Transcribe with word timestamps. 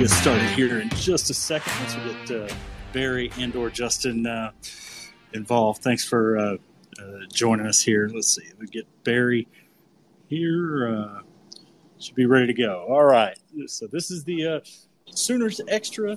get 0.00 0.08
started 0.08 0.48
here 0.52 0.80
in 0.80 0.88
just 0.88 1.28
a 1.28 1.34
second 1.34 1.70
once 1.78 1.94
we 1.94 2.04
get 2.04 2.50
uh, 2.50 2.54
Barry 2.94 3.30
and 3.36 3.54
or 3.54 3.68
Justin 3.68 4.26
uh, 4.26 4.50
involved. 5.34 5.82
Thanks 5.82 6.06
for 6.06 6.38
uh, 6.38 6.56
uh 6.98 7.18
joining 7.30 7.66
us 7.66 7.82
here. 7.82 8.10
Let's 8.10 8.34
see. 8.34 8.46
We 8.58 8.66
get 8.66 8.86
Barry 9.04 9.46
here. 10.28 10.88
Uh, 10.88 11.20
should 11.98 12.14
be 12.14 12.24
ready 12.24 12.46
to 12.46 12.54
go. 12.54 12.86
All 12.88 13.04
right. 13.04 13.38
So 13.66 13.86
this 13.88 14.10
is 14.10 14.24
the 14.24 14.46
uh, 14.46 14.60
Sooners 15.04 15.60
Extra 15.68 16.16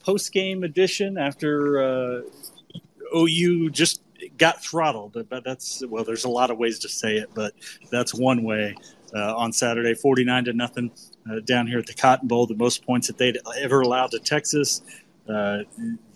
post 0.00 0.32
game 0.32 0.64
edition 0.64 1.16
after 1.16 1.80
uh 1.80 2.20
OU 3.16 3.70
just 3.70 4.02
got 4.36 4.64
throttled. 4.64 5.28
But 5.30 5.44
that's 5.44 5.84
well, 5.86 6.02
there's 6.02 6.24
a 6.24 6.30
lot 6.30 6.50
of 6.50 6.58
ways 6.58 6.80
to 6.80 6.88
say 6.88 7.18
it, 7.18 7.30
but 7.36 7.52
that's 7.88 8.12
one 8.12 8.42
way. 8.42 8.74
on 9.14 9.52
Saturday, 9.52 9.94
49 9.94 10.46
to 10.46 10.52
nothing 10.54 10.90
uh, 11.30 11.40
down 11.40 11.66
here 11.66 11.78
at 11.78 11.86
the 11.86 11.94
Cotton 11.94 12.28
Bowl, 12.28 12.46
the 12.46 12.54
most 12.54 12.84
points 12.84 13.06
that 13.06 13.18
they'd 13.18 13.38
ever 13.58 13.80
allowed 13.80 14.10
to 14.12 14.18
Texas. 14.18 14.82
Uh, 15.28 15.60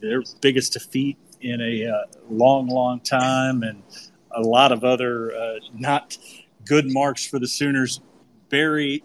their 0.01 0.23
biggest 0.41 0.73
defeat 0.73 1.17
in 1.41 1.61
a 1.61 1.87
uh, 1.87 2.05
long, 2.29 2.69
long 2.69 3.01
time, 3.01 3.63
and 3.63 3.83
a 4.33 4.41
lot 4.41 4.73
of 4.73 4.85
other 4.85 5.35
uh, 5.35 5.55
not 5.75 6.17
good 6.65 6.93
marks 6.93 7.27
for 7.27 7.39
the 7.39 7.47
Sooners. 7.47 8.01
Barry 8.49 9.03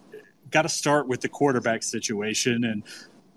got 0.50 0.62
to 0.62 0.68
start 0.68 1.08
with 1.08 1.20
the 1.20 1.28
quarterback 1.28 1.82
situation 1.82 2.64
and 2.64 2.82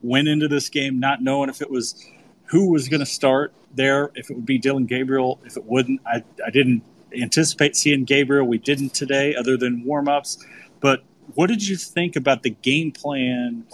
went 0.02 0.28
into 0.28 0.48
this 0.48 0.70
game 0.70 1.00
not 1.00 1.22
knowing 1.22 1.50
if 1.50 1.62
it 1.62 1.70
was 1.70 2.06
who 2.46 2.72
was 2.72 2.88
going 2.88 3.00
to 3.00 3.06
start 3.06 3.54
there, 3.74 4.12
if 4.16 4.30
it 4.30 4.36
would 4.36 4.46
be 4.46 4.58
Dillon 4.58 4.86
Gabriel, 4.86 5.40
if 5.46 5.58
it 5.58 5.66
wouldn't. 5.66 6.02
I, 6.06 6.24
I 6.46 6.50
didn't 6.52 6.84
anticipate 7.14 7.76
seeing 7.76 8.06
Gabriel. 8.06 8.46
We 8.46 8.58
didn't 8.58 8.94
today, 8.94 9.36
other 9.36 9.58
than 9.58 9.84
warm 9.84 10.08
ups. 10.08 10.44
But 10.80 11.04
what 11.34 11.48
did 11.48 11.68
you 11.68 11.76
think 11.76 12.16
about 12.16 12.44
the 12.44 12.52
game 12.52 12.92
plan 12.92 13.66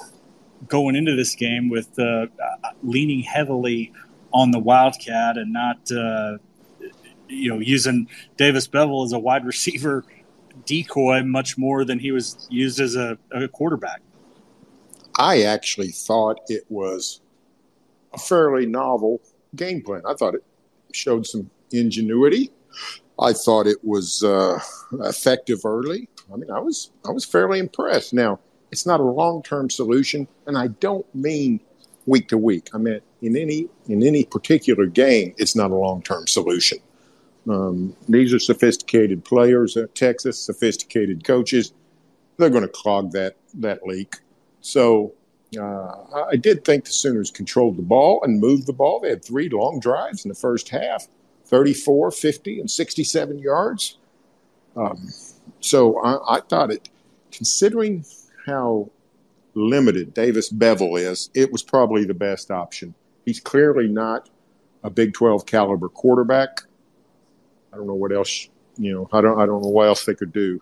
going 0.68 0.96
into 0.96 1.16
this 1.16 1.36
game 1.36 1.70
with 1.70 1.98
uh, 2.00 2.28
leaning 2.84 3.22
heavily 3.22 3.92
on 4.34 4.52
the 4.52 4.60
Wildcat 4.60 5.38
and 5.38 5.52
not, 5.52 5.80
uh, 5.92 6.38
you 7.28 7.50
know, 7.50 7.60
using 7.60 8.08
Davis 8.38 8.68
Beville 8.68 9.04
as 9.04 9.12
a 9.12 9.20
wide 9.20 9.46
receiver 9.46 10.06
decoy 10.66 11.24
much 11.24 11.58
more 11.58 11.84
than 11.86 12.00
he 12.00 12.12
was 12.12 12.48
used 12.50 12.80
as 12.80 12.96
a, 12.96 13.18
a 13.32 13.48
quarterback? 13.48 14.02
I 15.18 15.44
actually 15.44 15.92
thought 15.92 16.40
it 16.48 16.64
was 16.70 17.22
a 18.14 18.18
fairly 18.18 18.66
novel 18.66 19.22
game 19.56 19.82
plan. 19.82 20.02
I 20.08 20.14
thought 20.14 20.36
it 20.36 20.44
showed 20.94 21.26
some 21.26 21.50
ingenuity. 21.72 22.52
I 23.20 23.34
thought 23.34 23.68
it 23.68 23.84
was 23.84 24.24
uh, 24.24 24.60
effective 24.94 25.60
early. 25.66 26.08
I 26.34 26.38
mean, 26.38 26.52
I 26.52 26.60
was 26.60 26.92
I 27.08 27.12
was 27.12 27.26
fairly 27.26 27.60
impressed. 27.60 28.14
Now, 28.14 28.40
it's 28.72 28.86
not 28.86 29.00
a 29.00 29.04
long 29.04 29.44
term 29.44 29.70
solution, 29.70 30.28
and 30.48 30.58
I 30.58 30.68
don't 30.68 31.06
mean 31.14 31.60
week 32.06 32.30
to 32.30 32.38
week. 32.38 32.70
I 32.74 32.78
mean 32.78 33.02
in 33.22 33.38
any 33.38 33.68
in 33.88 34.04
any 34.04 34.26
particular 34.26 34.86
game, 34.86 35.34
it's 35.38 35.56
not 35.56 35.72
a 35.72 35.76
long 35.76 36.02
term 36.02 36.28
solution. 36.28 36.80
Um, 37.50 37.96
these 38.08 38.34
are 38.34 38.40
sophisticated 38.40 39.26
players 39.26 39.76
at 39.76 39.96
Texas, 39.96 40.40
sophisticated 40.40 41.24
coaches. 41.24 41.74
They're 42.38 42.50
going 42.50 42.64
to 42.64 42.70
clog 42.70 43.12
that 43.12 43.36
that 43.56 43.86
leak. 43.86 44.18
So 44.62 45.14
uh, 45.60 46.24
I 46.32 46.36
did 46.36 46.64
think 46.64 46.86
the 46.86 46.92
Sooners 46.92 47.32
controlled 47.32 47.78
the 47.78 47.84
ball 47.84 48.24
and 48.24 48.40
moved 48.40 48.68
the 48.68 48.74
ball. 48.74 49.00
They 49.00 49.10
had 49.10 49.24
three 49.26 49.50
long 49.50 49.80
drives 49.80 50.24
in 50.24 50.30
the 50.30 50.36
first 50.36 50.70
half 50.70 51.08
34, 51.46 52.12
50, 52.12 52.62
and 52.62 52.72
67 52.72 53.40
yards. 53.40 53.98
Um, 54.78 55.10
so 55.62 56.00
I, 56.00 56.38
I 56.38 56.42
thought 56.42 56.72
it, 56.72 56.90
considering 57.32 58.06
how 58.46 58.90
limited 59.54 60.14
Davis 60.14 60.50
Beville 60.50 60.98
is, 60.98 61.30
it 61.34 61.52
was 61.52 61.64
probably 61.64 62.06
the 62.06 62.14
best 62.14 62.52
option. 62.52 62.94
He's 63.26 63.40
clearly 63.40 63.88
not 63.88 64.30
a 64.84 64.90
Big 64.90 65.14
12 65.14 65.46
caliber 65.46 65.88
quarterback. 65.90 66.62
I 67.72 67.78
don't 67.78 67.88
know 67.88 67.94
what 67.94 68.12
else, 68.12 68.50
you 68.78 68.94
know, 68.94 69.10
I 69.14 69.22
don't, 69.22 69.40
I 69.40 69.46
don't 69.46 69.62
know 69.62 69.70
what 69.70 69.88
else 69.88 70.06
they 70.06 70.16
could 70.16 70.34
do. 70.34 70.62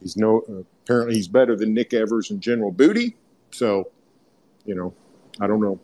He's 0.00 0.16
no, 0.16 0.64
apparently 0.84 1.14
he's 1.14 1.28
better 1.28 1.56
than 1.56 1.74
Nick 1.74 1.94
Evers 1.94 2.30
and 2.30 2.40
General 2.40 2.70
Booty. 2.70 3.16
So, 3.50 3.90
you 4.64 4.74
know, 4.74 4.94
I 5.40 5.46
don't 5.46 5.60
know. 5.60 5.80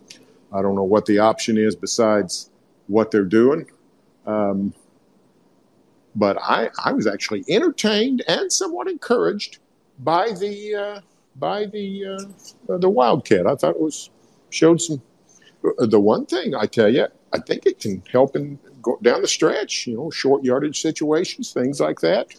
I 0.52 0.60
don't 0.60 0.74
know 0.74 0.84
what 0.84 1.06
the 1.06 1.18
option 1.18 1.56
is 1.56 1.74
besides 1.74 2.50
what 2.86 3.10
they're 3.10 3.24
doing. 3.24 3.70
Um, 4.26 4.74
but 6.14 6.36
I, 6.40 6.70
I 6.84 6.92
was 6.92 7.06
actually 7.06 7.44
entertained 7.48 8.22
and 8.28 8.52
somewhat 8.52 8.88
encouraged 8.88 9.58
by 9.98 10.32
the 10.32 10.74
uh, 10.74 11.00
by 11.36 11.66
the 11.66 12.18
uh, 12.68 12.78
the 12.78 12.88
Wildcat. 12.88 13.46
I 13.46 13.54
thought 13.54 13.76
it 13.76 13.80
was 13.80 14.10
showed 14.50 14.80
some. 14.80 15.02
Uh, 15.78 15.86
the 15.86 16.00
one 16.00 16.26
thing 16.26 16.54
I 16.54 16.66
tell 16.66 16.88
you, 16.88 17.06
I 17.32 17.38
think 17.38 17.66
it 17.66 17.78
can 17.78 18.02
help 18.10 18.36
in 18.36 18.58
go 18.82 18.98
down 19.02 19.22
the 19.22 19.28
stretch. 19.28 19.86
You 19.86 19.96
know, 19.96 20.10
short 20.10 20.44
yardage 20.44 20.80
situations, 20.80 21.52
things 21.52 21.80
like 21.80 22.00
that. 22.00 22.34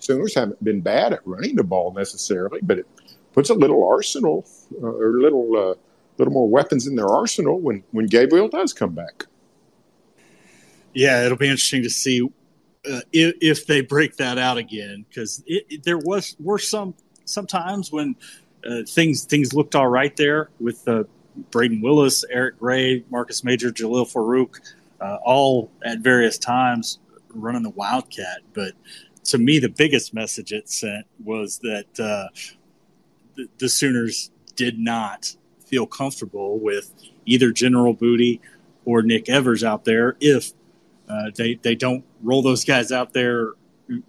Sooners 0.00 0.34
haven't 0.34 0.62
been 0.62 0.80
bad 0.80 1.12
at 1.12 1.26
running 1.26 1.56
the 1.56 1.64
ball 1.64 1.92
necessarily, 1.92 2.60
but 2.62 2.78
it 2.78 2.86
puts 3.32 3.50
a 3.50 3.54
little 3.54 3.86
arsenal 3.86 4.46
uh, 4.82 4.86
or 4.86 5.16
a 5.16 5.20
little 5.20 5.56
uh, 5.56 5.74
little 6.18 6.32
more 6.32 6.48
weapons 6.48 6.86
in 6.86 6.96
their 6.96 7.08
arsenal 7.08 7.60
when 7.60 7.82
when 7.92 8.06
Gabriel 8.06 8.48
does 8.48 8.72
come 8.72 8.94
back. 8.94 9.26
Yeah, 10.94 11.24
it'll 11.24 11.38
be 11.38 11.46
interesting 11.46 11.82
to 11.84 11.90
see 11.90 12.28
uh, 12.90 13.00
if, 13.12 13.34
if, 13.40 13.66
they 13.66 13.80
break 13.80 14.16
that 14.16 14.38
out 14.38 14.56
again, 14.56 15.04
because 15.08 15.42
there 15.82 15.98
was 15.98 16.36
were 16.38 16.58
some 16.58 16.94
sometimes 17.24 17.92
when 17.92 18.16
uh, 18.68 18.82
things 18.86 19.24
things 19.24 19.52
looked 19.52 19.74
all 19.74 19.88
right 19.88 20.16
there 20.16 20.50
with 20.60 20.86
uh, 20.88 21.04
Brayden 21.50 21.82
Willis, 21.82 22.24
Eric 22.30 22.58
Gray, 22.58 23.04
Marcus 23.10 23.44
Major, 23.44 23.70
Jalil 23.70 24.10
Farooq, 24.10 24.60
uh, 25.00 25.18
all 25.24 25.70
at 25.84 26.00
various 26.00 26.38
times 26.38 26.98
running 27.34 27.62
the 27.62 27.70
Wildcat. 27.70 28.40
But 28.54 28.72
to 29.24 29.38
me, 29.38 29.58
the 29.58 29.68
biggest 29.68 30.14
message 30.14 30.52
it 30.52 30.68
sent 30.68 31.06
was 31.22 31.58
that 31.58 32.00
uh, 32.00 32.28
the, 33.36 33.48
the 33.58 33.68
Sooners 33.68 34.30
did 34.56 34.78
not 34.78 35.36
feel 35.66 35.86
comfortable 35.86 36.58
with 36.58 36.92
either 37.26 37.52
General 37.52 37.92
Booty 37.92 38.40
or 38.84 39.02
Nick 39.02 39.28
Evers 39.28 39.62
out 39.62 39.84
there 39.84 40.16
if 40.20 40.52
uh, 41.08 41.30
they 41.34 41.54
they 41.54 41.74
don't 41.74 42.04
roll 42.22 42.42
those 42.42 42.64
guys 42.64 42.92
out 42.92 43.12
there. 43.12 43.52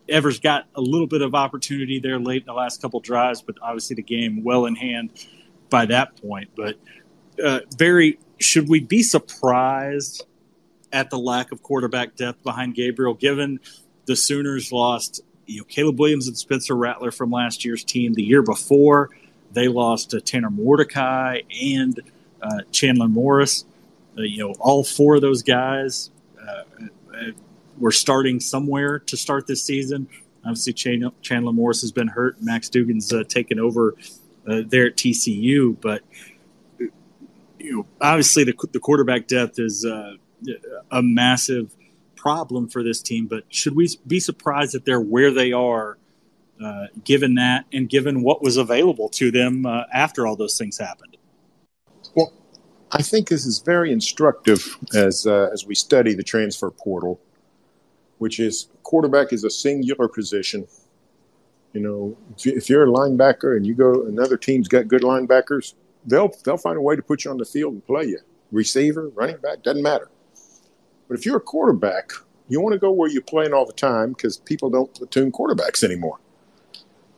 Evers 0.10 0.40
got 0.40 0.66
a 0.76 0.82
little 0.82 1.08
bit 1.08 1.22
of 1.22 1.34
opportunity 1.34 2.00
there 2.00 2.20
late 2.20 2.42
in 2.42 2.48
the 2.48 2.54
last 2.54 2.82
couple 2.82 3.00
drives, 3.00 3.42
but 3.42 3.56
obviously 3.62 3.96
the 3.96 4.02
game 4.02 4.44
well 4.44 4.66
in 4.66 4.76
hand 4.76 5.12
by 5.70 5.86
that 5.86 6.22
point. 6.22 6.50
But 6.56 6.76
uh, 7.44 7.62
Barry, 7.78 8.20
should 8.40 8.68
we 8.68 8.82
be 8.82 9.04
surprised 9.04 10.26
at 10.92 11.10
the 11.10 11.18
lack 11.18 11.52
of 11.52 11.64
quarterback 11.64 12.16
depth 12.16 12.44
behind 12.44 12.76
Gabriel, 12.76 13.14
given 13.14 13.60
the 14.06 14.16
Sooners 14.16 14.72
lost 14.72 15.22
you 15.46 15.60
know 15.60 15.64
Caleb 15.64 16.00
Williams 16.00 16.28
and 16.28 16.38
Spencer 16.38 16.76
Rattler 16.76 17.12
from 17.12 17.32
last 17.32 17.64
year's 17.64 17.84
team 17.84 18.14
the 18.14 18.24
year 18.24 18.42
before? 18.42 19.10
They 19.52 19.68
lost 19.70 20.14
uh, 20.14 20.20
Tanner 20.20 20.50
Mordecai 20.50 21.42
and 21.62 22.00
uh, 22.42 22.62
Chandler 22.72 23.08
Morris. 23.08 23.64
Uh, 24.18 24.24
you 24.24 24.40
know, 24.40 24.54
all 24.60 24.84
four 24.84 25.16
of 25.16 25.22
those 25.22 25.42
guys 25.42 26.12
we're 27.78 27.92
starting 27.92 28.40
somewhere 28.40 29.00
to 29.00 29.18
start 29.18 29.48
this 29.48 29.64
season. 29.64 30.08
Obviously, 30.46 30.74
Chandler 31.22 31.54
Morris 31.54 31.82
has 31.82 31.92
been 31.92 32.08
hurt. 32.08 32.42
Max 32.42 32.70
Duggan's 32.70 33.12
uh, 33.12 33.24
taken 33.28 33.60
over 33.60 33.96
uh, 34.48 34.62
there 34.66 34.88
at 34.88 34.96
TCU, 34.96 35.80
but 35.80 36.02
you 37.60 37.76
know, 37.76 37.86
obviously 38.02 38.44
the, 38.44 38.54
the 38.72 38.80
quarterback 38.80 39.28
depth 39.28 39.60
is 39.60 39.86
uh, 39.86 40.14
a 40.92 41.02
massive 41.02 41.76
problem 42.16 42.68
for 42.68 42.84
this 42.84 43.02
team. 43.02 43.28
But 43.28 43.44
should 43.50 43.76
we 43.76 43.90
be 44.08 44.20
surprised 44.20 44.74
that 44.74 44.86
they're 44.86 45.02
where 45.02 45.32
they 45.32 45.52
are, 45.52 45.98
uh, 46.64 46.88
given 47.04 47.36
that 47.36 47.66
and 47.72 47.90
given 47.90 48.22
what 48.22 48.42
was 48.42 48.58
available 48.58 49.10
to 49.10 49.32
them 49.32 49.66
uh, 49.66 49.84
after 49.94 50.26
all 50.26 50.36
those 50.36 50.58
things 50.58 50.78
happened? 50.78 51.18
I 52.92 53.04
think 53.04 53.28
this 53.28 53.46
is 53.46 53.60
very 53.60 53.92
instructive 53.92 54.78
as 54.96 55.28
uh, 55.28 55.50
as 55.54 55.66
we 55.66 55.76
study 55.76 56.14
the 56.16 56.24
transfer 56.24 56.72
portal, 56.72 57.20
which 58.18 58.40
is 58.40 58.68
quarterback 58.84 59.32
is 59.32 59.44
a 59.44 59.50
singular 59.50 60.08
position. 60.08 60.68
You 61.74 61.82
know, 61.82 62.18
if 62.44 62.68
you're 62.68 62.84
a 62.84 62.92
linebacker 62.92 63.56
and 63.56 63.66
you 63.66 63.76
go 63.76 64.06
another 64.08 64.38
team's 64.38 64.68
got 64.68 64.88
good 64.88 65.04
linebackers, 65.04 65.76
they'll 66.06 66.32
they'll 66.44 66.58
find 66.58 66.78
a 66.78 66.82
way 66.82 66.96
to 66.96 67.04
put 67.04 67.26
you 67.26 67.32
on 67.32 67.38
the 67.38 67.46
field 67.46 67.74
and 67.74 67.86
play 67.86 68.06
you. 68.06 68.20
Receiver, 68.52 69.10
running 69.10 69.38
back, 69.38 69.62
doesn't 69.62 69.84
matter. 69.84 70.10
But 71.08 71.20
if 71.20 71.26
you're 71.26 71.38
a 71.38 71.42
quarterback, 71.42 72.12
you 72.48 72.60
want 72.60 72.74
to 72.74 72.80
go 72.80 72.92
where 72.92 73.10
you're 73.10 73.22
playing 73.22 73.54
all 73.54 73.68
the 73.68 73.74
time 73.74 74.14
because 74.14 74.38
people 74.38 74.72
don't 74.72 74.92
platoon 74.96 75.32
quarterbacks 75.32 75.84
anymore. 75.84 76.20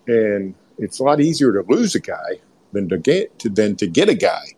And 0.08 0.54
it's 0.78 1.00
a 1.00 1.04
lot 1.04 1.22
easier 1.22 1.54
to 1.54 1.64
lose 1.72 1.96
a 1.96 2.02
guy 2.02 2.42
than 2.74 2.90
to 2.90 2.98
get 2.98 3.40
to, 3.40 3.50
than 3.50 3.78
to 3.78 3.88
get 3.88 4.10
a 4.10 4.16
guy 4.16 4.56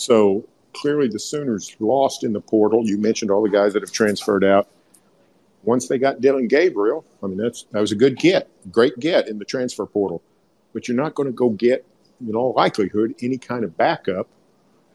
so 0.00 0.46
clearly 0.72 1.08
the 1.08 1.18
Sooners 1.18 1.76
lost 1.78 2.24
in 2.24 2.32
the 2.32 2.40
portal. 2.40 2.86
You 2.86 2.96
mentioned 2.96 3.30
all 3.30 3.42
the 3.42 3.50
guys 3.50 3.74
that 3.74 3.82
have 3.82 3.92
transferred 3.92 4.44
out. 4.44 4.66
Once 5.62 5.88
they 5.88 5.98
got 5.98 6.22
Dillon 6.22 6.48
Gabriel, 6.48 7.04
I 7.22 7.26
mean 7.26 7.36
that's 7.36 7.64
that 7.72 7.80
was 7.80 7.92
a 7.92 7.96
good 7.96 8.16
get, 8.16 8.48
great 8.72 8.98
get 8.98 9.28
in 9.28 9.38
the 9.38 9.44
transfer 9.44 9.84
portal. 9.84 10.22
But 10.72 10.88
you're 10.88 10.96
not 10.96 11.14
going 11.14 11.26
to 11.26 11.32
go 11.32 11.50
get 11.50 11.84
in 12.26 12.34
all 12.34 12.54
likelihood, 12.56 13.14
any 13.20 13.36
kind 13.36 13.62
of 13.62 13.76
backup, 13.76 14.26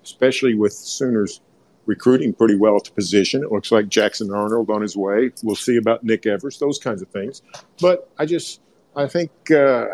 especially 0.04 0.56
with 0.56 0.74
Sooners 0.74 1.42
recruiting 1.86 2.34
pretty 2.34 2.56
well 2.56 2.78
at 2.78 2.86
the 2.86 2.92
position. 2.92 3.44
It 3.44 3.52
looks 3.52 3.72
like 3.72 3.90
Jackson 3.90 4.34
Arnold 4.34 4.72
on 4.72 4.82
his 4.82 4.98
way. 4.98 5.32
We'll 5.44 5.56
see 5.56 5.78
about 5.78 6.04
Nick 6.04 6.26
Evers, 6.26 6.58
those 6.58 6.80
kinds 6.80 7.04
of 7.04 7.10
things. 7.10 7.44
But 7.80 8.10
I 8.18 8.26
just, 8.26 8.60
I 8.96 9.06
think 9.06 9.30
uh, 9.52 9.90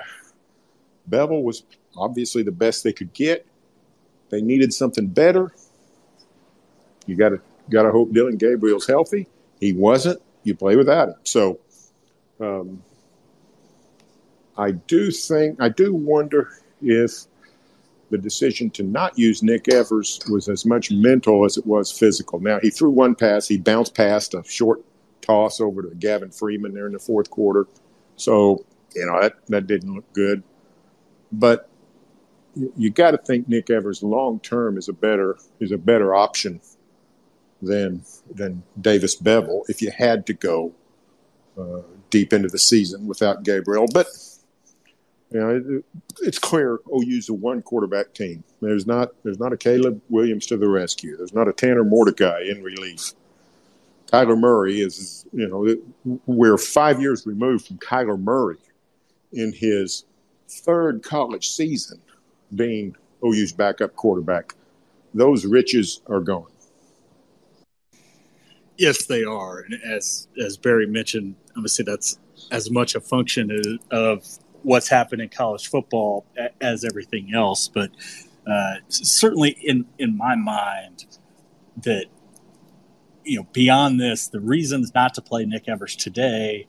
Beville 1.08 1.44
was 1.44 1.63
obviously 1.98 2.44
the 2.44 2.52
best 2.52 2.86
they 2.86 2.94
could 2.94 3.12
get. 3.12 3.46
They 4.31 4.42
needed 4.42 4.74
something 4.74 5.07
better. 5.07 5.54
You 7.06 7.16
got 7.16 7.30
to 7.30 7.42
got 7.69 7.83
to 7.83 7.92
hope 7.92 8.13
Dillon 8.13 8.38
Gabriel's 8.38 8.88
healthy. 8.88 9.28
He 9.60 9.74
wasn't. 9.74 10.22
You 10.44 10.56
play 10.56 10.75
without 10.75 11.10
him. 11.10 11.16
So 11.24 11.60
um, 12.39 12.81
I 14.57 14.72
do 14.72 15.12
think 15.12 15.62
I 15.62 15.69
do 15.69 15.94
wonder 15.94 16.50
if 16.81 17.25
the 18.10 18.18
decision 18.18 18.69
to 18.72 18.83
not 18.83 19.18
use 19.18 19.42
Nick 19.42 19.72
Evers 19.72 20.19
was 20.30 20.50
as 20.50 20.66
much 20.66 20.92
mental 20.92 21.45
as 21.45 21.57
it 21.57 21.66
was 21.66 21.92
physical. 21.92 22.39
Now 22.39 22.60
he 22.62 22.69
threw 22.69 22.89
one 22.89 23.16
pass, 23.16 23.48
he 23.48 23.57
bounced 23.57 23.95
past 23.95 24.34
a 24.34 24.44
short 24.44 24.81
toss 25.22 25.62
over 25.62 25.81
to 25.81 25.95
Gavin 25.95 26.31
Freeman 26.31 26.74
there 26.74 26.88
in 26.88 26.94
the 26.94 27.00
fourth 27.00 27.30
quarter. 27.30 27.68
So 28.16 28.66
you 28.95 29.06
know 29.06 29.22
that 29.22 29.34
that 29.48 29.68
didn't 29.68 29.94
look 29.94 30.12
good. 30.13 30.44
But 31.31 31.69
you 32.56 32.89
got 32.89 33.12
to 33.12 33.18
think 33.18 33.48
Nick 33.48 33.69
Evers 33.69 34.03
long 34.03 34.39
term 34.39 34.77
is 34.77 34.89
a 34.89 34.94
better 34.94 35.38
is 35.59 35.71
a 35.71 35.77
better 35.77 36.13
option 36.13 36.62
than 37.62 38.03
than 38.33 38.63
Davis 38.80 39.15
Beville 39.15 39.63
if 39.68 39.81
you 39.81 39.92
had 39.92 40.25
to 40.27 40.33
go 40.33 40.74
uh, 41.57 41.81
deep 42.09 42.33
into 42.33 42.50
the 42.50 42.59
season 42.59 43.07
without 43.07 43.44
Gabriel. 43.44 43.88
But 43.94 44.07
you 45.31 45.39
know, 45.39 45.50
it, 45.80 45.86
it's 46.21 46.39
clear 46.39 46.80
OU's 46.94 47.30
a 47.30 47.33
one 47.33 47.62
quarterback 47.62 48.13
team. 48.13 48.44
There's 48.62 48.86
not 48.86 49.12
there's 49.24 49.39
not 49.39 49.53
a 49.53 49.57
Caleb 49.57 50.01
Williams 50.09 50.45
to 50.48 50.57
the 50.57 50.68
rescue. 50.68 51.15
There's 51.15 51.33
not 51.33 51.48
a 51.48 51.53
Tanner 51.53 51.83
Mordecai 51.83 52.42
in 52.50 52.63
relief. 52.63 53.13
Kyler 54.12 54.38
Murray 54.38 54.81
is 54.81 55.25
you 55.31 55.48
know 55.48 56.19
we're 56.25 56.57
five 56.57 57.00
years 57.00 57.25
removed 57.25 57.68
from 57.68 57.77
Kyler 57.77 58.19
Murray 58.19 58.57
in 59.31 59.53
his 59.53 60.03
third 60.50 61.01
college 61.01 61.48
season 61.48 62.01
being 62.56 62.95
OU's 63.24 63.53
backup 63.53 63.95
quarterback. 63.95 64.56
Those 65.13 65.45
riches 65.45 66.01
are 66.07 66.21
gone. 66.21 66.48
Yes, 68.77 69.06
they 69.06 69.24
are, 69.24 69.59
and 69.59 69.75
as 69.83 70.27
as 70.44 70.57
Barry 70.57 70.88
mentioned, 70.88 71.36
obviously 71.56 71.86
that's 71.86 72.18
as 72.51 72.71
much 72.71 72.95
a 72.95 73.01
function 73.01 73.80
of 73.92 74.25
what's 74.63 74.88
happened 74.88 75.21
in 75.21 75.30
college 75.30 75.68
football 75.68 76.25
as 76.59 76.83
everything 76.83 77.33
else. 77.33 77.68
But 77.68 77.92
uh, 78.48 78.75
certainly, 78.88 79.51
in 79.62 79.86
in 80.00 80.18
my 80.18 80.36
mind, 80.36 81.06
that 81.83 82.06
you 83.24 83.38
know 83.38 83.48
beyond 83.53 84.00
this, 84.00 84.27
the 84.27 84.39
reasons 84.39 84.94
not 84.95 85.13
to 85.15 85.21
play 85.21 85.45
Nick 85.45 85.68
Evers 85.68 85.95
today 85.95 86.68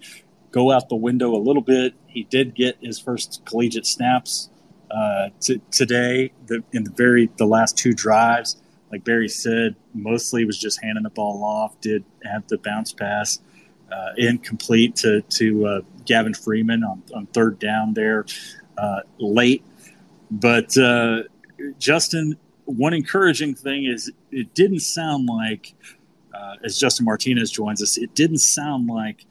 go 0.50 0.70
out 0.70 0.90
the 0.90 0.96
window 0.96 1.34
a 1.34 1.40
little 1.40 1.62
bit. 1.62 1.94
He 2.06 2.24
did 2.24 2.54
get 2.54 2.76
his 2.82 2.98
first 2.98 3.42
collegiate 3.46 3.86
snaps 3.86 4.50
uh, 4.94 5.28
t- 5.40 5.60
today 5.70 6.32
the, 6.46 6.62
in 6.72 6.84
the 6.84 6.90
very 6.90 7.30
the 7.36 7.46
last 7.46 7.78
two 7.78 7.92
drives 7.92 8.62
like 8.92 9.04
Barry 9.04 9.28
said, 9.28 9.74
mostly 9.94 10.44
was 10.44 10.58
just 10.58 10.80
handing 10.82 11.02
the 11.02 11.10
ball 11.10 11.42
off. 11.42 11.80
Did 11.80 12.04
have 12.24 12.46
the 12.48 12.58
bounce 12.58 12.92
pass 12.92 13.40
uh, 13.90 14.10
incomplete 14.18 14.96
to 14.96 15.22
to 15.22 15.66
uh, 15.66 15.80
Gavin 16.04 16.34
Freeman 16.34 16.84
on, 16.84 17.02
on 17.14 17.26
third 17.26 17.58
down 17.58 17.94
there 17.94 18.26
uh, 18.76 19.00
late. 19.18 19.64
But 20.30 20.76
uh, 20.76 21.22
Justin, 21.78 22.36
one 22.66 22.92
encouraging 22.92 23.54
thing 23.54 23.86
is 23.86 24.12
it 24.30 24.54
didn't 24.54 24.80
sound 24.80 25.26
like, 25.26 25.74
as 26.64 26.78
Justin 26.78 27.06
Martinez 27.06 27.50
joins 27.50 27.82
us, 27.82 27.96
it 27.96 28.14
didn't 28.14 28.38
sound 28.38 28.88
like 28.88 29.26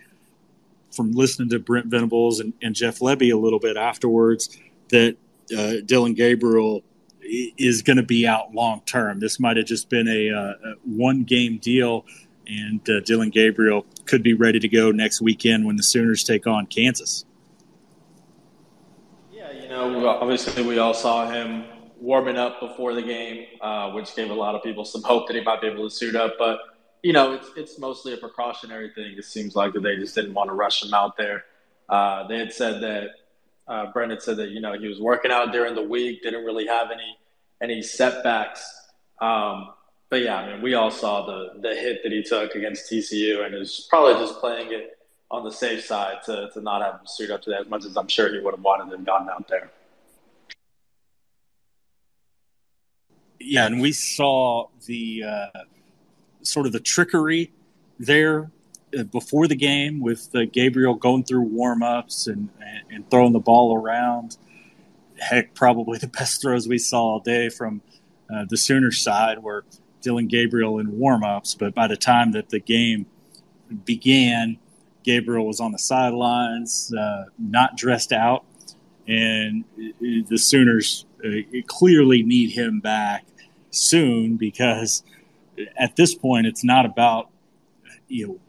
from 0.92 1.12
listening 1.12 1.50
to 1.50 1.60
Brent 1.60 1.86
Venables 1.86 2.40
and, 2.40 2.54
and 2.62 2.75
Jeff 2.75 3.00
Lebby 3.00 3.31
a 3.31 3.38
little 3.38 3.60
bit 3.60 3.78
afterwards 3.78 4.58
that 4.90 5.16
uh, 5.56 5.81
Dillon 5.86 6.13
Gabriel 6.13 6.83
is 7.24 7.81
going 7.81 7.98
to 7.98 8.03
be 8.03 8.27
out 8.27 8.53
long 8.53 8.81
term. 8.86 9.19
This 9.19 9.39
might 9.39 9.57
have 9.57 9.65
just 9.65 9.89
been 9.89 10.07
a, 10.07 10.30
uh, 10.30 10.53
one 10.83 11.24
game 11.24 11.57
deal, 11.57 12.06
and 12.48 12.88
uh, 12.89 13.00
Dillon 13.01 13.30
Gabriel 13.30 13.86
could 14.06 14.24
be 14.24 14.33
ready 14.33 14.59
to 14.59 14.68
go 14.68 14.92
next 14.92 15.21
weekend 15.21 15.65
when 15.65 15.75
the 15.75 15.83
Sooners 15.83 16.24
take 16.24 16.48
on 16.48 16.65
Kansas. 16.65 17.25
Yeah, 19.31 19.51
you 19.51 19.69
know, 19.69 20.07
obviously 20.07 20.63
we 20.63 20.77
all 20.77 20.94
saw 20.94 21.30
him 21.30 21.65
warming 22.00 22.38
up 22.38 22.59
before 22.59 22.94
the 22.94 23.01
game, 23.01 23.45
uh, 23.62 23.92
which 23.92 24.15
gave 24.15 24.30
a 24.30 24.33
lot 24.33 24.56
of 24.56 24.63
people 24.63 24.83
some 24.83 25.03
hope 25.03 25.27
that 25.27 25.36
he 25.36 25.44
might 25.44 25.62
be 25.62 25.68
able 25.68 25.88
to 25.88 25.95
suit 25.95 26.15
up. 26.15 26.33
But 26.38 26.59
you 27.03 27.13
know, 27.13 27.33
it's 27.33 27.48
it's 27.56 27.80
mostly 27.80 28.13
a 28.13 28.18
precautionary 28.18 28.92
thing. 28.94 29.15
It 29.18 29.25
seems 29.25 29.56
like 29.56 29.74
that 29.74 29.81
they 29.81 29.95
just 29.95 30.15
didn't 30.15 30.33
want 30.33 30.50
to 30.50 30.53
rush 30.53 30.83
him 30.83 30.94
out 30.94 31.18
there. 31.18 31.45
Uh, 31.88 32.27
they 32.27 32.38
had 32.38 32.51
said 32.51 32.81
that 32.81 33.09
uh, 33.68 33.92
Brendan 33.92 34.19
said 34.19 34.38
that 34.38 34.50
you 34.50 34.60
know 34.60 34.74
he 34.74 34.88
was 34.88 35.00
working 35.00 35.31
out 35.31 35.52
during 35.52 35.75
the 35.75 35.84
week, 35.84 36.24
didn't 36.24 36.46
really 36.46 36.68
have 36.68 36.92
any 36.92 37.18
any 37.62 37.81
setbacks. 37.81 38.63
Um, 39.19 39.69
but 40.10 40.22
yeah, 40.22 40.38
I 40.38 40.54
mean, 40.54 40.62
we 40.62 40.74
all 40.74 40.92
saw 40.92 41.25
the 41.25 41.62
the 41.62 41.75
hit 41.75 42.04
that 42.04 42.12
he 42.12 42.24
took 42.24 42.56
against 42.56 42.92
TCU, 42.92 43.46
and 43.46 43.56
is 43.56 43.88
probably 43.90 44.13
just 44.16 44.40
playing 44.40 44.72
it 44.72 44.98
on 45.30 45.44
the 45.44 45.52
safe 45.52 45.86
side 45.86 46.18
to 46.25 46.50
to 46.54 46.62
not 46.62 46.81
have 46.81 46.96
him 46.96 47.08
suit 47.08 47.31
up 47.31 47.42
to 47.44 47.50
that 47.52 47.62
as 47.62 47.68
much 47.68 47.86
as 47.86 47.96
I'm 47.96 48.08
sure 48.08 48.31
he 48.34 48.40
would 48.40 48.54
have 48.54 48.63
wanted 48.63 48.94
and 48.94 49.06
gotten 49.06 49.30
out 49.30 49.48
there. 49.48 49.72
Yeah, 53.40 53.66
and 53.66 53.81
we 53.81 53.92
saw 53.92 54.68
the 54.86 55.24
uh, 55.24 55.60
sort 56.44 56.68
of 56.68 56.74
the 56.74 56.80
trickery 56.80 57.52
there 57.98 58.52
before 59.12 59.48
the 59.48 59.56
game 59.56 60.00
with 60.00 60.30
uh, 60.36 60.46
Gabriel 60.52 60.96
going 60.96 61.24
through 61.24 61.42
warm-ups 61.42 62.28
and, 62.28 62.50
and, 62.60 62.84
and, 62.90 63.12
throwing 63.12 63.34
the 63.34 63.40
ball 63.40 63.76
around. 63.76 64.38
Heck, 65.20 65.54
probably 65.54 65.98
the 65.98 66.08
best 66.08 66.42
throws 66.42 66.68
we 66.68 66.78
saw 66.78 67.02
all 67.02 67.20
day 67.20 67.50
from 67.50 67.82
uh, 68.34 68.46
the 68.50 68.58
Sooner 68.58 68.92
side 68.92 69.40
were 69.40 69.66
Dillon 70.02 70.28
Gabriel 70.28 70.80
in 70.80 70.98
warm-ups. 70.98 71.56
But 71.56 71.74
by 71.74 71.88
the 71.88 71.98
time 71.98 72.32
that 72.34 72.50
the 72.50 72.60
game 72.60 73.06
began, 73.86 74.58
Gabriel 75.04 75.48
was 75.48 75.60
on 75.60 75.72
the 75.72 75.80
sidelines, 75.80 76.94
uh, 76.94 77.26
not 77.40 77.78
dressed 77.78 78.12
out, 78.12 78.46
and 79.08 79.64
the 80.00 80.38
Sooners 80.38 81.06
uh, 81.25 81.30
clearly 81.68 82.24
need 82.24 82.51
him 82.51 82.80
back 82.80 83.25
soon 83.72 84.36
because 84.36 85.04
at 85.77 85.96
this 85.96 86.13
point 86.13 86.46
it's 86.46 86.63
not 86.63 86.86
about 86.86 87.30
you 88.08 88.27
know 88.27 88.39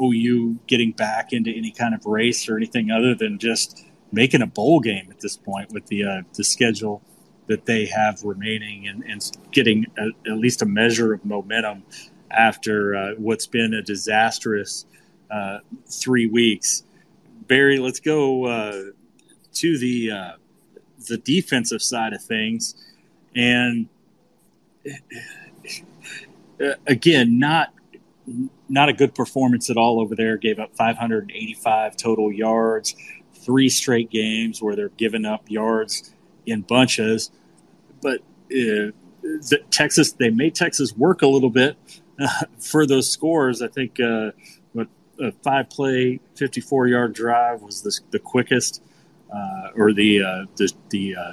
OU 0.00 0.58
getting 0.66 0.92
back 0.92 1.32
into 1.32 1.50
any 1.50 1.70
kind 1.70 1.94
of 1.94 2.04
race 2.06 2.48
or 2.48 2.56
anything 2.56 2.90
other 2.90 3.14
than 3.14 3.38
just 3.38 3.84
making 4.12 4.42
a 4.42 4.46
bowl 4.46 4.80
game 4.80 5.08
at 5.10 5.20
this 5.20 5.36
point 5.36 5.70
with 5.72 5.86
the 5.86 6.04
uh, 6.04 6.22
the 6.34 6.44
schedule 6.44 7.02
that 7.46 7.64
they 7.64 7.86
have 7.86 8.22
remaining 8.24 8.86
and, 8.86 9.02
and 9.04 9.30
getting 9.52 9.86
a, 9.98 10.30
at 10.30 10.38
least 10.38 10.62
a 10.62 10.66
measure 10.66 11.14
of 11.14 11.24
momentum 11.24 11.82
after 12.30 12.94
uh, 12.94 13.14
what's 13.16 13.46
been 13.46 13.72
a 13.72 13.82
disastrous 13.82 14.84
uh, 15.30 15.58
three 15.86 16.26
weeks. 16.26 16.84
Barry, 17.46 17.78
let's 17.78 18.00
go 18.00 18.44
uh, 18.44 18.82
to 19.54 19.78
the 19.78 20.10
uh, 20.10 20.32
the 21.08 21.16
defensive 21.18 21.82
side 21.82 22.12
of 22.12 22.22
things, 22.22 22.74
and 23.34 23.88
again, 26.86 27.38
not 27.38 27.72
not 28.68 28.88
a 28.88 28.92
good 28.92 29.14
performance 29.14 29.70
at 29.70 29.76
all 29.76 30.00
over 30.00 30.14
there. 30.14 30.36
Gave 30.36 30.58
up 30.58 30.76
585 30.76 31.96
total 31.96 32.32
yards, 32.32 32.94
three 33.34 33.68
straight 33.68 34.10
games 34.10 34.62
where 34.62 34.76
they're 34.76 34.90
giving 34.90 35.24
up 35.24 35.44
yards 35.48 36.14
in 36.46 36.62
bunches. 36.62 37.30
But 38.00 38.20
uh, 38.52 38.92
Texas, 39.70 40.12
they 40.12 40.30
made 40.30 40.54
Texas 40.54 40.96
work 40.96 41.22
a 41.22 41.26
little 41.26 41.50
bit 41.50 41.76
uh, 42.20 42.44
for 42.58 42.86
those 42.86 43.10
scores. 43.10 43.62
I 43.62 43.68
think 43.68 44.00
uh, 44.00 44.32
what 44.72 44.88
a 45.20 45.32
five 45.32 45.70
play, 45.70 46.20
54 46.36 46.88
yard 46.88 47.14
drive 47.14 47.62
was 47.62 47.82
the, 47.82 47.98
the 48.10 48.18
quickest. 48.18 48.82
Uh, 49.30 49.68
or 49.76 49.92
the 49.92 50.22
uh, 50.22 50.46
the, 50.56 50.72
the 50.88 51.14
uh, 51.14 51.32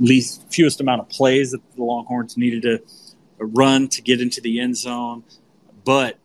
least 0.00 0.50
fewest 0.50 0.80
amount 0.80 1.02
of 1.02 1.08
plays 1.10 1.50
that 1.50 1.60
the 1.76 1.84
Longhorns 1.84 2.38
needed 2.38 2.62
to 2.62 2.82
run 3.38 3.86
to 3.88 4.00
get 4.00 4.22
into 4.22 4.40
the 4.40 4.60
end 4.60 4.78
zone, 4.78 5.22
but 5.84 6.18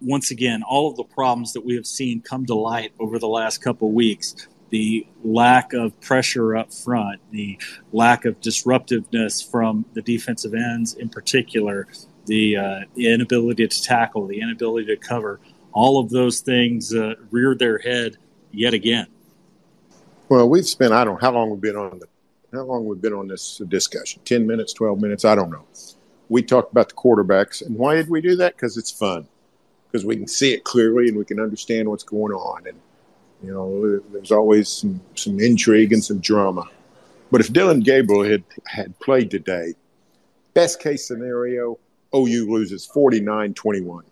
once 0.00 0.30
again, 0.30 0.62
all 0.62 0.90
of 0.90 0.96
the 0.96 1.04
problems 1.04 1.52
that 1.52 1.64
we 1.64 1.74
have 1.74 1.86
seen 1.86 2.20
come 2.20 2.46
to 2.46 2.54
light 2.54 2.92
over 2.98 3.18
the 3.18 3.28
last 3.28 3.58
couple 3.58 3.92
weeks. 3.92 4.48
The 4.70 5.06
lack 5.24 5.72
of 5.72 6.00
pressure 6.00 6.56
up 6.56 6.72
front, 6.72 7.20
the 7.32 7.58
lack 7.92 8.24
of 8.24 8.40
disruptiveness 8.40 9.42
from 9.42 9.84
the 9.94 10.02
defensive 10.02 10.54
ends 10.54 10.94
in 10.94 11.08
particular, 11.08 11.88
the, 12.26 12.56
uh, 12.56 12.80
the 12.94 13.12
inability 13.12 13.66
to 13.66 13.82
tackle, 13.82 14.26
the 14.26 14.40
inability 14.40 14.86
to 14.86 14.96
cover, 14.96 15.40
all 15.72 16.00
of 16.00 16.10
those 16.10 16.40
things 16.40 16.94
uh, 16.94 17.14
reared 17.30 17.58
their 17.58 17.78
head 17.78 18.16
yet 18.52 18.72
again. 18.72 19.08
Well, 20.28 20.48
we've 20.48 20.66
spent, 20.66 20.92
I 20.92 21.04
don't 21.04 21.14
know 21.14 21.20
how 21.20 21.32
long 21.32 21.50
we've 21.50 21.60
been 21.60 21.76
on 21.76 21.98
the 21.98 22.06
how 22.52 22.64
long 22.64 22.84
we've 22.84 23.00
been 23.00 23.12
on 23.12 23.28
this 23.28 23.62
discussion? 23.68 24.22
10 24.24 24.44
minutes 24.44 24.72
12 24.72 25.00
minutes? 25.00 25.24
I 25.24 25.36
don't 25.36 25.50
know. 25.50 25.64
We 26.28 26.42
talked 26.42 26.72
about 26.72 26.88
the 26.88 26.96
quarterbacks 26.96 27.64
and 27.64 27.76
why 27.76 27.94
did 27.94 28.08
we 28.08 28.20
do 28.20 28.34
that? 28.36 28.56
Because 28.56 28.76
it's 28.76 28.90
fun 28.90 29.28
because 29.90 30.04
we 30.04 30.16
can 30.16 30.26
see 30.26 30.52
it 30.52 30.64
clearly 30.64 31.08
and 31.08 31.16
we 31.16 31.24
can 31.24 31.40
understand 31.40 31.88
what's 31.88 32.04
going 32.04 32.32
on 32.32 32.66
and 32.66 32.78
you 33.42 33.52
know 33.52 34.00
there's 34.12 34.32
always 34.32 34.68
some, 34.68 35.00
some 35.14 35.40
intrigue 35.40 35.92
and 35.92 36.04
some 36.04 36.18
drama 36.18 36.68
but 37.30 37.40
if 37.40 37.52
Dillon 37.52 37.80
gabriel 37.80 38.24
had 38.24 38.44
had 38.66 38.98
played 39.00 39.30
today 39.30 39.74
best 40.54 40.80
case 40.80 41.06
scenario 41.06 41.78
ou 42.14 42.50
loses 42.50 42.88
49-21 42.94 44.02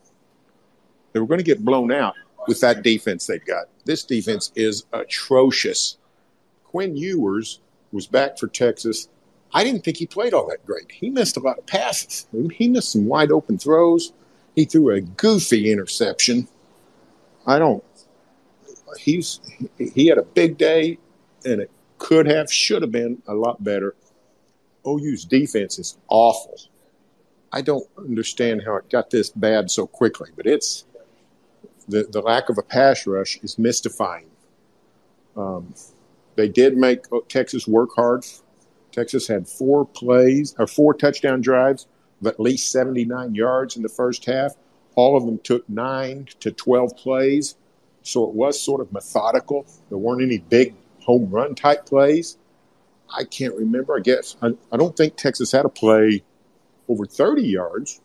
they 1.13 1.21
were 1.21 1.27
going 1.27 1.39
to 1.39 1.45
get 1.45 1.65
blown 1.65 1.93
out 1.93 2.15
with 2.47 2.61
that 2.61 2.83
defense 2.83 3.27
they've 3.27 3.45
got 3.45 3.67
this 3.85 4.05
defense 4.05 4.53
is 4.55 4.85
atrocious 4.93 5.99
quinn 6.65 6.97
ewers 6.97 7.61
was 7.93 8.07
back 8.07 8.39
for 8.39 8.47
texas 8.49 9.09
I 9.53 9.65
didn't 9.65 9.83
think 9.83 9.97
he 9.97 10.07
played 10.07 10.35
all 10.35 10.47
that 10.49 10.65
great. 10.67 10.93
He 10.93 11.11
missed 11.11 11.37
a 11.37 11.41
lot 11.41 11.59
of 11.59 11.67
passes. 11.67 12.27
He 12.53 12.69
missed 12.69 12.93
some 12.93 13.07
wide 13.07 13.33
open 13.33 13.59
throws. 13.59 14.13
He 14.59 14.65
threw 14.65 14.91
a 14.91 15.01
goofy 15.01 15.71
interception. 15.71 16.49
I 17.47 17.61
don't. 17.61 17.85
He's 18.99 19.39
he 19.79 20.09
had 20.09 20.19
a 20.19 20.25
big 20.25 20.59
day, 20.59 20.99
and 21.45 21.61
it 21.61 21.71
could 21.99 22.27
have, 22.27 22.53
should 22.53 22.83
have 22.83 22.91
been 22.91 23.23
a 23.29 23.35
lot 23.35 23.63
better. 23.63 23.95
OU's 24.85 25.25
defense 25.25 25.79
is 25.79 25.97
awful. 26.09 26.59
I 27.53 27.63
don't 27.63 27.87
understand 27.97 28.63
how 28.67 28.75
it 28.75 28.91
got 28.91 29.11
this 29.11 29.31
bad 29.31 29.71
so 29.71 29.87
quickly, 29.87 30.31
but 30.35 30.45
it's 30.45 30.87
the 31.87 32.09
the 32.11 32.21
lack 32.21 32.49
of 32.49 32.59
a 32.59 32.63
pass 32.63 33.07
rush 33.07 33.39
is 33.45 33.61
mystifying. 33.61 34.27
Um, 35.37 35.73
they 36.35 36.49
did 36.49 36.77
make 36.77 37.05
Texas 37.29 37.69
work 37.69 37.91
hard 37.95 38.25
Texas 38.91 39.29
had 39.29 39.47
four 39.49 39.87
plays 39.87 40.57
or 40.59 40.67
four 40.67 40.93
touchdown 40.93 41.41
drives 41.41 41.87
at 42.25 42.41
least 42.41 42.73
79 42.73 43.35
yards 43.35 43.77
in 43.77 43.83
the 43.83 43.89
first 43.89 44.25
half. 44.25 44.55
All 44.95 45.17
of 45.17 45.25
them 45.25 45.39
took 45.39 45.69
nine 45.69 46.29
to 46.41 46.51
12 46.51 46.97
plays. 46.97 47.57
So 48.03 48.25
it 48.25 48.35
was 48.35 48.61
sort 48.61 48.81
of 48.81 48.93
methodical. 48.93 49.67
There 49.89 49.99
weren't 49.99 50.23
any 50.23 50.39
big 50.39 50.75
home 51.01 51.31
run 51.31 51.55
type 51.55 51.87
plays. 51.87 52.39
I 53.15 53.25
can't 53.25 53.55
remember. 53.55 53.97
I 53.97 54.01
guess 54.01 54.37
I, 54.43 54.51
I 54.73 54.77
don't 54.77 54.97
think 54.97 55.17
Texas 55.17 55.53
had 55.53 55.65
a 55.65 55.69
play 55.69 56.23
over 56.89 57.07
30 57.07 57.43
yards, 57.43 58.01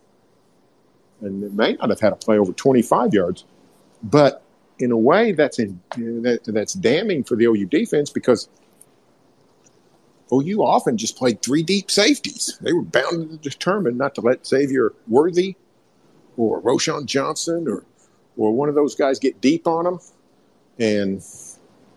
and 1.22 1.44
it 1.44 1.54
may 1.54 1.74
not 1.74 1.90
have 1.90 2.00
had 2.00 2.14
a 2.14 2.18
play 2.18 2.38
over 2.38 2.54
25 2.54 3.14
yards. 3.14 3.46
But 4.02 4.44
in 4.80 4.92
a 4.92 4.98
way, 4.98 5.32
that's 5.32 5.60
in, 5.60 5.82
that, 5.96 6.42
that's 6.46 6.74
damning 6.74 7.24
for 7.24 7.36
the 7.36 7.46
OU 7.46 7.66
defense 7.66 8.10
because– 8.10 8.50
Oh, 10.32 10.42
OU 10.42 10.64
often 10.64 10.98
just 10.98 11.18
played 11.18 11.42
three 11.42 11.64
deep 11.64 11.92
safeties. 11.92 12.58
They 12.62 12.74
were 12.74 12.82
bound 12.82 13.30
and 13.30 13.42
determined 13.42 13.98
not 13.98 14.16
to 14.16 14.22
let 14.22 14.46
Xavier 14.46 14.94
Worthy 15.08 15.56
or 16.38 16.62
Roschon 16.62 17.06
Johnson 17.06 17.68
or 17.68 17.86
or 18.36 18.52
one 18.52 18.70
of 18.70 18.76
those 18.76 18.96
guys 18.96 19.20
get 19.20 19.40
deep 19.42 19.68
on 19.68 19.86
them, 19.86 20.00
and 20.80 21.24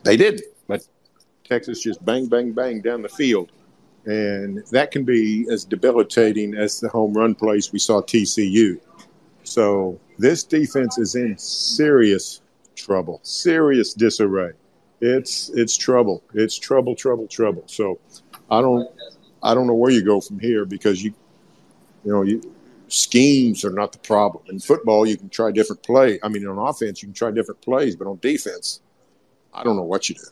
they 0.03 0.17
did. 0.17 0.43
But 0.67 0.87
Texas 1.45 1.81
just 1.81 2.05
bang, 2.05 2.27
bang, 2.27 2.53
bang 2.53 2.83
down 2.83 3.03
the 3.03 3.09
field, 3.09 3.53
and 4.05 4.59
that 4.71 4.91
can 4.91 5.05
be 5.05 5.47
as 5.51 5.65
debilitating 5.65 6.55
as 6.55 6.81
the 6.81 6.89
home 6.89 7.15
run 7.15 7.35
plays 7.35 7.73
we 7.73 7.79
saw 7.79 8.03
TCU. 8.03 8.79
So 9.45 9.99
this 10.19 10.45
defense 10.45 10.99
is 10.99 11.15
in 11.15 11.39
serious 11.39 12.43
trouble, 12.75 13.21
serious 13.23 13.95
disarray. 13.95 14.53
It's 15.01 15.51
it's 15.51 15.77
trouble. 15.77 16.23
It's 16.35 16.59
trouble, 16.59 16.95
trouble, 16.95 17.27
trouble. 17.27 17.65
So 17.67 17.99
I 18.51 18.61
don't 18.61 18.89
I 19.43 19.55
don't 19.55 19.67
know 19.67 19.75
where 19.75 19.91
you 19.91 20.05
go 20.05 20.21
from 20.21 20.39
here 20.39 20.65
because 20.65 21.03
you 21.03 21.15
you 22.05 22.13
know 22.13 22.23
you 22.23 22.41
schemes 22.89 23.65
are 23.65 23.73
not 23.73 23.93
the 23.93 23.99
problem. 23.99 24.45
In 24.49 24.61
football, 24.61 25.07
you 25.07 25.17
can 25.17 25.29
try 25.29 25.51
different 25.51 25.83
play. 25.83 26.19
I 26.23 26.29
mean, 26.29 26.47
on 26.47 26.59
offense, 26.59 27.03
you 27.03 27.09
can 27.09 27.15
try 27.15 27.31
different 27.31 27.61
plays, 27.61 27.97
but 27.97 28.07
on 28.07 28.19
defense, 28.19 28.81
I 29.53 29.65
don't 29.65 29.77
know 29.77 29.83
what 29.83 30.09
you 30.09 30.15
do. 30.15 30.23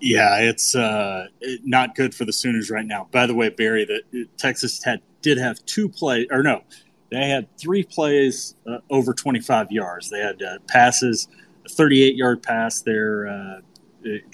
Yeah, 0.00 0.38
it's 0.38 0.74
uh, 0.74 1.26
not 1.62 1.94
good 1.94 2.14
for 2.14 2.24
the 2.24 2.32
Sooners 2.32 2.70
right 2.70 2.86
now. 2.86 3.08
By 3.12 3.26
the 3.26 3.34
way, 3.34 3.50
Barry, 3.50 3.84
that 3.84 4.28
Texas 4.38 4.82
had 4.82 5.02
did 5.20 5.36
have 5.36 5.62
two 5.66 5.90
plays, 5.90 6.26
or 6.30 6.42
no, 6.42 6.62
they 7.10 7.28
had 7.28 7.54
three 7.58 7.82
plays 7.82 8.54
uh, 8.66 8.78
over 8.88 9.12
25 9.12 9.70
yards. 9.70 10.08
They 10.08 10.20
had 10.20 10.42
uh, 10.42 10.58
passes, 10.68 11.28
38 11.70 12.16
yard 12.16 12.42
pass 12.42 12.82
there 12.82 13.28
uh, 13.28 13.60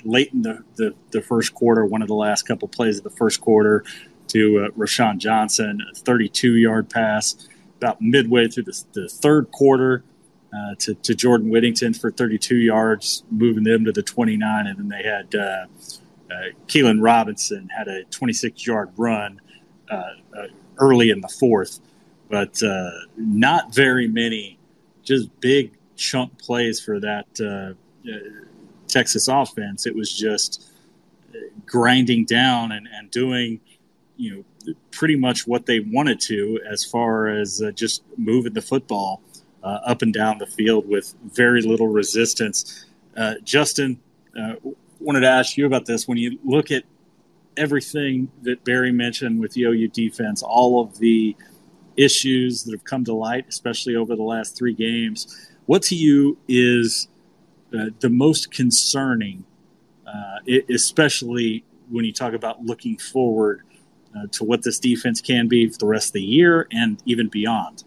late 0.05 0.33
in 0.33 0.43
the, 0.43 0.63
the, 0.77 0.95
the, 1.11 1.21
first 1.21 1.55
quarter, 1.55 1.85
one 1.85 2.03
of 2.03 2.09
the 2.09 2.15
last 2.15 2.43
couple 2.43 2.69
plays 2.69 2.99
of 2.99 3.05
the 3.05 3.11
first 3.11 3.41
quarter 3.41 3.85
to 4.29 4.59
uh, 4.59 4.69
Roschon 4.71 5.19
Johnson, 5.19 5.81
a 5.91 5.95
32 5.95 6.57
yard 6.57 6.91
pass 6.91 7.49
about 7.79 8.01
midway 8.01 8.49
through 8.49 8.65
the, 8.65 8.85
the 8.93 9.09
third 9.09 9.51
quarter 9.51 10.05
uh, 10.53 10.75
to, 10.79 10.95
to 10.95 11.15
Jordan 11.15 11.51
Whittington 11.51 11.95
for 11.95 12.11
32 12.11 12.57
yards, 12.57 13.25
moving 13.31 13.65
them 13.65 13.85
to 13.85 13.93
the 13.93 14.03
29. 14.03 14.67
And 14.67 14.79
then 14.79 14.89
they 14.89 15.03
had 15.03 15.35
uh, 15.35 15.67
uh 16.31 16.51
Keilan 16.67 17.03
Robinson 17.03 17.69
had 17.69 17.89
a 17.89 18.05
26 18.05 18.67
yard 18.67 18.91
run 18.97 19.41
uh, 19.91 20.03
uh, 20.37 20.47
early 20.79 21.11
in 21.11 21.21
the 21.21 21.29
fourth, 21.29 21.81
but 22.29 22.61
not 23.17 23.75
very 23.75 24.09
many, 24.09 24.59
just 25.03 25.41
big 25.41 25.73
chunk 25.97 26.39
plays 26.39 26.81
for 26.81 27.01
that 27.01 27.27
Texas 28.89 29.29
offense. 29.29 29.87
It 29.87 29.95
was 29.95 30.13
just 30.13 30.71
grinding 31.67 32.25
down 32.25 32.73
and, 32.73 32.89
and 32.93 33.11
doing, 33.11 33.61
you 34.17 34.37
know, 34.67 34.75
pretty 34.91 35.17
much 35.17 35.47
what 35.47 35.67
they 35.67 35.81
wanted 35.81 36.21
to 36.21 36.61
as 36.69 36.85
far 36.85 37.29
as 37.29 37.63
uh, 37.63 37.71
just 37.73 38.03
moving 38.17 38.53
the 38.53 38.63
football 38.63 39.23
uh, 39.63 39.81
up 39.85 40.03
and 40.03 40.13
down 40.13 40.39
the 40.39 40.47
field 40.47 40.89
with 40.89 41.15
very 41.25 41.63
little 41.63 41.89
resistance. 41.89 42.87
Uh, 43.17 43.35
Justin, 43.45 43.99
uh, 44.39 44.55
wanted 45.01 45.21
to 45.21 45.29
ask 45.29 45.57
you 45.57 45.67
about 45.67 45.87
this. 45.87 46.09
When 46.09 46.19
you 46.19 46.39
look 46.45 46.71
at 46.71 46.85
everything 47.57 48.31
that 48.43 48.65
Barry 48.65 48.93
mentioned 48.93 49.41
with 49.41 49.53
the 49.53 49.65
OU 49.65 49.89
defense, 49.89 50.43
all 50.43 50.83
of 50.83 50.99
the 50.99 51.37
issues 51.97 52.65
that 52.65 52.73
have 52.73 52.85
come 52.85 53.05
to 53.05 53.15
light, 53.15 53.47
especially 53.49 53.97
over 53.97 54.17
the 54.17 54.23
last 54.23 54.57
three 54.57 54.75
games, 54.75 55.51
what 55.67 55.83
to 55.83 55.95
you 55.95 56.39
is– 56.49 57.09
uh, 57.77 57.87
the 58.01 58.09
most 58.09 58.53
concerning, 58.53 59.45
uh, 60.07 60.39
especially 60.71 61.65
when 61.91 62.05
you 62.05 62.13
talk 62.13 62.33
about 62.33 62.65
looking 62.65 62.97
forward 62.97 63.63
uh, 64.17 64.27
to 64.31 64.45
what 64.45 64.63
this 64.63 64.79
defense 64.79 65.21
can 65.21 65.49
be 65.49 65.69
for 65.69 65.79
the 65.79 65.87
rest 65.87 66.09
of 66.09 66.13
the 66.15 66.23
year 66.23 66.69
and 66.71 67.03
even 67.07 67.29
beyond? 67.29 67.85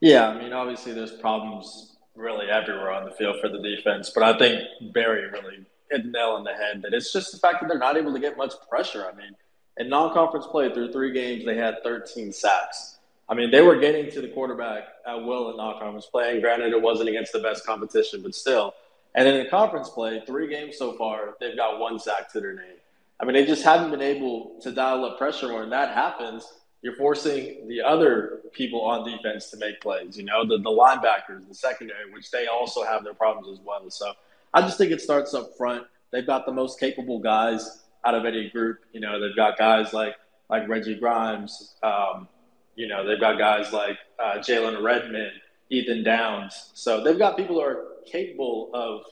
Yeah, 0.00 0.28
I 0.28 0.38
mean, 0.40 0.52
obviously 0.52 0.92
there's 0.92 1.12
problems 1.12 1.96
really 2.14 2.48
everywhere 2.48 2.92
on 2.92 3.04
the 3.04 3.10
field 3.10 3.36
for 3.40 3.48
the 3.48 3.60
defense, 3.60 4.10
but 4.14 4.22
I 4.22 4.38
think 4.38 4.62
Barry 4.92 5.28
really 5.28 5.66
hit 5.90 6.04
the 6.04 6.10
nail 6.10 6.30
on 6.30 6.44
the 6.44 6.52
head 6.52 6.82
that 6.82 6.94
it's 6.94 7.12
just 7.12 7.32
the 7.32 7.38
fact 7.38 7.60
that 7.60 7.68
they're 7.68 7.78
not 7.78 7.96
able 7.96 8.12
to 8.12 8.20
get 8.20 8.36
much 8.36 8.52
pressure. 8.68 9.04
I 9.12 9.16
mean, 9.16 9.32
in 9.78 9.88
non-conference 9.88 10.46
play 10.46 10.72
through 10.72 10.92
three 10.92 11.12
games, 11.12 11.44
they 11.44 11.56
had 11.56 11.82
13 11.82 12.32
sacks. 12.32 12.99
I 13.30 13.34
mean, 13.34 13.52
they 13.52 13.62
were 13.62 13.76
getting 13.76 14.10
to 14.10 14.20
the 14.20 14.28
quarterback 14.28 14.88
at 15.06 15.14
will 15.14 15.50
in 15.50 15.56
non-conference 15.56 16.06
play. 16.06 16.32
And 16.32 16.42
granted, 16.42 16.72
it 16.72 16.82
wasn't 16.82 17.08
against 17.08 17.32
the 17.32 17.38
best 17.38 17.64
competition, 17.64 18.22
but 18.22 18.34
still. 18.34 18.74
And 19.14 19.28
in 19.28 19.48
conference 19.48 19.88
play, 19.88 20.20
three 20.26 20.48
games 20.48 20.76
so 20.76 20.94
far, 20.94 21.36
they've 21.38 21.56
got 21.56 21.78
one 21.78 22.00
sack 22.00 22.32
to 22.32 22.40
their 22.40 22.54
name. 22.54 22.76
I 23.20 23.24
mean, 23.24 23.34
they 23.34 23.46
just 23.46 23.62
haven't 23.62 23.92
been 23.92 24.02
able 24.02 24.58
to 24.62 24.72
dial 24.72 25.04
up 25.04 25.16
pressure. 25.16 25.54
When 25.54 25.70
that 25.70 25.94
happens, 25.94 26.44
you're 26.82 26.96
forcing 26.96 27.68
the 27.68 27.82
other 27.82 28.40
people 28.52 28.80
on 28.80 29.08
defense 29.08 29.50
to 29.50 29.58
make 29.58 29.80
plays. 29.80 30.16
You 30.16 30.24
know, 30.24 30.46
the 30.46 30.58
the 30.58 30.70
linebackers, 30.70 31.46
the 31.46 31.54
secondary, 31.54 32.10
which 32.12 32.30
they 32.30 32.46
also 32.46 32.82
have 32.82 33.04
their 33.04 33.14
problems 33.14 33.58
as 33.58 33.64
well. 33.64 33.88
So 33.90 34.12
I 34.54 34.62
just 34.62 34.78
think 34.78 34.90
it 34.90 35.00
starts 35.00 35.34
up 35.34 35.56
front. 35.56 35.84
They've 36.10 36.26
got 36.26 36.46
the 36.46 36.52
most 36.52 36.80
capable 36.80 37.20
guys 37.20 37.82
out 38.04 38.14
of 38.14 38.24
any 38.24 38.48
group. 38.48 38.78
You 38.92 39.00
know, 39.00 39.20
they've 39.20 39.36
got 39.36 39.58
guys 39.58 39.92
like 39.92 40.16
like 40.48 40.66
Reggie 40.68 40.98
Grimes. 40.98 41.74
Um, 41.82 42.26
you 42.74 42.88
know, 42.88 43.06
they've 43.06 43.20
got 43.20 43.38
guys 43.38 43.72
like 43.72 43.98
uh, 44.18 44.38
Jalen 44.38 44.82
Redmond, 44.82 45.32
Ethan 45.70 46.02
Downs. 46.02 46.70
So 46.74 47.02
they've 47.02 47.18
got 47.18 47.36
people 47.36 47.56
who 47.56 47.62
are 47.62 47.86
capable 48.06 48.70
of 48.74 49.02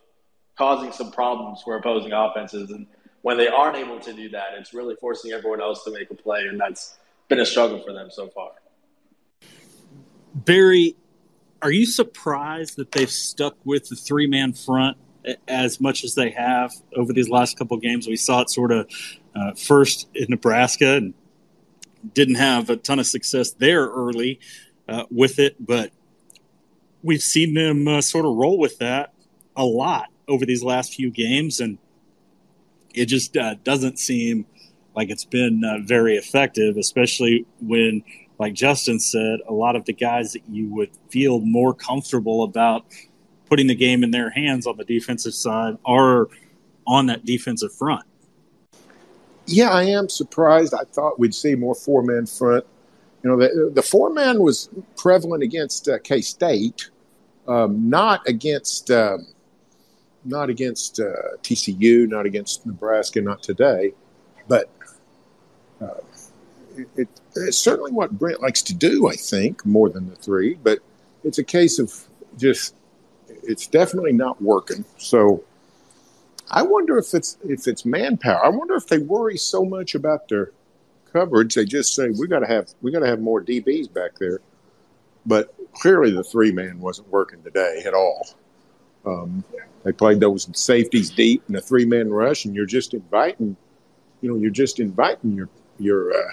causing 0.57 0.93
some 0.93 1.13
problems 1.13 1.63
for 1.63 1.77
opposing 1.77 2.13
offenses. 2.13 2.71
And 2.71 2.87
when 3.23 3.37
they 3.37 3.49
aren't 3.49 3.77
able 3.77 4.01
to 4.01 4.13
do 4.13 4.29
that, 4.31 4.49
it's 4.59 4.75
really 4.75 4.97
forcing 4.97 5.33
everyone 5.33 5.61
else 5.61 5.85
to 5.85 5.93
make 5.93 6.11
a 6.11 6.15
play. 6.15 6.47
And 6.49 6.59
that's 6.61 6.99
been 7.29 7.41
a 7.41 7.47
struggle 7.47 7.83
for 7.83 7.93
them 7.93 8.11
so 8.11 8.29
far. 8.29 8.51
Barry, 10.35 10.97
are 11.63 11.71
you 11.71 11.87
surprised 11.87 12.77
that 12.77 12.93
they've 12.93 13.11
stuck 13.11 13.57
with 13.65 13.89
the 13.89 13.97
three 13.97 14.27
man 14.27 14.53
front 14.53 14.97
as 15.47 15.81
much 15.81 16.05
as 16.05 16.15
they 16.15 16.31
have 16.31 16.73
over 16.97 17.13
these 17.13 17.29
last 17.29 17.59
couple 17.59 17.77
games? 17.77 18.07
We 18.07 18.17
saw 18.17 18.43
it 18.43 18.51
sort 18.51 18.73
of 18.73 18.89
uh, 19.35 19.53
first 19.55 20.09
in 20.15 20.27
Nebraska 20.29 20.97
and 20.97 21.15
didn't 22.15 22.37
have 22.37 22.71
a 22.71 22.77
ton 22.77 22.99
of 22.99 23.07
success 23.07 23.53
there 23.53 23.87
early 23.87 24.41
uh, 24.89 25.05
with 25.11 25.39
it, 25.39 25.57
but 25.65 25.93
we've 27.03 27.23
seen 27.23 27.55
them 27.55 27.87
uh, 27.87 28.01
sort 28.01 28.25
of 28.25 28.35
roll 28.35 28.59
with 28.59 28.79
that 28.79 29.13
a 29.57 29.65
lot 29.65 30.09
over 30.27 30.47
these 30.47 30.63
last 30.63 30.95
few 30.95 31.11
games, 31.11 31.61
and 31.61 31.79
it 32.95 33.07
just 33.07 33.37
uh, 33.37 33.55
doesn't 33.65 33.99
seem 33.99 34.47
like 34.95 35.11
it's 35.11 35.25
been 35.25 35.63
uh, 35.65 35.79
very 35.85 36.17
effective, 36.17 36.77
especially 36.77 37.47
when, 37.61 38.03
like 38.39 38.55
Justin 38.55 38.99
said, 38.99 39.41
a 39.49 39.53
lot 39.53 39.77
of 39.77 39.85
the 39.85 39.93
guys 39.93 40.33
that 40.33 40.43
you 40.49 40.69
would 40.75 40.91
feel 41.09 41.41
more 41.41 41.75
comfortable 41.75 42.43
about 42.43 42.85
putting 43.49 43.67
the 43.67 43.75
game 43.75 44.03
in 44.05 44.11
their 44.11 44.31
hands 44.31 44.67
on 44.67 44.77
the 44.77 44.85
defensive 44.85 45.35
side 45.35 45.77
are 45.85 46.29
on 46.87 47.07
that 47.07 47.25
defensive 47.25 47.73
front. 47.73 48.05
Yeah, 49.49 49.71
I 49.71 49.85
am 49.85 50.09
surprised. 50.09 50.75
I 50.75 50.85
thought 50.85 51.19
we'd 51.19 51.35
see 51.35 51.55
more 51.55 51.75
four 51.75 52.03
man 52.03 52.27
front. 52.27 52.65
You 53.23 53.31
know, 53.31 53.37
the, 53.37 53.71
the 53.75 53.83
four 53.83 54.11
man 54.11 54.41
was 54.41 54.69
prevalent 54.97 55.43
against 55.43 55.89
uh, 55.89 55.99
K 55.99 56.21
State, 56.21 56.91
um, 57.47 57.89
not 57.89 58.27
against. 58.29 58.91
Um, 58.91 59.27
not 60.25 60.51
against 60.51 61.01
uh, 61.01 61.37
TCU, 61.43 62.07
not 62.09 62.27
against 62.27 62.67
Nebraska, 62.67 63.21
not 63.21 63.43
today, 63.43 63.93
but 64.47 64.69
uh, 65.81 65.95
it, 66.97 67.09
it's 67.35 67.59
certainly 67.59 67.93
what 67.93 68.13
Brent 68.13 68.43
likes 68.43 68.63
to 68.63 68.75
do. 68.75 69.09
I 69.09 69.15
think 69.15 69.65
more 69.65 69.89
than 69.89 70.09
the 70.09 70.17
three, 70.17 70.55
but 70.55 70.81
it's 71.25 71.39
a 71.39 71.45
case 71.45 71.79
of 71.79 71.95
just 72.37 72.75
it's 73.29 73.67
definitely 73.67 74.13
not 74.13 74.41
working. 74.43 74.85
So 74.99 75.45
I 76.51 76.63
wonder 76.63 76.99
if 76.99 77.15
it's 77.15 77.37
if 77.47 77.67
it's 77.67 77.85
manpower. 77.85 78.45
I 78.45 78.49
wonder 78.49 78.75
if 78.75 78.87
they 78.87 78.99
worry 78.99 79.37
so 79.37 79.65
much 79.65 79.95
about 79.95 80.29
their 80.29 80.53
coverage 81.13 81.55
they 81.55 81.65
just 81.65 81.95
say 81.95 82.11
we 82.11 82.27
got 82.27 82.41
to 82.41 82.47
have 82.47 82.69
we 82.83 82.91
got 82.91 83.01
to 83.01 83.07
have 83.07 83.21
more 83.21 83.43
DBs 83.43 83.93
back 83.93 84.13
there. 84.19 84.41
But 85.27 85.55
clearly 85.75 86.11
the 86.11 86.25
three 86.25 86.53
man 86.53 86.81
wasn't 86.81 87.09
working 87.09 87.43
today 87.43 87.83
at 87.87 87.95
all. 87.95 88.29
Um, 89.05 89.45
they 89.85 89.93
played 89.93 90.21
those 90.21 90.49
safeties 90.59 91.11
deep 91.11 91.43
in 91.49 91.57
a 91.57 91.61
three 91.61 91.85
man 91.85 92.11
rush, 92.11 92.45
and 92.45 92.55
you're 92.55 92.67
just 92.67 92.95
inviting, 92.95 93.57
you 94.21 94.31
know, 94.31 94.37
you're 94.37 94.51
just 94.51 94.81
inviting 94.81 95.35
your 95.35 95.49
your 95.79 96.13
uh, 96.13 96.33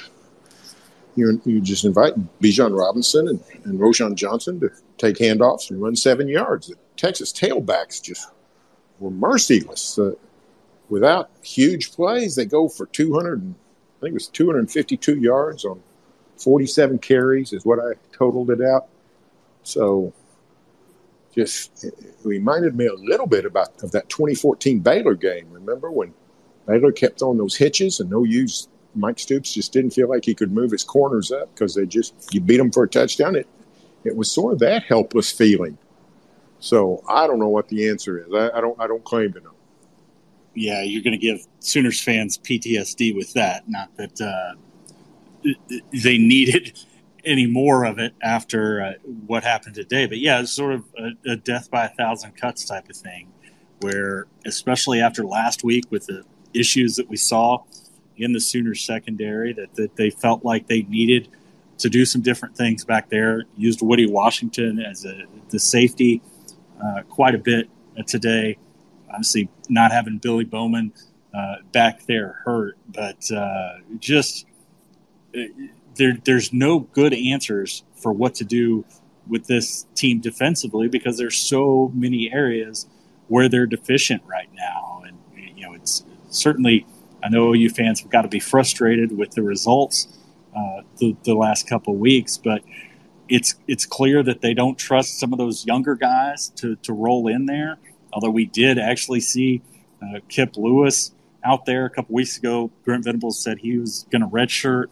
you're 1.15 1.33
you 1.45 1.61
just 1.61 1.85
inviting 1.85 2.29
Bijan 2.41 2.77
Robinson 2.77 3.27
and, 3.27 3.43
and 3.63 3.79
Roschon 3.79 4.15
Johnson 4.15 4.59
to 4.61 4.69
take 4.97 5.17
handoffs 5.17 5.69
and 5.69 5.81
run 5.81 5.95
seven 5.95 6.27
yards. 6.27 6.67
The 6.67 6.75
Texas 6.97 7.31
tailbacks 7.31 8.01
just 8.01 8.29
were 8.99 9.11
merciless. 9.11 9.97
Uh, 9.97 10.13
without 10.89 11.29
huge 11.41 11.91
plays, 11.91 12.35
they 12.35 12.45
go 12.45 12.67
for 12.67 12.85
200. 12.87 13.41
I 13.41 13.99
think 14.01 14.11
it 14.11 14.13
was 14.13 14.27
252 14.27 15.19
yards 15.19 15.65
on 15.65 15.81
47 16.37 16.99
carries, 16.99 17.53
is 17.53 17.65
what 17.65 17.79
I 17.79 17.93
totaled 18.11 18.51
it 18.51 18.61
out. 18.61 18.87
So 19.63 20.13
just 21.33 21.85
reminded 22.23 22.75
me 22.75 22.85
a 22.87 22.93
little 22.93 23.27
bit 23.27 23.45
about 23.45 23.83
of 23.83 23.91
that 23.91 24.09
2014 24.09 24.79
Baylor 24.79 25.15
game. 25.15 25.47
Remember 25.51 25.91
when 25.91 26.13
Baylor 26.65 26.91
kept 26.91 27.21
on 27.21 27.37
those 27.37 27.55
hitches 27.55 27.99
and 27.99 28.09
no 28.09 28.23
use 28.23 28.67
Mike 28.95 29.19
Stoops 29.19 29.53
just 29.53 29.73
didn't 29.73 29.91
feel 29.91 30.09
like 30.09 30.23
he 30.23 30.33
could 30.33 30.51
move 30.51 30.71
his 30.71 30.83
corners 30.83 31.31
up 31.31 31.53
because 31.53 31.75
they 31.75 31.85
just 31.85 32.13
you 32.33 32.39
beat 32.39 32.57
them 32.57 32.71
for 32.71 32.83
a 32.83 32.87
touchdown. 32.87 33.35
It 33.35 33.47
it 34.05 34.15
was 34.15 34.31
sort 34.31 34.53
of 34.53 34.59
that 34.59 34.83
helpless 34.83 35.31
feeling. 35.31 35.77
So 36.59 37.03
I 37.07 37.27
don't 37.27 37.39
know 37.39 37.49
what 37.49 37.67
the 37.67 37.89
answer 37.89 38.19
is. 38.19 38.33
I, 38.33 38.57
I 38.57 38.61
don't 38.61 38.79
I 38.79 38.87
don't 38.87 39.03
claim 39.03 39.33
to 39.33 39.39
know. 39.39 39.51
Yeah, 40.53 40.83
you're 40.83 41.03
going 41.03 41.11
to 41.11 41.17
give 41.17 41.45
Sooners 41.59 42.01
fans 42.01 42.37
PTSD 42.37 43.15
with 43.15 43.33
that. 43.33 43.67
Not 43.67 43.95
that 43.97 44.21
uh, 44.21 44.53
they 45.91 46.17
needed 46.17 46.79
any 47.25 47.47
more 47.47 47.85
of 47.85 47.99
it 47.99 48.13
after 48.21 48.81
uh, 48.81 48.93
what 49.27 49.43
happened 49.43 49.75
today. 49.75 50.05
But 50.05 50.19
yeah, 50.19 50.39
it's 50.39 50.51
sort 50.51 50.73
of 50.73 50.85
a, 50.97 51.31
a, 51.31 51.35
death 51.35 51.69
by 51.69 51.85
a 51.85 51.89
thousand 51.89 52.37
cuts 52.37 52.65
type 52.65 52.89
of 52.89 52.95
thing, 52.95 53.27
where 53.81 54.27
especially 54.45 55.01
after 55.01 55.25
last 55.25 55.63
week 55.63 55.85
with 55.89 56.05
the 56.05 56.23
issues 56.53 56.95
that 56.95 57.09
we 57.09 57.17
saw 57.17 57.63
in 58.17 58.31
the 58.31 58.39
Sooners 58.39 58.81
secondary, 58.81 59.53
that, 59.53 59.75
that 59.75 59.95
they 59.95 60.09
felt 60.09 60.45
like 60.45 60.67
they 60.67 60.83
needed 60.83 61.27
to 61.79 61.89
do 61.89 62.05
some 62.05 62.21
different 62.21 62.55
things 62.55 62.85
back 62.85 63.09
there. 63.09 63.43
Used 63.57 63.81
Woody 63.81 64.07
Washington 64.07 64.79
as 64.79 65.03
a 65.05 65.23
the 65.49 65.59
safety 65.59 66.21
uh, 66.85 67.01
quite 67.03 67.35
a 67.35 67.39
bit 67.39 67.69
today. 68.05 68.57
Obviously, 69.09 69.49
not 69.69 69.91
having 69.91 70.17
Billy 70.17 70.43
Bowman 70.43 70.93
uh, 71.33 71.55
back 71.71 72.05
there 72.05 72.41
hurt, 72.45 72.77
but 72.87 73.31
uh, 73.31 73.77
just 73.99 74.45
there, 75.95 76.17
there's 76.23 76.53
no 76.53 76.79
good 76.79 77.13
answers 77.13 77.83
for 77.95 78.11
what 78.11 78.35
to 78.35 78.43
do 78.43 78.85
with 79.27 79.47
this 79.47 79.85
team 79.95 80.19
defensively 80.19 80.87
because 80.87 81.17
there's 81.17 81.37
so 81.37 81.91
many 81.93 82.31
areas 82.31 82.87
where 83.27 83.49
they're 83.49 83.65
deficient 83.65 84.21
right 84.27 84.49
now. 84.55 85.01
And, 85.05 85.17
you 85.57 85.65
know, 85.65 85.73
it's 85.73 86.05
certainly, 86.29 86.85
I 87.23 87.29
know 87.29 87.53
you 87.53 87.69
fans 87.69 88.01
have 88.01 88.11
got 88.11 88.21
to 88.21 88.27
be 88.27 88.39
frustrated 88.39 89.17
with 89.17 89.31
the 89.31 89.41
results 89.41 90.07
uh, 90.55 90.81
the, 90.99 91.15
the 91.23 91.33
last 91.33 91.67
couple 91.67 91.95
weeks, 91.95 92.37
but 92.37 92.61
it's, 93.29 93.55
it's 93.67 93.85
clear 93.85 94.23
that 94.23 94.41
they 94.41 94.53
don't 94.53 94.77
trust 94.77 95.19
some 95.19 95.33
of 95.33 95.39
those 95.39 95.65
younger 95.65 95.95
guys 95.95 96.49
to, 96.57 96.75
to 96.77 96.93
roll 96.93 97.27
in 97.27 97.45
there. 97.45 97.77
Although 98.13 98.31
we 98.31 98.45
did 98.45 98.77
actually 98.77 99.19
see 99.19 99.61
uh, 100.01 100.19
Kip 100.29 100.57
Lewis 100.57 101.11
out 101.43 101.65
there 101.65 101.85
a 101.85 101.89
couple 101.89 102.15
weeks 102.15 102.37
ago. 102.37 102.71
Brent 102.83 103.03
Venables 103.03 103.41
said 103.41 103.59
he 103.59 103.77
was 103.77 104.05
going 104.09 104.21
to 104.21 104.27
redshirt 104.27 104.87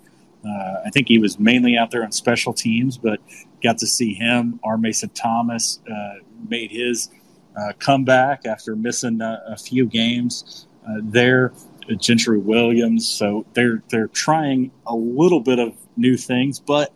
uh, 0.46 0.82
I 0.86 0.90
think 0.90 1.08
he 1.08 1.20
was 1.20 1.40
mainly 1.40 1.78
out 1.78 1.92
there 1.92 2.04
on 2.04 2.12
special 2.12 2.54
teams, 2.54 2.98
but 2.98 3.20
got 3.62 3.78
to 3.80 3.88
see 3.88 4.14
him. 4.14 4.60
R. 4.64 4.78
Mason 4.78 5.10
Thomas 5.10 5.80
uh, 5.90 6.16
made 6.50 6.72
his 6.72 7.10
uh, 7.58 7.74
comeback 7.80 8.46
after 8.46 8.76
missing 8.76 9.22
a, 9.22 9.42
a 9.48 9.58
few 9.58 9.86
games 9.86 10.68
uh, 10.88 11.00
there. 11.02 11.54
Gentry 11.98 12.38
Williams. 12.38 13.10
So 13.10 13.46
they're 13.54 13.84
they're 13.90 14.08
trying 14.08 14.72
a 14.88 14.96
little 14.96 15.42
bit 15.42 15.60
of 15.60 15.76
new 15.98 16.16
things, 16.16 16.60
but 16.60 16.94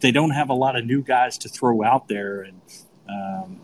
they 0.00 0.10
don't 0.10 0.30
have 0.30 0.50
a 0.50 0.54
lot 0.54 0.76
of 0.76 0.84
new 0.84 1.02
guys 1.02 1.38
to 1.38 1.48
throw 1.48 1.82
out 1.82 2.08
there. 2.08 2.42
And 2.42 2.60
um, 3.08 3.60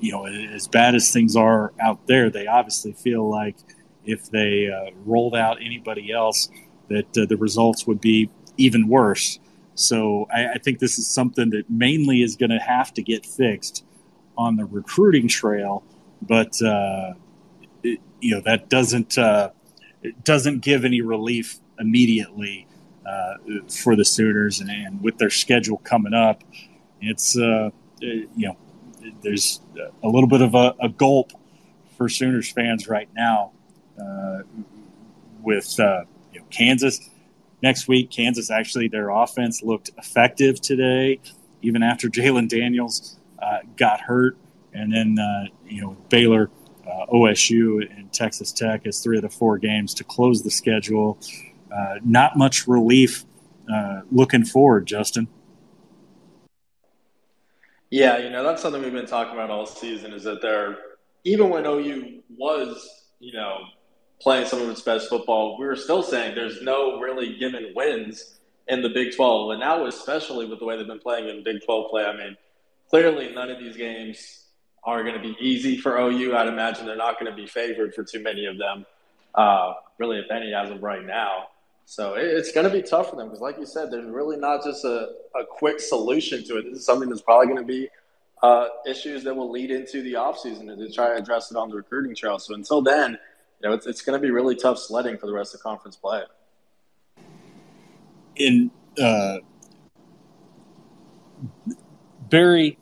you 0.00 0.12
know, 0.12 0.26
as 0.26 0.68
bad 0.68 0.94
as 0.94 1.12
things 1.12 1.36
are 1.36 1.72
out 1.80 2.06
there, 2.06 2.30
they 2.30 2.46
obviously 2.46 2.92
feel 2.92 3.28
like 3.28 3.56
if 4.04 4.30
they 4.30 4.68
uh, 4.68 4.90
rolled 5.04 5.34
out 5.34 5.58
anybody 5.60 6.12
else, 6.12 6.48
that 6.88 7.18
uh, 7.18 7.26
the 7.26 7.36
results 7.36 7.86
would 7.86 8.00
be 8.00 8.30
even 8.56 8.88
worse. 8.88 9.38
So 9.74 10.26
I, 10.32 10.54
I 10.54 10.58
think 10.58 10.78
this 10.78 10.98
is 10.98 11.06
something 11.06 11.50
that 11.50 11.68
mainly 11.68 12.22
is 12.22 12.36
going 12.36 12.50
to 12.50 12.58
have 12.58 12.94
to 12.94 13.02
get 13.02 13.26
fixed 13.26 13.84
on 14.38 14.56
the 14.56 14.64
recruiting 14.64 15.28
trail, 15.28 15.82
but 16.22 16.60
uh, 16.62 17.14
it, 17.82 18.00
you 18.20 18.34
know 18.34 18.40
that 18.42 18.68
doesn't 18.68 19.18
uh, 19.18 19.50
doesn't 20.24 20.60
give 20.60 20.84
any 20.84 21.00
relief 21.00 21.58
immediately 21.78 22.65
for 23.68 23.96
the 23.96 24.04
Sooners, 24.04 24.60
and, 24.60 24.70
and, 24.70 25.02
with 25.02 25.18
their 25.18 25.30
schedule 25.30 25.78
coming 25.78 26.14
up, 26.14 26.42
it's 27.00 27.38
uh, 27.38 27.70
you 28.00 28.28
know 28.36 28.56
there's 29.22 29.60
a 30.02 30.08
little 30.08 30.28
bit 30.28 30.40
of 30.40 30.54
a, 30.54 30.74
a 30.80 30.88
gulp 30.88 31.32
for 31.96 32.08
Sooners 32.08 32.50
fans 32.50 32.88
right 32.88 33.08
now 33.14 33.52
uh, 34.00 34.40
with 35.42 35.78
uh, 35.80 36.02
you 36.32 36.40
know, 36.40 36.46
Kansas 36.50 37.00
next 37.62 37.88
week. 37.88 38.10
Kansas 38.10 38.50
actually, 38.50 38.88
their 38.88 39.10
offense 39.10 39.62
looked 39.62 39.90
effective 39.96 40.60
today, 40.60 41.20
even 41.62 41.82
after 41.82 42.08
Jalon 42.10 42.48
Daniels 42.48 43.18
uh, 43.40 43.58
got 43.76 44.00
hurt. 44.00 44.36
And 44.72 44.92
then, 44.92 45.18
uh, 45.18 45.46
you 45.66 45.80
know, 45.80 45.96
Baylor, 46.10 46.50
uh, 46.86 47.06
OSU, 47.06 47.90
and 47.96 48.12
Texas 48.12 48.52
Tech 48.52 48.86
as 48.86 49.02
three 49.02 49.16
of 49.16 49.22
the 49.22 49.30
four 49.30 49.56
games 49.56 49.94
to 49.94 50.04
close 50.04 50.42
the 50.42 50.50
schedule. 50.50 51.18
Uh, 51.76 51.96
not 52.04 52.36
much 52.36 52.66
relief 52.66 53.24
uh, 53.72 54.00
looking 54.10 54.44
forward, 54.44 54.86
Justin. 54.86 55.28
Yeah, 57.90 58.18
you 58.18 58.30
know, 58.30 58.42
that's 58.42 58.62
something 58.62 58.82
we've 58.82 58.92
been 58.92 59.06
talking 59.06 59.34
about 59.34 59.50
all 59.50 59.66
season 59.66 60.12
is 60.12 60.24
that 60.24 60.42
they're, 60.42 60.76
even 61.24 61.50
when 61.50 61.66
OU 61.66 62.22
was, 62.36 63.04
you 63.20 63.32
know, 63.32 63.58
playing 64.20 64.46
some 64.46 64.62
of 64.62 64.68
its 64.68 64.80
best 64.82 65.08
football, 65.08 65.58
we 65.58 65.66
were 65.66 65.76
still 65.76 66.02
saying 66.02 66.34
there's 66.34 66.62
no 66.62 66.98
really 66.98 67.36
given 67.36 67.72
wins 67.74 68.38
in 68.68 68.82
the 68.82 68.88
Big 68.88 69.14
12. 69.14 69.52
And 69.52 69.60
now, 69.60 69.86
especially 69.86 70.46
with 70.46 70.58
the 70.58 70.64
way 70.64 70.76
they've 70.76 70.86
been 70.86 70.98
playing 70.98 71.28
in 71.28 71.44
Big 71.44 71.64
12 71.64 71.90
play, 71.90 72.04
I 72.04 72.16
mean, 72.16 72.36
clearly 72.88 73.32
none 73.34 73.50
of 73.50 73.58
these 73.58 73.76
games 73.76 74.46
are 74.82 75.02
going 75.02 75.14
to 75.14 75.20
be 75.20 75.36
easy 75.40 75.76
for 75.76 75.98
OU. 75.98 76.36
I'd 76.36 76.48
imagine 76.48 76.86
they're 76.86 76.96
not 76.96 77.20
going 77.20 77.30
to 77.30 77.36
be 77.36 77.46
favored 77.46 77.94
for 77.94 78.02
too 78.02 78.22
many 78.22 78.46
of 78.46 78.56
them, 78.56 78.86
uh, 79.34 79.74
really, 79.98 80.18
if 80.18 80.30
any, 80.30 80.54
as 80.54 80.70
of 80.70 80.82
right 80.82 81.04
now. 81.04 81.48
So 81.88 82.14
it's 82.14 82.50
going 82.50 82.66
to 82.66 82.72
be 82.72 82.82
tough 82.82 83.10
for 83.10 83.16
them 83.16 83.26
because, 83.28 83.40
like 83.40 83.58
you 83.58 83.64
said, 83.64 83.92
there's 83.92 84.08
really 84.08 84.36
not 84.36 84.64
just 84.64 84.84
a, 84.84 85.12
a 85.36 85.44
quick 85.48 85.78
solution 85.78 86.44
to 86.48 86.58
it. 86.58 86.64
This 86.64 86.80
is 86.80 86.84
something 86.84 87.08
that's 87.08 87.22
probably 87.22 87.46
going 87.46 87.58
to 87.58 87.64
be 87.64 87.88
uh, 88.42 88.66
issues 88.88 89.22
that 89.22 89.34
will 89.34 89.50
lead 89.50 89.70
into 89.70 90.02
the 90.02 90.14
offseason 90.14 90.66
to 90.76 90.92
try 90.92 91.10
to 91.10 91.14
address 91.14 91.52
it 91.52 91.56
on 91.56 91.70
the 91.70 91.76
recruiting 91.76 92.14
trail. 92.14 92.40
So 92.40 92.54
until 92.54 92.82
then, 92.82 93.12
you 93.12 93.68
know, 93.68 93.72
it's, 93.72 93.86
it's 93.86 94.02
going 94.02 94.20
to 94.20 94.22
be 94.22 94.32
really 94.32 94.56
tough 94.56 94.78
sledding 94.78 95.16
for 95.16 95.26
the 95.26 95.32
rest 95.32 95.54
of 95.54 95.62
conference 95.62 95.94
play. 95.94 96.22
In 98.34 98.72
uh, 99.00 99.38
Barry, 102.28 102.78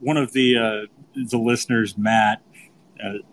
one 0.00 0.16
of 0.16 0.32
the 0.32 0.56
uh, 0.56 1.22
the 1.28 1.38
listeners, 1.38 1.96
Matt, 1.98 2.40
uh, 2.40 2.45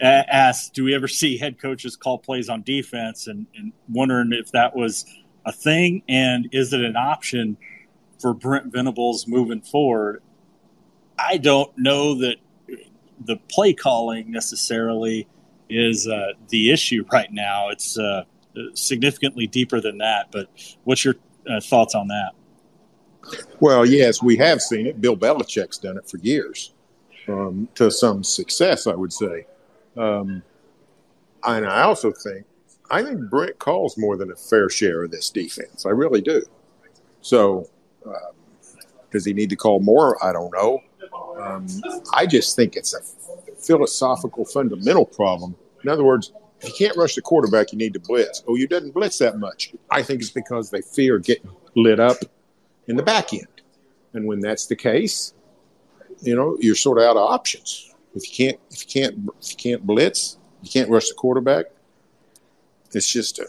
asked, 0.02 0.74
"Do 0.74 0.84
we 0.84 0.96
ever 0.96 1.08
see 1.08 1.38
head 1.38 1.60
coaches 1.60 1.96
call 1.96 2.18
plays 2.18 2.50
on 2.50 2.62
defense?" 2.64 3.28
And, 3.28 3.48
and 3.56 3.74
wondering 3.90 4.32
if 4.34 4.52
that 4.52 4.76
was 4.76 5.06
a 5.46 5.52
thing, 5.52 6.04
and 6.08 6.50
is 6.52 6.74
it 6.74 6.82
an 6.82 6.96
option 6.96 7.58
for 8.20 8.34
Brent 8.34 8.72
Venables 8.72 9.28
moving 9.28 9.62
forward? 9.62 10.22
I 11.18 11.38
don't 11.38 11.72
know 11.78 12.16
that 12.16 12.38
the 13.26 13.38
play 13.50 13.74
calling 13.74 14.32
necessarily 14.32 15.28
is 15.70 16.08
uh, 16.08 16.34
the 16.50 16.72
issue 16.72 17.06
right 17.12 17.32
now. 17.32 17.70
It's 17.70 17.98
uh, 17.98 18.24
significantly 18.74 19.48
deeper 19.48 19.82
than 19.82 20.00
that. 20.00 20.32
But 20.32 20.50
what's 20.84 21.04
your 21.04 21.16
uh, 21.50 21.60
thoughts 21.62 21.96
on 21.96 22.08
that? 22.08 22.32
Well, 23.60 23.86
yes, 23.86 24.22
we 24.22 24.38
have 24.38 24.62
seen 24.62 24.88
it. 24.88 25.00
Bill 25.00 25.16
Belichick's 25.16 25.78
done 25.78 25.98
it 25.98 26.10
for 26.10 26.18
years 26.18 26.74
um, 27.28 27.70
to 27.76 27.90
some 27.90 28.24
success, 28.24 28.86
I 28.88 28.96
would 28.96 29.14
say. 29.14 29.46
Um, 29.98 30.44
and 31.46 31.66
I 31.66 31.84
also 31.84 32.12
think, 32.12 32.46
I 32.90 33.04
think 33.04 33.30
Brent 33.30 33.60
calls 33.60 33.98
more 33.98 34.18
than 34.18 34.32
a 34.32 34.36
fair 34.36 34.70
share 34.70 35.04
of 35.04 35.12
this 35.12 35.30
defense. 35.30 35.86
I 35.86 35.90
really 35.90 36.22
do. 36.22 36.44
So, 37.22 37.70
um, 38.06 38.34
does 39.12 39.26
he 39.26 39.34
need 39.34 39.50
to 39.50 39.56
call 39.56 39.80
more? 39.80 40.24
I 40.24 40.34
don't 40.34 40.52
know. 40.52 40.82
Um, 41.40 41.68
I 42.14 42.26
just 42.26 42.56
think 42.56 42.76
it's 42.76 42.94
a 42.94 43.02
philosophical, 43.56 44.46
fundamental 44.46 45.06
problem. 45.06 45.56
In 45.84 45.90
other 45.90 46.04
words, 46.04 46.32
if 46.62 46.70
you 46.70 46.88
can't 46.88 46.98
rush 46.98 47.16
the 47.16 47.22
quarterback, 47.22 47.72
you 47.72 47.78
need 47.78 47.94
to 47.94 48.00
blitz. 48.00 48.44
Oh, 48.48 48.56
you 48.56 48.68
didn't 48.68 48.92
blitz 48.92 49.18
that 49.20 49.38
much. 49.38 49.74
I 49.90 50.02
think 50.02 50.22
it's 50.22 50.32
because 50.32 50.70
they 50.70 50.82
fear 50.82 51.20
getting 51.20 51.50
lit 51.76 52.00
up 52.00 52.18
in 52.88 52.96
the 52.96 53.04
back 53.04 53.34
end. 53.34 53.48
And 54.14 54.26
when 54.26 54.40
that's 54.40 54.68
the 54.68 54.76
case, 54.76 55.34
you 56.22 56.36
know, 56.36 56.58
you're 56.60 56.76
sort 56.76 57.00
of 57.00 57.04
out 57.04 57.18
of 57.18 57.30
options. 57.30 57.93
If 58.16 58.30
you 58.30 58.46
can't, 58.46 58.60
if 58.72 58.82
you 58.82 59.02
can't, 59.02 59.30
if 59.42 59.52
you 59.52 59.58
can't 59.58 59.86
blitz, 59.86 60.38
you 60.62 60.70
can't 60.70 60.90
rush 60.90 61.08
the 61.08 61.16
quarterback. 61.16 61.66
It's 62.94 63.12
just 63.12 63.40
a, 63.40 63.48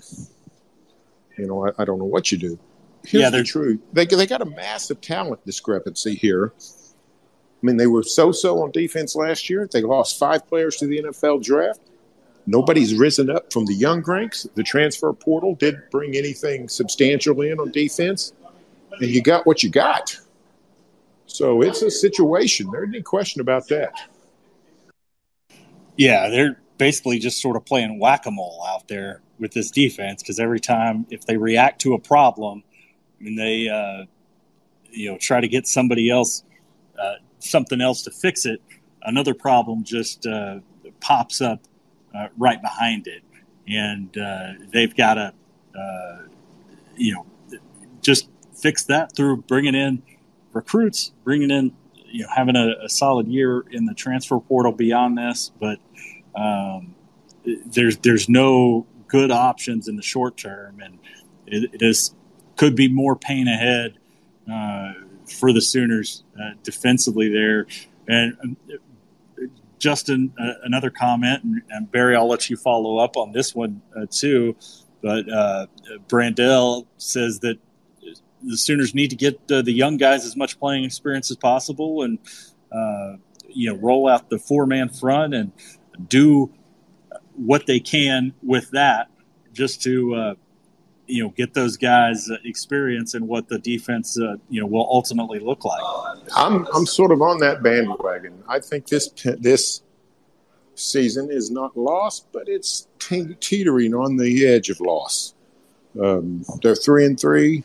you 1.37 1.47
know, 1.47 1.67
I, 1.67 1.83
I 1.83 1.85
don't 1.85 1.99
know 1.99 2.05
what 2.05 2.33
you 2.33 2.39
do. 2.39 2.59
Here's 3.05 3.23
yeah, 3.23 3.31
the 3.31 3.45
truth. 3.45 3.81
They 3.93 4.07
they 4.07 4.27
got 4.27 4.41
a 4.41 4.47
massive 4.47 5.01
talent 5.01 5.45
discrepancy 5.45 6.15
here. 6.15 6.53
I 6.57 7.67
mean, 7.67 7.77
they 7.79 7.87
were 7.87 8.03
so-so 8.03 8.63
on 8.63 8.73
defense 8.73 9.17
last 9.17 9.49
year. 9.49 9.69
They 9.71 9.81
lost 9.81 10.19
five 10.19 10.47
players 10.47 10.77
to 10.77 10.87
the 10.87 11.03
NFL 11.03 11.43
draft. 11.43 11.81
Nobody's 12.47 12.95
risen 12.95 13.31
up 13.31 13.51
from 13.53 13.65
the 13.65 13.73
young 13.73 14.03
ranks. 14.03 14.47
The 14.55 14.63
transfer 14.63 15.13
portal 15.15 15.55
didn't 15.55 15.91
bring 15.91 16.15
anything 16.15 16.69
substantial 16.69 17.41
in 17.41 17.59
on 17.59 17.71
defense 17.71 18.35
and 19.01 19.11
you 19.11 19.23
got 19.23 19.47
what 19.47 19.63
you 19.63 19.71
got. 19.71 20.17
So 21.27 21.63
it's 21.63 21.83
a 21.83 21.91
situation. 21.91 22.71
There's 22.71 22.89
any 22.89 23.03
question 23.03 23.41
about 23.41 23.69
that. 23.69 23.95
Yeah, 25.97 26.29
they're 26.29 26.61
basically 26.79 27.19
just 27.19 27.41
sort 27.41 27.57
of 27.57 27.65
playing 27.65 27.99
whack 27.99 28.27
a 28.27 28.31
mole 28.31 28.65
out 28.69 28.89
there 28.89 29.23
with 29.39 29.53
this 29.53 29.71
defense 29.71 30.23
because 30.23 30.41
every 30.41 30.61
time 30.61 31.07
if 31.11 31.27
they 31.27 31.37
react 31.37 31.81
to 31.83 31.95
a 31.95 31.99
problem, 31.99 32.63
I 33.21 33.25
mean 33.25 33.37
they 33.37 33.69
uh, 33.69 34.07
you 34.91 35.11
know 35.11 35.19
try 35.19 35.41
to 35.41 35.49
get 35.49 35.67
somebody 35.67 36.11
else 36.11 36.45
uh, 36.99 37.15
something 37.39 37.81
else 37.81 38.03
to 38.03 38.11
fix 38.11 38.47
it, 38.47 38.61
another 39.03 39.35
problem 39.35 39.85
just 39.85 40.27
uh, 40.27 40.61
pops 41.01 41.41
up 41.41 41.61
uh, 42.15 42.29
right 42.37 42.61
behind 42.61 43.07
it, 43.07 43.23
and 43.69 44.17
uh, 44.17 44.53
they've 44.73 44.97
got 44.97 45.15
to 45.15 45.33
uh, 45.79 46.19
you 46.97 47.15
know 47.15 47.27
just 48.01 48.29
fix 48.55 48.85
that 48.85 49.15
through 49.15 49.39
bringing 49.43 49.75
in 49.75 50.03
recruits, 50.53 51.13
bringing 51.25 51.51
in, 51.51 51.73
you 52.15 52.23
know, 52.23 52.29
having 52.33 52.55
a, 52.55 52.85
a 52.85 52.89
solid 52.89 53.27
year 53.27 53.65
in 53.73 53.87
the 53.87 53.95
transfer 53.95 54.39
portal 54.39 54.71
beyond 54.71 55.19
this. 55.19 55.51
But 55.61 55.81
um, 56.37 56.95
there's 57.67 57.99
there's 57.99 58.29
no 58.29 58.87
good 59.09 59.33
options 59.33 59.89
in 59.89 59.97
the 59.97 60.03
short 60.03 60.37
term, 60.37 60.81
and 60.81 61.01
it, 61.47 61.75
it 61.75 61.83
is 61.83 62.15
could 62.57 62.77
be 62.77 62.87
more 62.87 63.17
pain 63.17 63.49
ahead 63.49 63.99
uh, 64.51 64.93
for 65.27 65.53
the 65.53 65.61
Sooners 65.61 66.23
uh, 66.41 66.53
defensively 66.63 67.33
there. 67.33 67.67
And 68.07 68.37
um, 68.45 68.57
Justin, 69.81 70.33
uh, 70.39 70.53
another 70.63 70.91
comment, 70.91 71.43
and, 71.43 71.63
and, 71.69 71.91
Barry, 71.91 72.15
I'll 72.15 72.29
let 72.29 72.49
you 72.49 72.57
follow 72.57 72.99
up 72.99 73.17
on 73.17 73.33
this 73.33 73.57
one 73.57 73.83
uh, 73.97 74.07
too. 74.09 74.55
But 75.03 75.29
uh, 75.29 75.67
Brandel 76.07 76.87
says 76.97 77.41
that 77.41 77.59
the 78.47 78.57
Sooners 78.57 78.95
need 78.95 79.11
to 79.11 79.17
get 79.17 79.41
uh, 79.51 79.63
the 79.63 79.73
young 79.73 79.97
guys 79.97 80.25
as 80.25 80.37
much 80.37 80.59
playing 80.59 80.85
experience 80.85 81.31
as 81.31 81.37
possible, 81.37 82.03
and 82.03 82.19
uh, 82.73 83.17
you 83.49 83.73
know, 83.73 83.79
roll 83.79 84.09
out 84.09 84.31
the 84.31 84.39
four 84.39 84.67
man 84.67 84.89
front 84.89 85.35
and 85.35 85.53
do 86.09 86.53
what 87.37 87.67
they 87.67 87.81
can 87.81 88.33
with 88.43 88.71
that, 88.73 89.09
just 89.53 89.83
to 89.83 90.15
uh, 90.15 90.35
you 91.07 91.23
know 91.23 91.31
get 91.31 91.55
those 91.55 91.77
guys 91.77 92.29
uh, 92.31 92.37
experience 92.45 93.15
and 93.15 93.27
what 93.27 93.49
the 93.49 93.59
defense 93.59 94.19
uh, 94.19 94.37
you 94.49 94.61
know 94.61 94.67
will 94.67 94.89
ultimately 94.91 95.39
look 95.39 95.65
like. 95.65 95.83
I'm 96.37 96.67
I'm 96.75 96.87
sort 96.87 97.13
of 97.13 97.23
on 97.23 97.39
that 97.41 97.63
bandwagon. 97.63 98.43
I 98.49 98.61
think 98.61 98.89
this 98.89 99.09
this 99.39 99.83
season 100.75 101.31
is 101.31 101.51
not 101.51 101.77
lost, 101.77 102.27
but 102.33 102.49
it's 102.49 102.89
teetering 102.99 103.95
on 103.95 104.17
the 104.17 104.47
edge 104.47 104.71
of 104.71 104.81
loss. 104.81 105.35
Um, 106.01 106.45
they're 106.63 106.75
three 106.75 107.05
and 107.05 107.19
three. 107.19 107.65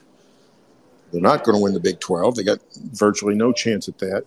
They're 1.12 1.22
not 1.22 1.44
going 1.44 1.58
to 1.58 1.64
win 1.64 1.74
the 1.74 1.80
Big 1.80 2.00
12. 2.00 2.36
They 2.36 2.44
got 2.44 2.60
virtually 2.94 3.36
no 3.36 3.52
chance 3.52 3.88
at 3.88 3.98
that. 4.00 4.26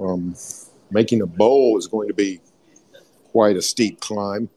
Um, 0.00 0.36
making 0.90 1.22
a 1.22 1.26
bowl 1.26 1.78
is 1.78 1.86
going 1.86 2.08
to 2.08 2.14
be 2.14 2.40
quite 3.30 3.56
a 3.56 3.62
steep 3.62 4.00
climb. 4.00 4.48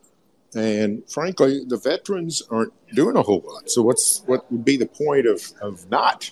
And 0.56 1.04
frankly, 1.10 1.64
the 1.66 1.78
veterans 1.78 2.42
aren't 2.50 2.74
doing 2.94 3.18
a 3.18 3.22
whole 3.22 3.44
lot. 3.46 3.70
So 3.70 3.82
what's 3.82 4.22
what 4.26 4.50
would 4.52 4.64
be 4.64 4.78
the 4.78 4.86
point 4.86 5.26
of, 5.26 5.42
of 5.62 5.90
not? 5.90 6.32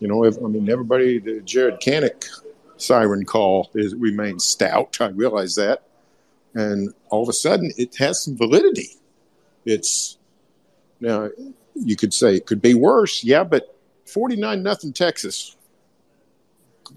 You 0.00 0.08
know, 0.08 0.24
if, 0.24 0.36
I 0.38 0.48
mean, 0.48 0.68
everybody, 0.68 1.18
the 1.18 1.40
Jaren 1.40 1.80
Kanak 1.82 2.26
siren 2.76 3.24
call 3.24 3.70
is 3.74 3.94
remains 3.94 4.44
stout. 4.44 4.98
I 5.00 5.08
realize 5.08 5.54
that. 5.56 5.84
And 6.54 6.92
all 7.10 7.22
of 7.22 7.28
a 7.28 7.32
sudden, 7.32 7.72
it 7.76 7.96
has 7.96 8.22
some 8.22 8.36
validity. 8.36 8.90
It's 9.64 10.18
now 11.00 11.30
you 11.74 11.96
could 11.96 12.12
say 12.12 12.36
it 12.36 12.46
could 12.46 12.62
be 12.62 12.74
worse, 12.74 13.22
yeah, 13.22 13.44
but 13.44 13.77
49 14.08 14.62
nothing 14.62 14.92
Texas 14.92 15.56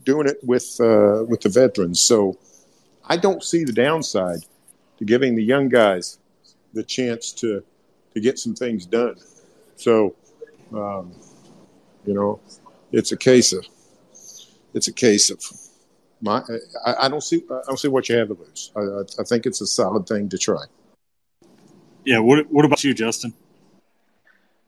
doing 0.05 0.27
it 0.27 0.37
with 0.43 0.77
uh, 0.79 1.23
with 1.27 1.41
the 1.41 1.49
veterans. 1.49 2.01
So 2.01 2.37
I 3.05 3.17
don't 3.17 3.43
see 3.43 3.63
the 3.63 3.73
downside 3.73 4.39
to 4.97 5.05
giving 5.05 5.35
the 5.35 5.43
young 5.43 5.69
guys 5.69 6.19
the 6.73 6.83
chance 6.83 7.31
to 7.33 7.63
to 8.13 8.19
get 8.19 8.39
some 8.39 8.55
things 8.55 8.85
done. 8.85 9.15
So 9.75 10.15
um, 10.73 11.13
you 12.05 12.13
know, 12.13 12.39
it's 12.91 13.11
a 13.11 13.17
case 13.17 13.53
of 13.53 13.65
it's 14.73 14.87
a 14.87 14.93
case 14.93 15.29
of 15.29 15.43
my. 16.21 16.41
I, 16.85 17.05
I 17.05 17.09
don't 17.09 17.23
see 17.23 17.43
I 17.49 17.61
don't 17.67 17.79
see 17.79 17.87
what 17.87 18.07
you 18.09 18.15
have 18.17 18.29
to 18.29 18.33
lose. 18.35 18.71
I, 18.75 19.21
I 19.21 19.23
think 19.23 19.45
it's 19.45 19.61
a 19.61 19.67
solid 19.67 20.07
thing 20.07 20.29
to 20.29 20.37
try. 20.37 20.63
Yeah. 22.05 22.19
What 22.19 22.49
What 22.51 22.65
about 22.65 22.83
you, 22.83 22.93
Justin? 22.93 23.33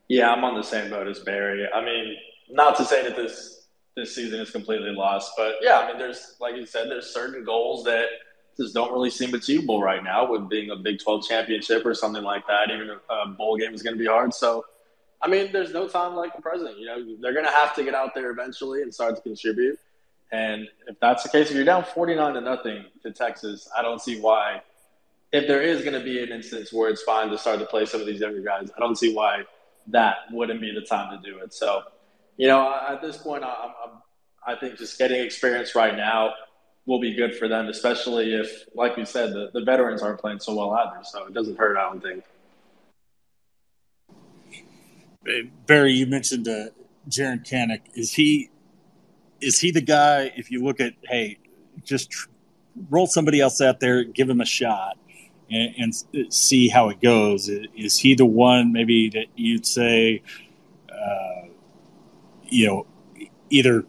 Yeah, 0.08 0.30
I'm 0.30 0.44
on 0.44 0.54
the 0.54 0.62
same 0.62 0.90
boat 0.90 1.08
as 1.08 1.20
Barry. 1.20 1.66
I 1.72 1.82
mean, 1.82 2.16
not 2.50 2.76
to 2.76 2.84
say 2.84 3.02
that 3.02 3.16
this 3.16 3.66
this 3.96 4.14
season 4.14 4.40
is 4.40 4.50
completely 4.50 4.90
lost, 4.90 5.32
but 5.36 5.56
yeah, 5.62 5.78
I 5.78 5.88
mean, 5.88 5.98
there's 5.98 6.34
like 6.40 6.56
you 6.56 6.66
said, 6.66 6.90
there's 6.90 7.06
certain 7.06 7.44
goals 7.44 7.84
that 7.84 8.06
just 8.56 8.74
don't 8.74 8.92
really 8.92 9.10
seem 9.10 9.34
achievable 9.34 9.80
right 9.80 10.02
now. 10.02 10.30
With 10.30 10.48
being 10.48 10.70
a 10.70 10.76
Big 10.76 10.98
12 11.02 11.26
championship 11.26 11.84
or 11.84 11.94
something 11.94 12.22
like 12.22 12.46
that, 12.46 12.70
even 12.70 12.90
a 13.10 13.28
bowl 13.28 13.56
game 13.56 13.74
is 13.74 13.82
going 13.82 13.94
to 13.94 13.98
be 13.98 14.06
hard. 14.06 14.32
So, 14.32 14.64
I 15.20 15.28
mean, 15.28 15.52
there's 15.52 15.72
no 15.72 15.88
time 15.88 16.14
like 16.14 16.34
the 16.34 16.42
present. 16.42 16.78
You 16.78 16.86
know, 16.86 17.16
they're 17.20 17.32
going 17.32 17.46
to 17.46 17.52
have 17.52 17.74
to 17.76 17.84
get 17.84 17.94
out 17.94 18.14
there 18.14 18.30
eventually 18.30 18.82
and 18.82 18.92
start 18.92 19.16
to 19.16 19.22
contribute. 19.22 19.78
And 20.32 20.68
if 20.86 20.98
that's 21.00 21.22
the 21.22 21.28
case, 21.28 21.50
if 21.50 21.56
you're 21.56 21.64
down 21.64 21.84
49 21.84 22.34
to 22.34 22.40
nothing 22.40 22.84
to 23.02 23.12
Texas, 23.12 23.68
I 23.76 23.82
don't 23.82 24.00
see 24.00 24.20
why. 24.20 24.62
If 25.32 25.48
there 25.48 25.62
is 25.62 25.82
going 25.82 25.98
to 25.98 26.04
be 26.04 26.22
an 26.22 26.30
instance 26.30 26.72
where 26.72 26.88
it's 26.88 27.02
fine 27.02 27.28
to 27.30 27.38
start 27.38 27.58
to 27.58 27.66
play 27.66 27.86
some 27.86 28.00
of 28.00 28.06
these 28.06 28.20
younger 28.20 28.40
guys, 28.40 28.70
I 28.76 28.80
don't 28.80 28.96
see 28.96 29.14
why 29.14 29.44
that 29.88 30.16
wouldn't 30.30 30.60
be 30.60 30.72
the 30.72 30.80
time 30.80 31.10
to 31.10 31.30
do 31.30 31.38
it. 31.38 31.52
So 31.52 31.82
you 32.36 32.48
know, 32.48 32.80
at 32.88 33.00
this 33.00 33.16
point, 33.16 33.44
I'm, 33.44 33.50
I'm, 33.50 33.90
i 34.46 34.54
think 34.58 34.76
just 34.76 34.98
getting 34.98 35.20
experience 35.20 35.74
right 35.74 35.96
now 35.96 36.32
will 36.86 37.00
be 37.00 37.14
good 37.14 37.34
for 37.34 37.48
them, 37.48 37.68
especially 37.68 38.34
if, 38.34 38.64
like 38.74 38.96
we 38.96 39.04
said, 39.04 39.32
the, 39.32 39.50
the 39.54 39.64
veterans 39.64 40.02
aren't 40.02 40.20
playing 40.20 40.40
so 40.40 40.54
well 40.54 40.70
either. 40.72 41.02
So 41.02 41.26
it 41.26 41.34
doesn't 41.34 41.58
hurt, 41.58 41.76
I 41.76 41.84
don't 41.84 42.02
think. 42.02 42.24
Barry, 45.66 45.92
you 45.92 46.06
mentioned 46.06 46.46
uh, 46.46 46.66
Jaren 47.08 47.46
Kanak. 47.48 47.80
Is 47.94 48.12
he 48.12 48.50
is 49.40 49.58
he 49.58 49.70
the 49.70 49.80
guy? 49.80 50.32
If 50.36 50.50
you 50.50 50.62
look 50.62 50.80
at, 50.80 50.94
hey, 51.04 51.38
just 51.82 52.10
tr- 52.10 52.28
roll 52.90 53.06
somebody 53.06 53.40
else 53.40 53.60
out 53.60 53.80
there, 53.80 54.04
give 54.04 54.28
him 54.28 54.40
a 54.40 54.46
shot, 54.46 54.98
and, 55.50 55.74
and, 55.78 56.32
see 56.32 56.68
how 56.68 56.88
it 56.88 57.00
goes. 57.00 57.48
Is 57.48 57.98
he 57.98 58.14
the 58.14 58.26
one 58.26 58.72
maybe 58.72 59.10
that 59.10 59.26
you'd 59.36 59.66
say? 59.66 60.22
Uh, 60.90 61.48
you 62.54 62.66
know, 62.66 62.86
either 63.50 63.84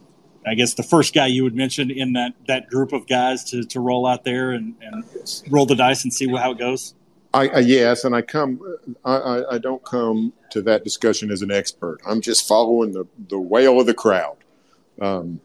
I 0.46 0.56
guess 0.56 0.74
the 0.74 0.84
first 0.84 1.14
guy 1.14 1.28
you 1.28 1.44
would 1.44 1.56
mention 1.56 1.90
in 1.92 2.14
that 2.14 2.34
that 2.48 2.68
group 2.68 2.94
of 2.94 3.08
guys 3.08 3.44
to, 3.46 3.64
to 3.64 3.80
roll 3.80 4.06
out 4.06 4.24
there 4.24 4.52
and, 4.52 4.76
and 4.82 5.04
roll 5.50 5.66
the 5.66 5.76
dice 5.76 6.04
and 6.04 6.14
see 6.14 6.28
how 6.28 6.52
it 6.52 6.58
goes? 6.58 6.94
I, 7.34 7.48
I 7.48 7.60
yes, 7.60 8.04
and 8.06 8.16
I 8.16 8.22
come. 8.22 8.62
I, 9.04 9.44
I 9.52 9.58
don't 9.58 9.84
come 9.84 10.34
to 10.52 10.62
that 10.64 10.84
discussion 10.84 11.32
as 11.32 11.42
an 11.42 11.52
expert. 11.52 12.00
I'm 12.06 12.22
just 12.22 12.48
following 12.48 12.92
the 12.92 13.06
the 13.30 13.40
wail 13.40 13.80
of 13.80 13.86
the 13.86 13.94
crowd. 13.94 14.38
Um, 15.02 15.42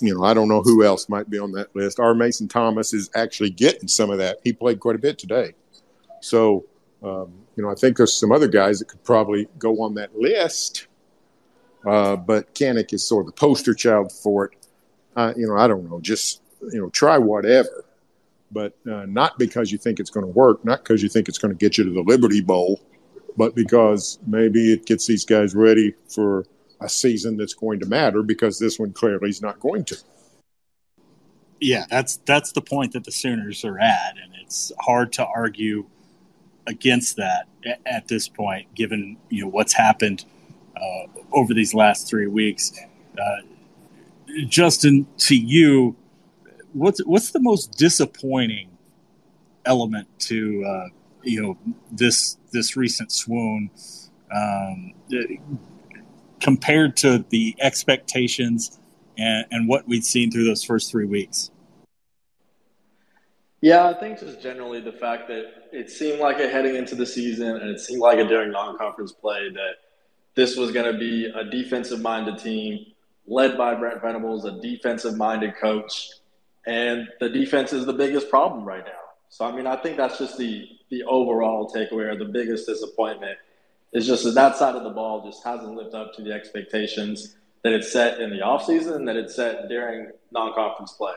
you 0.00 0.14
know, 0.14 0.24
I 0.24 0.34
don't 0.34 0.48
know 0.48 0.62
who 0.62 0.84
else 0.84 1.08
might 1.08 1.30
be 1.30 1.38
on 1.38 1.52
that 1.52 1.74
list. 1.74 2.00
R. 2.00 2.14
Mason 2.14 2.48
Thomas 2.48 2.92
is 2.92 3.10
actually 3.14 3.50
getting 3.50 3.88
some 3.88 4.10
of 4.10 4.18
that. 4.18 4.38
He 4.44 4.52
played 4.52 4.80
quite 4.80 4.96
a 4.96 4.98
bit 4.98 5.18
today, 5.18 5.54
so 6.20 6.64
um, 7.02 7.32
you 7.56 7.62
know, 7.62 7.70
I 7.70 7.74
think 7.74 7.96
there's 7.96 8.12
some 8.12 8.32
other 8.32 8.48
guys 8.48 8.78
that 8.78 8.86
could 8.88 9.04
probably 9.04 9.48
go 9.58 9.82
on 9.82 9.94
that 9.94 10.16
list. 10.16 10.86
Uh, 11.84 12.16
but 12.16 12.54
Kanak 12.54 12.92
is 12.92 13.06
sort 13.06 13.26
of 13.26 13.34
the 13.34 13.38
poster 13.38 13.74
child 13.74 14.10
for 14.10 14.46
it. 14.46 14.66
Uh, 15.16 15.32
you 15.36 15.46
know, 15.46 15.56
I 15.56 15.68
don't 15.68 15.88
know, 15.88 16.00
just 16.00 16.40
you 16.72 16.80
know, 16.80 16.88
try 16.90 17.18
whatever, 17.18 17.84
but 18.50 18.74
uh, 18.90 19.04
not 19.06 19.38
because 19.38 19.70
you 19.70 19.78
think 19.78 20.00
it's 20.00 20.10
going 20.10 20.26
to 20.26 20.32
work, 20.32 20.64
not 20.64 20.82
because 20.82 21.02
you 21.02 21.08
think 21.08 21.28
it's 21.28 21.38
going 21.38 21.52
to 21.52 21.58
get 21.58 21.78
you 21.78 21.84
to 21.84 21.90
the 21.90 22.02
Liberty 22.02 22.40
Bowl, 22.40 22.80
but 23.36 23.54
because 23.54 24.18
maybe 24.26 24.72
it 24.72 24.86
gets 24.86 25.06
these 25.06 25.24
guys 25.24 25.54
ready 25.54 25.94
for 26.08 26.46
a 26.80 26.88
season 26.88 27.36
that's 27.36 27.54
going 27.54 27.80
to 27.80 27.86
matter. 27.86 28.22
Because 28.22 28.58
this 28.58 28.78
one 28.78 28.92
clearly 28.92 29.28
is 29.28 29.42
not 29.42 29.60
going 29.60 29.84
to. 29.84 29.96
Yeah, 31.60 31.84
that's 31.88 32.16
that's 32.24 32.52
the 32.52 32.60
point 32.60 32.92
that 32.92 33.04
the 33.04 33.12
Sooners 33.12 33.64
are 33.64 33.78
at, 33.78 34.16
and 34.22 34.32
it's 34.42 34.72
hard 34.80 35.12
to 35.14 35.26
argue 35.26 35.86
against 36.66 37.16
that 37.16 37.46
at 37.86 38.08
this 38.08 38.28
point, 38.28 38.74
given 38.74 39.16
you 39.28 39.42
know 39.42 39.48
what's 39.48 39.74
happened 39.74 40.24
uh, 40.76 41.06
over 41.32 41.54
these 41.54 41.74
last 41.74 42.08
three 42.08 42.26
weeks. 42.26 42.72
Uh, 43.18 43.36
Justin, 44.48 45.06
to 45.18 45.36
you, 45.36 45.96
what's 46.72 47.00
what's 47.04 47.30
the 47.30 47.40
most 47.40 47.78
disappointing 47.78 48.70
element 49.64 50.08
to 50.18 50.64
uh, 50.64 50.88
you 51.22 51.42
know 51.42 51.58
this 51.90 52.38
this 52.52 52.76
recent 52.76 53.12
swoon 53.12 53.70
um, 54.34 54.92
compared 56.40 56.96
to 56.96 57.24
the 57.30 57.54
expectations 57.60 58.80
and, 59.16 59.46
and 59.50 59.68
what 59.68 59.86
we'd 59.86 60.04
seen 60.04 60.30
through 60.30 60.44
those 60.44 60.64
first 60.64 60.90
three 60.90 61.06
weeks? 61.06 61.50
Yeah, 63.60 63.86
I 63.86 63.94
think 63.94 64.20
just 64.20 64.42
generally 64.42 64.80
the 64.80 64.92
fact 64.92 65.26
that 65.28 65.44
it 65.72 65.90
seemed 65.90 66.20
like 66.20 66.38
it 66.38 66.52
heading 66.52 66.76
into 66.76 66.94
the 66.94 67.06
season, 67.06 67.56
and 67.56 67.70
it 67.70 67.80
seemed 67.80 68.00
like 68.00 68.18
it 68.18 68.28
during 68.28 68.50
non-conference 68.50 69.12
play 69.12 69.48
that 69.50 69.76
this 70.34 70.56
was 70.56 70.72
going 70.72 70.92
to 70.92 70.98
be 70.98 71.26
a 71.26 71.44
defensive-minded 71.44 72.38
team 72.38 72.86
led 73.26 73.56
by 73.56 73.74
Brent 73.74 74.02
Venables, 74.02 74.44
a 74.44 74.60
defensive-minded 74.60 75.56
coach, 75.56 76.10
and 76.66 77.08
the 77.20 77.28
defense 77.28 77.72
is 77.72 77.86
the 77.86 77.92
biggest 77.92 78.28
problem 78.28 78.64
right 78.64 78.84
now. 78.84 78.92
So, 79.28 79.44
I 79.44 79.54
mean, 79.54 79.66
I 79.66 79.76
think 79.76 79.96
that's 79.96 80.18
just 80.18 80.38
the 80.38 80.68
the 80.90 81.02
overall 81.04 81.72
takeaway 81.74 82.12
or 82.12 82.16
the 82.16 82.24
biggest 82.26 82.66
disappointment 82.66 83.38
is 83.92 84.06
just 84.06 84.24
that 84.24 84.34
that 84.34 84.56
side 84.56 84.74
of 84.76 84.84
the 84.84 84.90
ball 84.90 85.24
just 85.24 85.42
hasn't 85.44 85.74
lived 85.74 85.94
up 85.94 86.14
to 86.14 86.22
the 86.22 86.32
expectations 86.32 87.36
that 87.62 87.72
it 87.72 87.84
set 87.84 88.20
in 88.20 88.30
the 88.30 88.38
offseason 88.38 89.06
that 89.06 89.16
it 89.16 89.30
set 89.30 89.68
during 89.68 90.10
non-conference 90.30 90.92
play. 90.92 91.14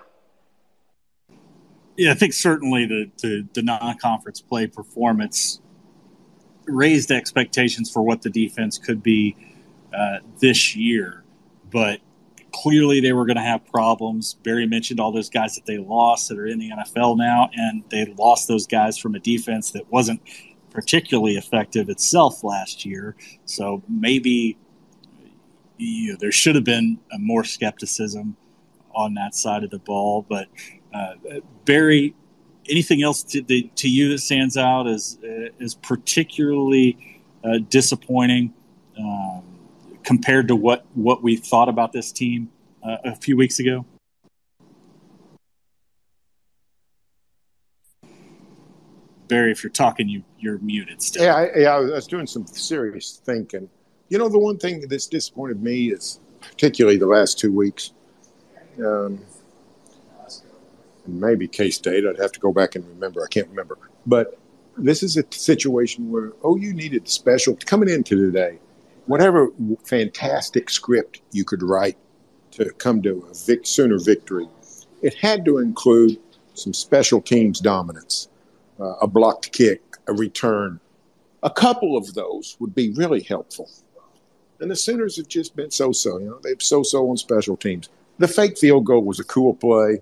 Yeah, 1.98 2.12
I 2.12 2.14
think 2.14 2.34
certainly 2.34 2.86
the, 2.86 3.12
the, 3.22 3.48
the 3.54 3.62
non-conference 3.64 4.42
play 4.42 4.68
performance 4.68 5.60
raised 6.68 7.12
expectations 7.12 7.90
for 7.90 8.02
what 8.02 8.22
the 8.22 8.30
defense 8.30 8.78
could 8.78 9.02
be 9.02 9.36
uh, 9.98 10.18
this 10.40 10.76
year, 10.76 11.24
but 11.72 12.00
clearly 12.52 13.00
they 13.00 13.14
were 13.14 13.26
going 13.26 13.38
to 13.38 13.44
have 13.44 13.66
problems. 13.68 14.36
Barry 14.44 14.68
mentioned 14.68 15.00
all 15.00 15.12
those 15.12 15.30
guys 15.30 15.56
that 15.56 15.66
they 15.66 15.78
lost 15.78 16.30
that 16.30 16.38
are 16.38 16.48
in 16.48 16.60
the 16.60 16.72
NFL 16.72 17.18
now, 17.18 17.50
and 17.54 17.84
they 17.90 18.06
lost 18.18 18.48
those 18.48 18.68
guys 18.68 18.98
from 18.98 19.16
a 19.16 19.20
defense 19.20 19.72
that 19.72 19.90
wasn't 19.92 20.22
particularly 20.72 21.34
effective 21.34 21.90
itself 21.90 22.44
last 22.44 22.86
year. 22.86 23.16
So 23.46 23.82
maybe 23.88 24.58
you 25.78 26.12
know, 26.12 26.18
there 26.20 26.32
should 26.32 26.56
have 26.56 26.64
been 26.64 27.00
more 27.20 27.44
skepticism 27.44 28.36
on 28.94 29.14
that 29.14 29.36
side 29.36 29.64
of 29.64 29.70
the 29.70 29.80
ball, 29.80 30.26
but 30.28 30.48
uh, 30.94 31.14
Barry, 31.66 32.16
anything 32.70 33.02
else 33.04 33.24
to, 33.24 33.42
the, 33.42 33.70
to, 33.76 33.90
you 33.90 34.10
that 34.10 34.20
stands 34.20 34.58
out 34.58 34.88
as 34.88 35.18
as 35.60 35.76
particularly 35.76 37.22
uh, 37.44 37.60
disappointing 37.70 38.54
um, 39.00 39.44
compared 40.04 40.48
to 40.48 40.56
what 40.56 40.86
what 40.94 41.22
we 41.24 41.36
thought 41.36 41.70
about 41.70 41.92
this 41.92 42.12
team 42.12 42.50
uh, 42.84 42.98
a 43.06 43.16
few 43.16 43.38
weeks 43.38 43.60
ago? 43.60 43.86
Barry, 49.28 49.52
if 49.52 49.64
you're 49.64 49.72
talking, 49.72 50.08
you 50.08 50.24
you're 50.40 50.58
muted 50.60 51.02
still. 51.02 51.24
Yeah, 51.24 51.36
I, 51.36 51.58
yeah, 51.58 51.76
I 51.76 51.80
was 51.80 52.08
doing 52.08 52.28
some 52.28 52.48
serious 52.48 53.22
thinking. 53.24 53.70
You 54.10 54.18
know, 54.18 54.30
the 54.30 54.40
one 54.40 54.58
thing 54.58 54.88
that's 54.88 55.08
disappointed 55.08 55.62
me 55.62 55.92
is 55.92 56.20
particularly 56.40 56.98
the 56.98 57.08
last 57.08 57.38
two 57.38 57.52
weeks. 57.52 57.92
Um, 58.80 59.20
maybe 61.08 61.48
K 61.48 61.70
State. 61.70 62.06
I'd 62.06 62.20
have 62.20 62.32
to 62.34 62.40
go 62.40 62.52
back 62.52 62.76
and 62.76 62.88
remember. 62.88 63.24
I 63.24 63.28
can't 63.28 63.48
remember. 63.50 63.78
But 64.06 64.38
this 64.78 65.04
is 65.04 65.18
a 65.18 65.24
situation 65.32 66.12
where 66.12 66.34
OU 66.46 66.74
needed 66.74 67.10
special 67.10 67.58
coming 67.66 67.90
into 67.90 68.16
today. 68.16 68.60
Whatever 69.06 69.50
fantastic 69.86 70.70
script 70.70 71.22
you 71.32 71.44
could 71.46 71.64
write 71.64 71.98
to 72.52 72.72
come 72.74 73.02
to 73.04 73.28
a 73.30 73.34
vic, 73.34 73.66
Sooner 73.66 74.00
victory, 74.00 74.48
it 75.02 75.14
had 75.16 75.46
to 75.46 75.60
include 75.60 76.20
some 76.54 76.74
special 76.74 77.22
teams 77.22 77.60
dominance, 77.60 78.28
uh, 78.80 78.96
a 79.02 79.08
blocked 79.08 79.52
kick, 79.52 79.82
a 80.08 80.14
return. 80.14 80.80
A 81.44 81.50
couple 81.50 81.96
of 81.96 82.14
those 82.14 82.58
would 82.60 82.74
be 82.76 82.92
really 82.94 83.22
helpful. 83.22 83.70
And 84.60 84.72
the 84.72 84.76
Sooners 84.76 85.18
have 85.18 85.28
just 85.28 85.56
been 85.56 85.70
so-so. 85.70 86.18
You 86.18 86.26
know, 86.26 86.40
they've 86.42 86.62
so-so 86.62 87.10
on 87.10 87.18
special 87.18 87.56
teams. 87.56 87.90
The 88.18 88.28
fake 88.28 88.58
field 88.58 88.86
goal 88.86 89.04
was 89.04 89.20
a 89.20 89.24
cool 89.24 89.54
play. 89.54 90.02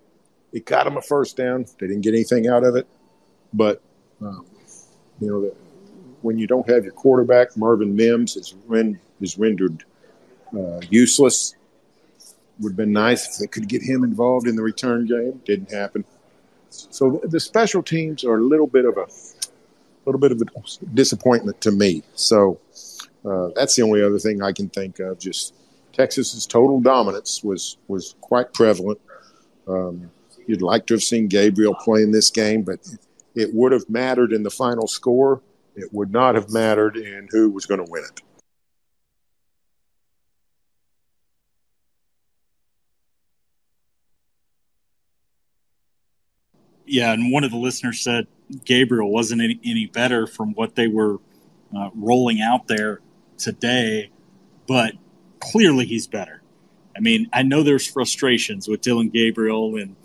It 0.53 0.65
got 0.65 0.85
them 0.85 0.97
a 0.97 1.01
first 1.01 1.37
down. 1.37 1.65
They 1.79 1.87
didn't 1.87 2.01
get 2.01 2.13
anything 2.13 2.47
out 2.47 2.63
of 2.63 2.75
it, 2.75 2.87
but 3.53 3.81
um, 4.21 4.45
you 5.19 5.27
know, 5.27 5.51
when 6.21 6.37
you 6.37 6.47
don't 6.47 6.67
have 6.69 6.83
your 6.83 6.93
quarterback, 6.93 7.55
Marvin 7.57 7.95
Mims 7.95 8.35
is, 8.35 8.55
is 9.21 9.37
rendered 9.37 9.83
uh, 10.57 10.79
useless. 10.89 11.55
Would 12.59 12.71
have 12.71 12.77
been 12.77 12.93
nice 12.93 13.27
if 13.27 13.37
they 13.37 13.47
could 13.47 13.67
get 13.67 13.81
him 13.81 14.03
involved 14.03 14.47
in 14.47 14.55
the 14.55 14.63
return 14.63 15.05
game. 15.05 15.41
Didn't 15.45 15.71
happen. 15.71 16.05
So 16.69 17.21
the 17.23 17.39
special 17.39 17.83
teams 17.83 18.23
are 18.23 18.37
a 18.37 18.41
little 18.41 18.67
bit 18.67 18.85
of 18.85 18.97
a 18.97 19.07
little 20.05 20.19
bit 20.19 20.31
of 20.31 20.41
a 20.41 20.85
disappointment 20.93 21.59
to 21.61 21.71
me. 21.71 22.03
So 22.13 22.59
uh, 23.25 23.49
that's 23.55 23.75
the 23.75 23.81
only 23.81 24.01
other 24.01 24.19
thing 24.19 24.41
I 24.41 24.51
can 24.51 24.69
think 24.69 24.99
of. 24.99 25.19
Just 25.19 25.53
Texas's 25.93 26.45
total 26.45 26.79
dominance 26.79 27.43
was 27.43 27.77
was 27.87 28.15
quite 28.21 28.53
prevalent. 28.53 28.99
Um, 29.67 30.11
You'd 30.47 30.61
like 30.61 30.85
to 30.87 30.93
have 30.95 31.03
seen 31.03 31.27
Gabriel 31.27 31.75
play 31.75 32.03
in 32.03 32.11
this 32.11 32.29
game, 32.29 32.63
but 32.63 32.79
it 33.33 33.53
would 33.53 33.71
have 33.71 33.89
mattered 33.89 34.31
in 34.31 34.43
the 34.43 34.49
final 34.49 34.87
score. 34.87 35.41
It 35.75 35.89
would 35.91 36.11
not 36.11 36.35
have 36.35 36.51
mattered 36.51 36.95
in 36.95 37.27
who 37.31 37.49
was 37.49 37.65
going 37.65 37.83
to 37.83 37.91
win 37.91 38.03
it. 38.03 38.21
Yeah, 46.85 47.11
and 47.13 47.31
one 47.31 47.43
of 47.43 47.51
the 47.51 47.57
listeners 47.57 48.01
said 48.01 48.27
Gabriel 48.63 49.11
wasn't 49.11 49.41
any, 49.41 49.59
any 49.65 49.87
better 49.87 50.27
from 50.27 50.53
what 50.53 50.75
they 50.75 50.87
were 50.87 51.17
uh, 51.75 51.89
rolling 51.95 52.41
out 52.41 52.67
there 52.67 53.01
today, 53.37 54.11
but 54.67 54.93
clearly 55.39 55.85
he's 55.85 56.05
better. 56.05 56.41
I 56.95 56.99
mean, 56.99 57.27
I 57.33 57.41
know 57.41 57.63
there's 57.63 57.87
frustrations 57.87 58.67
with 58.67 58.81
Dillon 58.81 59.09
Gabriel 59.09 59.75
and 59.75 59.95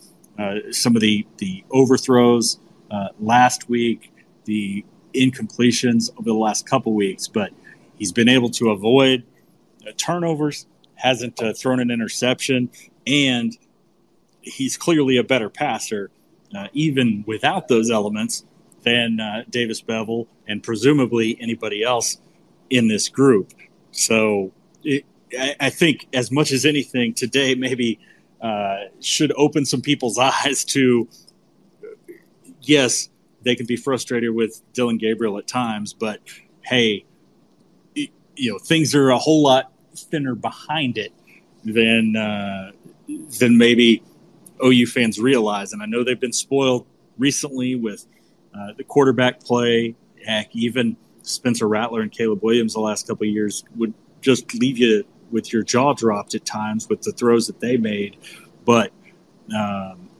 some 0.71 0.97
of 0.97 1.03
the 1.03 1.27
the 1.39 1.65
overthrows 1.71 2.59
uh, 2.91 3.09
last 3.19 3.69
week, 3.69 4.13
the 4.45 4.85
incompletions 5.15 6.11
over 6.19 6.31
the 6.31 6.35
last 6.35 6.69
couple 6.69 6.95
weeks, 6.95 7.29
but 7.29 7.51
he's 7.99 8.13
been 8.13 8.29
able 8.29 8.51
to 8.51 8.71
avoid 8.71 9.25
uh, 9.87 9.91
turnovers, 9.97 10.67
hasn't 10.95 11.43
uh, 11.43 11.53
thrown 11.53 11.81
an 11.81 11.91
interception, 11.91 12.71
and 13.07 13.57
he's 14.41 14.77
clearly 14.77 15.17
a 15.17 15.25
better 15.25 15.51
passer, 15.51 16.11
uh, 16.57 16.69
even 16.73 17.25
without 17.27 17.69
those 17.69 17.91
elements, 17.91 18.45
than 18.83 19.21
uh, 19.21 19.45
Davis 19.49 19.81
Beville 19.81 20.27
and 20.47 20.63
presumably 20.63 21.37
anybody 21.41 21.83
else 21.83 22.19
in 22.71 22.89
this 22.89 23.09
group. 23.09 23.53
So 23.91 24.53
it, 24.83 25.05
I, 25.39 25.57
I 25.61 25.71
think, 25.71 26.07
as 26.13 26.31
much 26.31 26.51
as 26.53 26.65
anything, 26.65 27.15
today 27.15 27.55
maybe 27.55 27.99
uh, 28.41 28.77
should 29.01 29.33
open 29.37 29.65
some 29.65 29.81
people's 29.81 30.19
eyes 30.45 30.65
to 30.67 31.09
yes, 32.63 33.09
they 33.43 33.55
can 33.55 33.67
be 33.67 33.77
frustrated 33.77 34.35
with 34.35 34.63
Dillon 34.73 34.99
Gabriel 34.99 35.39
at 35.39 35.47
times, 35.47 35.93
but 35.93 36.21
hey, 36.63 37.05
you 37.95 38.53
know 38.53 38.59
things 38.59 38.95
are 38.95 39.11
a 39.11 39.19
whole 39.19 39.43
lot 39.43 39.73
thinner 39.95 40.35
behind 40.35 40.99
it 40.99 41.13
than 41.65 42.17
uh, 42.17 42.73
than 43.39 43.59
maybe 43.59 44.03
OU 44.65 44.87
fans 44.87 45.19
realize. 45.19 45.73
And 45.73 45.83
I 45.83 45.87
know 45.87 46.05
they've 46.05 46.21
been 46.21 46.33
spoiled 46.33 46.87
recently 47.19 47.75
with 47.75 48.07
uh, 48.55 48.73
the 48.77 48.85
quarterback 48.85 49.41
play. 49.41 49.95
Heck, 50.25 50.55
even 50.55 50.97
Spencer 51.23 51.69
Rattler 51.69 52.03
and 52.03 52.11
Caleb 52.11 52.43
Williams 52.43 52.75
the 52.75 52.81
last 52.81 53.07
couple 53.07 53.27
years 53.27 53.65
would 53.77 53.95
just 54.21 54.55
leave 54.55 54.79
you 54.79 55.05
with 55.31 55.53
your 55.53 55.63
jaw 55.63 55.93
dropped 55.95 56.35
at 56.35 56.45
times 56.45 56.89
with 56.89 57.03
the 57.03 57.13
throws 57.13 57.47
that 57.47 57.61
they 57.61 57.77
made. 57.77 58.17
But 58.65 58.93
um, 59.57 60.11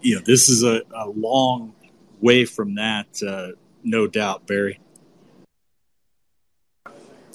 you 0.00 0.16
know, 0.16 0.22
this 0.24 0.48
is 0.48 0.62
a, 0.62 0.82
a 0.94 1.08
long 1.08 1.74
way 2.20 2.44
from 2.44 2.74
that, 2.74 3.06
uh, 3.26 3.56
no 3.82 4.06
doubt, 4.06 4.46
Barry. 4.46 4.80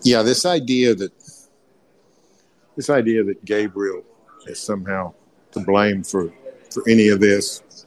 Yeah, 0.03 0.21
this 0.21 0.45
idea 0.45 0.93
that 0.95 1.11
this 2.75 2.89
idea 2.89 3.23
that 3.23 3.43
Gabriel 3.45 4.03
is 4.45 4.59
somehow 4.59 5.13
to 5.51 5.59
blame 5.61 6.03
for 6.03 6.31
for 6.71 6.87
any 6.89 7.07
of 7.07 7.19
this, 7.19 7.85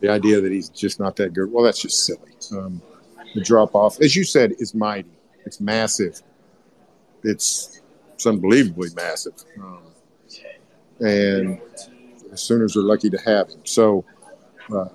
the 0.00 0.08
idea 0.08 0.40
that 0.40 0.52
he's 0.52 0.68
just 0.68 1.00
not 1.00 1.16
that 1.16 1.34
good. 1.34 1.52
Well, 1.52 1.64
that's 1.64 1.82
just 1.82 2.06
silly. 2.06 2.32
Um, 2.52 2.80
the 3.34 3.42
drop 3.42 3.74
off, 3.74 4.00
as 4.00 4.14
you 4.16 4.24
said, 4.24 4.52
is 4.58 4.74
mighty. 4.74 5.10
It's 5.44 5.60
massive. 5.60 6.22
It's 7.24 7.80
it's 8.18 8.26
unbelievably 8.26 8.88
massive. 8.96 9.44
Um, 9.62 9.78
and 10.98 11.60
the 12.28 12.36
Sooners 12.36 12.76
are 12.76 12.82
lucky 12.82 13.08
to 13.10 13.18
have 13.18 13.48
him. 13.48 13.60
So 13.62 14.04
uh, 14.74 14.88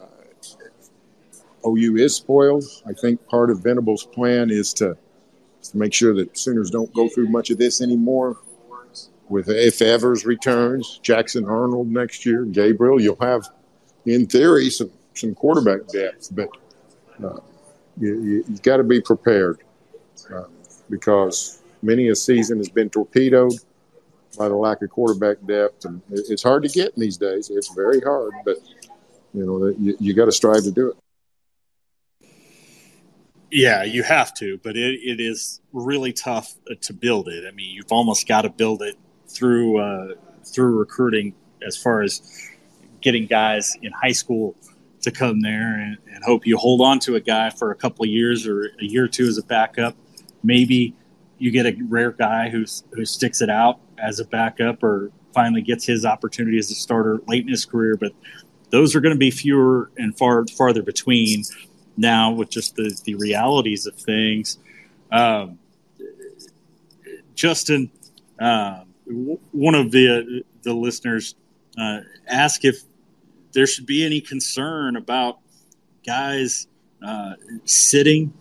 OU 1.66 1.96
is 1.96 2.18
spoiled. 2.18 2.66
I 2.86 2.92
think 2.92 3.26
part 3.30 3.50
of 3.50 3.64
Venables' 3.64 4.04
plan 4.04 4.50
is 4.50 4.74
to, 4.74 4.98
to 5.62 5.78
make 5.78 5.94
sure 5.94 6.14
that 6.16 6.38
Sooners 6.38 6.70
don't 6.70 6.94
go 6.94 7.08
through 7.08 7.30
much 7.30 7.50
of 7.50 7.58
this 7.58 7.80
anymore. 7.80 8.36
With 9.30 9.48
if 9.48 9.82
Evers 9.82 10.26
returns, 10.26 11.00
Jackson 11.02 11.46
Arnold 11.46 11.88
next 11.88 12.26
year, 12.26 12.44
Gabriel, 12.44 13.02
you'll 13.02 13.16
have, 13.22 13.48
in 14.06 14.28
theory, 14.28 14.70
some 14.70 14.92
some 15.14 15.34
quarterback 15.34 15.88
depth, 15.88 16.36
but 16.36 16.50
uh, 17.24 17.40
you, 17.98 18.44
have 18.50 18.62
got 18.64 18.78
to 18.78 18.84
be 18.84 19.00
prepared 19.00 19.60
uh, 20.36 20.44
because 20.90 21.63
many 21.84 22.08
a 22.10 22.16
season 22.16 22.58
has 22.58 22.70
been 22.70 22.90
torpedoed 22.90 23.54
by 24.38 24.48
the 24.48 24.56
lack 24.56 24.82
of 24.82 24.90
quarterback 24.90 25.38
depth, 25.46 25.86
and 25.86 26.02
it's 26.10 26.42
hard 26.42 26.64
to 26.64 26.70
get 26.70 26.94
in 26.96 27.02
these 27.02 27.18
days. 27.18 27.50
It's 27.50 27.74
very 27.74 28.02
hard, 28.02 28.34
but 28.46 28.58
you 29.34 29.46
know 29.46 29.68
you, 29.68 29.96
you 30.00 30.14
got 30.14 30.26
to 30.26 30.32
strive 30.32 30.64
to 30.64 30.72
do 30.72 30.90
it. 30.90 30.98
Yeah, 33.52 33.84
you 33.84 34.02
have 34.02 34.34
to, 34.36 34.60
but 34.64 34.76
it, 34.76 35.00
it 35.04 35.20
is 35.20 35.62
really 35.74 36.12
tough 36.12 36.56
uh, 36.72 36.74
to 36.82 36.94
build 36.94 37.28
it. 37.28 37.46
I 37.48 37.52
mean, 37.52 37.70
you've 37.70 37.92
almost 37.92 38.28
got 38.28 38.42
to 38.42 38.50
build 38.50 38.82
it 38.82 38.98
through 39.28 39.78
uh, 39.78 40.16
through 40.44 40.80
recruiting, 40.80 41.36
as 41.66 41.78
far 41.78 42.02
as 42.02 42.22
getting 43.02 43.28
guys 43.28 43.76
in 43.82 43.92
high 43.92 44.12
school 44.12 44.56
to 45.02 45.12
come 45.12 45.42
there 45.42 45.76
and, 45.76 45.98
and 46.12 46.24
hope 46.24 46.48
you 46.48 46.58
hold 46.58 46.82
on 46.82 46.98
to 46.98 47.16
a 47.16 47.20
guy 47.20 47.50
for 47.50 47.72
a 47.72 47.76
couple 47.76 48.04
of 48.04 48.10
years 48.10 48.48
or 48.48 48.70
a 48.82 48.86
year 48.86 49.04
or 49.04 49.08
two 49.08 49.26
as 49.26 49.38
a 49.38 49.44
backup. 49.44 49.96
Maybe 50.44 50.96
you 51.38 51.52
get 51.52 51.66
a 51.66 51.76
rare 51.88 52.12
guy 52.12 52.50
who's 52.50 52.84
who 52.92 53.06
sticks 53.06 53.42
it 53.42 53.50
out 53.50 53.80
as 53.98 54.20
a 54.20 54.26
backup 54.26 54.84
or 54.84 55.12
finally 55.34 55.62
gets 55.62 55.86
his 55.86 56.06
opportunity 56.06 56.58
as 56.58 56.70
a 56.72 56.76
starter 56.76 57.20
late 57.28 57.44
in 57.44 57.50
his 57.50 57.66
career, 57.66 57.98
but 57.98 58.14
those 58.70 58.96
are 58.96 59.02
going 59.02 59.14
to 59.14 59.20
be 59.20 59.32
fewer 59.32 59.92
and 59.98 60.18
far 60.18 60.46
farther 60.48 60.82
between 60.82 61.44
now 61.98 62.32
with 62.32 62.50
just 62.50 62.76
the, 62.76 62.96
the 63.06 63.16
realities 63.16 63.86
of 63.86 63.96
things. 63.96 64.58
Um, 65.12 65.60
Justin, 67.36 67.92
uh, 68.40 68.84
one 69.06 69.76
of 69.76 69.92
the 69.92 70.44
the 70.64 70.74
listeners 70.74 71.36
uh, 71.78 72.00
asked 72.28 72.66
if 72.66 72.78
there 73.54 73.68
should 73.68 73.86
be 73.86 74.06
any 74.06 74.22
concern 74.22 74.96
about 74.96 75.40
guys 76.06 76.68
uh, 77.06 77.34
sitting 77.66 78.34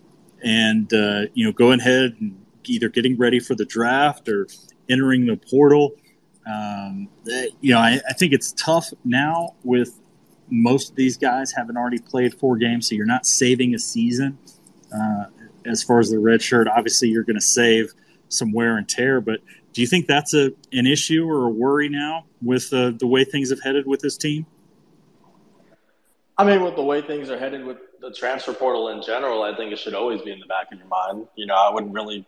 and 0.42 0.92
uh, 0.92 1.22
you 1.34 1.44
know 1.44 1.52
going 1.52 1.80
ahead 1.80 2.16
and 2.20 2.41
either 2.66 2.88
getting 2.88 3.16
ready 3.16 3.40
for 3.40 3.54
the 3.54 3.64
draft 3.64 4.28
or 4.28 4.46
entering 4.88 5.26
the 5.26 5.36
portal. 5.36 5.92
Um, 6.46 7.08
you 7.60 7.72
know, 7.72 7.78
I, 7.78 8.00
I, 8.08 8.12
think 8.14 8.32
it's 8.32 8.52
tough 8.52 8.88
now 9.04 9.54
with 9.62 10.00
most 10.50 10.90
of 10.90 10.96
these 10.96 11.16
guys 11.16 11.52
having 11.52 11.76
already 11.76 12.00
played 12.00 12.34
four 12.34 12.56
games, 12.56 12.88
so 12.88 12.96
you're 12.96 13.06
not 13.06 13.26
saving 13.26 13.74
a 13.76 13.78
season. 13.78 14.38
Uh, 14.92 15.26
as 15.64 15.84
far 15.84 16.00
as 16.00 16.10
the 16.10 16.18
red 16.18 16.42
shirt, 16.42 16.66
obviously 16.66 17.08
you're 17.08 17.22
going 17.22 17.36
to 17.36 17.40
save 17.40 17.92
some 18.28 18.52
wear 18.52 18.76
and 18.76 18.88
tear, 18.88 19.20
but 19.20 19.38
do 19.72 19.80
you 19.80 19.86
think 19.86 20.06
that's 20.06 20.34
a 20.34 20.52
an 20.72 20.86
issue 20.86 21.26
or 21.28 21.46
a 21.46 21.50
worry 21.50 21.88
now 21.88 22.24
with 22.42 22.72
uh, 22.72 22.92
the 22.98 23.06
way 23.06 23.24
things 23.24 23.50
have 23.50 23.62
headed 23.62 23.86
with 23.86 24.00
this 24.00 24.16
team? 24.16 24.46
I 26.36 26.44
mean, 26.44 26.62
with 26.62 26.76
the 26.76 26.82
way 26.82 27.02
things 27.02 27.30
are 27.30 27.38
headed 27.38 27.64
with 27.64 27.78
the 28.00 28.12
transfer 28.12 28.52
portal 28.52 28.88
in 28.88 29.02
general, 29.02 29.42
I 29.42 29.54
think 29.54 29.72
it 29.72 29.78
should 29.78 29.94
always 29.94 30.20
be 30.22 30.32
in 30.32 30.40
the 30.40 30.46
back 30.46 30.72
of 30.72 30.78
your 30.78 30.88
mind. 30.88 31.26
You 31.36 31.46
know, 31.46 31.54
I 31.54 31.72
wouldn't 31.72 31.92
really 31.92 32.26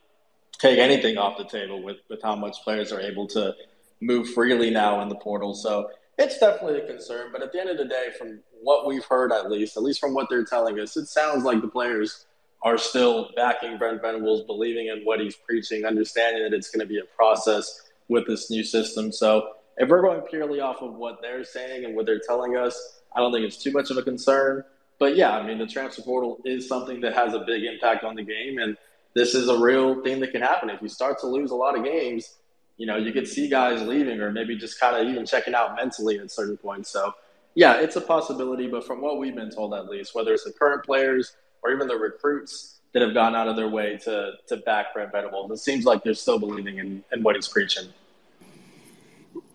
take 0.59 0.79
anything 0.79 1.19
off 1.19 1.39
the 1.39 1.45
table 1.45 1.83
with, 1.83 1.99
with 2.09 2.23
how 2.23 2.37
much 2.37 2.63
players 2.63 2.93
are 2.93 3.01
able 3.01 3.27
to 3.29 3.55
move 4.01 4.29
freely 4.31 4.71
now 4.71 5.01
in 5.01 5.09
the 5.09 5.15
portal. 5.17 5.55
So 5.55 5.91
it's 6.19 6.39
definitely 6.39 6.81
a 6.81 6.87
concern. 6.87 7.31
But 7.33 7.43
at 7.43 7.53
the 7.53 7.61
end 7.61 7.71
of 7.71 7.79
the 7.79 7.87
day, 7.87 8.09
from 8.19 8.41
what 8.63 8.87
we've 8.87 9.05
heard, 9.05 9.33
at 9.33 9.51
least, 9.51 9.77
at 9.77 9.83
least 9.83 10.01
from 10.01 10.15
what 10.15 10.29
they're 10.31 10.45
telling 10.45 10.79
us, 10.79 10.97
it 10.97 11.07
sounds 11.07 11.45
like 11.45 11.61
the 11.61 11.69
players 11.69 12.27
are 12.63 12.79
still 12.79 13.31
backing 13.37 13.77
Brent 13.77 14.01
Venables, 14.01 14.43
believing 14.47 14.87
in 14.87 15.03
what 15.05 15.21
he's 15.21 15.37
preaching, 15.37 15.85
understanding 15.85 16.43
that 16.43 16.55
it's 16.55 16.71
going 16.71 16.81
to 16.81 16.87
be 16.87 16.99
a 16.99 17.05
process 17.17 17.83
with 18.09 18.27
this 18.27 18.51
new 18.51 18.65
system. 18.65 19.13
So 19.13 19.51
if 19.77 19.89
we're 19.89 20.03
going 20.03 20.21
purely 20.23 20.61
off 20.61 20.81
of 20.83 20.95
what 20.95 21.21
they're 21.21 21.45
saying 21.45 21.85
and 21.85 21.95
what 21.95 22.07
they're 22.07 22.23
telling 22.27 22.57
us, 22.57 23.01
I 23.15 23.21
don't 23.21 23.33
think 23.33 23.45
it's 23.45 23.63
too 23.63 23.73
much 23.73 23.91
of 23.91 23.99
a 23.99 24.03
concern. 24.03 24.65
But 24.99 25.17
yeah, 25.17 25.37
I 25.37 25.47
mean, 25.47 25.59
the 25.59 25.67
transfer 25.67 26.03
portal 26.03 26.39
is 26.45 26.69
something 26.69 27.01
that 27.01 27.15
has 27.15 27.35
a 27.35 27.41
big 27.41 27.65
impact 27.65 28.05
on 28.05 28.15
the 28.15 28.23
game. 28.23 28.59
And 28.59 28.77
this 29.15 29.35
is 29.35 29.49
a 29.49 29.59
real 29.59 30.03
thing 30.03 30.21
that 30.21 30.33
can 30.33 30.43
happen. 30.43 30.71
If 30.71 30.83
you 30.83 30.89
start 30.89 31.19
to 31.21 31.27
lose 31.27 31.51
a 31.51 31.55
lot 31.55 31.79
of 31.79 31.85
games, 31.85 32.35
you 32.77 32.87
know, 32.87 32.97
you 32.97 33.13
could 33.13 33.29
see 33.29 33.49
guys 33.49 33.81
leaving 33.83 34.21
or 34.21 34.33
maybe 34.33 34.57
just 34.57 34.81
kind 34.81 34.97
of 34.97 35.11
even 35.11 35.25
checking 35.25 35.55
out 35.55 35.77
mentally 35.77 36.19
at 36.19 36.31
certain 36.31 36.57
points. 36.57 36.91
So, 36.91 37.15
yeah, 37.55 37.75
it's 37.75 37.95
a 37.97 38.01
possibility. 38.01 38.67
But 38.67 38.85
from 38.85 39.01
what 39.01 39.19
we've 39.19 39.35
been 39.35 39.51
told, 39.51 39.75
at 39.75 39.89
least, 39.89 40.15
whether 40.15 40.35
it's 40.35 40.45
the 40.45 40.53
current 40.53 40.85
players 40.85 41.37
or 41.63 41.73
even 41.73 41.87
the 41.87 41.97
recruits 41.97 42.81
that 42.93 43.03
have 43.03 43.15
gone 43.15 43.37
out 43.37 43.47
of 43.47 43.57
their 43.57 43.69
way 43.69 43.97
to, 44.05 44.33
to 44.49 44.57
back 44.59 44.93
Brent 44.93 45.13
Venables, 45.13 45.51
it 45.53 45.59
seems 45.59 45.85
like 45.85 46.03
they're 46.03 46.15
still 46.15 46.39
believing 46.39 46.79
in, 46.79 47.05
in 47.13 47.23
what 47.23 47.37
he's 47.37 47.49
preaching. 47.49 47.89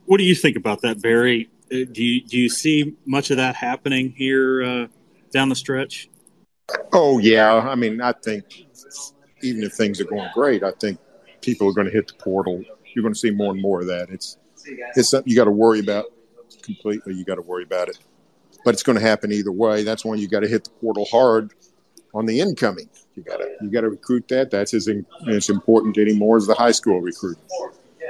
What 0.06 0.17
do 0.17 0.24
you 0.24 0.36
think 0.36 0.56
about 0.56 0.82
that, 0.82 1.02
Barry? 1.02 1.50
Uh, 1.72 1.86
do 1.91 2.04
you, 2.04 2.24
do 2.26 2.38
you 2.38 2.50
see 2.50 2.95
much 3.06 3.30
of 3.30 3.38
that 3.38 3.56
happening 3.56 4.13
here 4.15 4.63
uh, 4.63 4.88
down 5.32 5.50
the 5.50 5.56
stretch? 5.56 6.10
Oh, 6.93 7.19
yeah. 7.19 7.54
I 7.54 7.76
mean, 7.76 8.02
I 8.02 8.13
think 8.13 8.45
even 9.41 9.63
if 9.63 9.73
things 9.73 9.99
are 9.99 10.06
going 10.06 10.30
great, 10.34 10.63
I 10.63 10.71
think 10.71 10.99
people 11.41 11.67
are 11.67 11.73
going 11.73 11.88
to 11.88 11.93
hit 11.93 12.08
the 12.08 12.13
portal. 12.15 12.63
You're 12.93 13.04
going 13.04 13.13
to 13.13 13.19
see 13.19 13.32
more 13.32 13.52
and 13.52 13.62
more 13.62 13.82
of 13.82 13.88
that. 13.88 14.10
It's 14.10 14.38
it's 14.95 15.10
something 15.10 15.30
you 15.30 15.36
got 15.36 15.45
to 15.45 15.52
worry 15.52 15.80
about 15.80 16.06
completely. 16.62 17.13
You 17.13 17.23
got 17.23 17.36
to 17.36 17.41
worry 17.41 17.63
about 17.63 17.89
it, 17.89 17.97
but 18.65 18.73
it's 18.73 18.84
going 18.84 18.97
to 18.97 19.04
happen 19.04 19.32
either 19.32 19.52
way. 19.52 19.84
That's 19.84 20.04
when 20.04 20.19
you 20.19 20.28
got 20.28 20.41
to 20.41 20.47
hit 20.47 20.65
the 20.65 20.69
portal 20.71 21.06
hard 21.06 21.54
on 22.13 22.25
the 22.25 22.39
incoming. 22.39 22.89
You 23.15 23.23
got 23.23 23.38
to 23.38 23.49
you 23.62 23.69
got 23.69 23.82
to 23.82 23.89
recruit 23.89 24.28
that. 24.30 24.52
That's 24.52 24.73
as, 24.73 24.88
in, 24.88 25.06
as 25.28 25.49
important 25.49 25.97
anymore 25.97 26.38
as 26.38 26.47
the 26.47 26.56
high 26.56 26.71
school 26.71 27.02
recruit. 27.02 27.38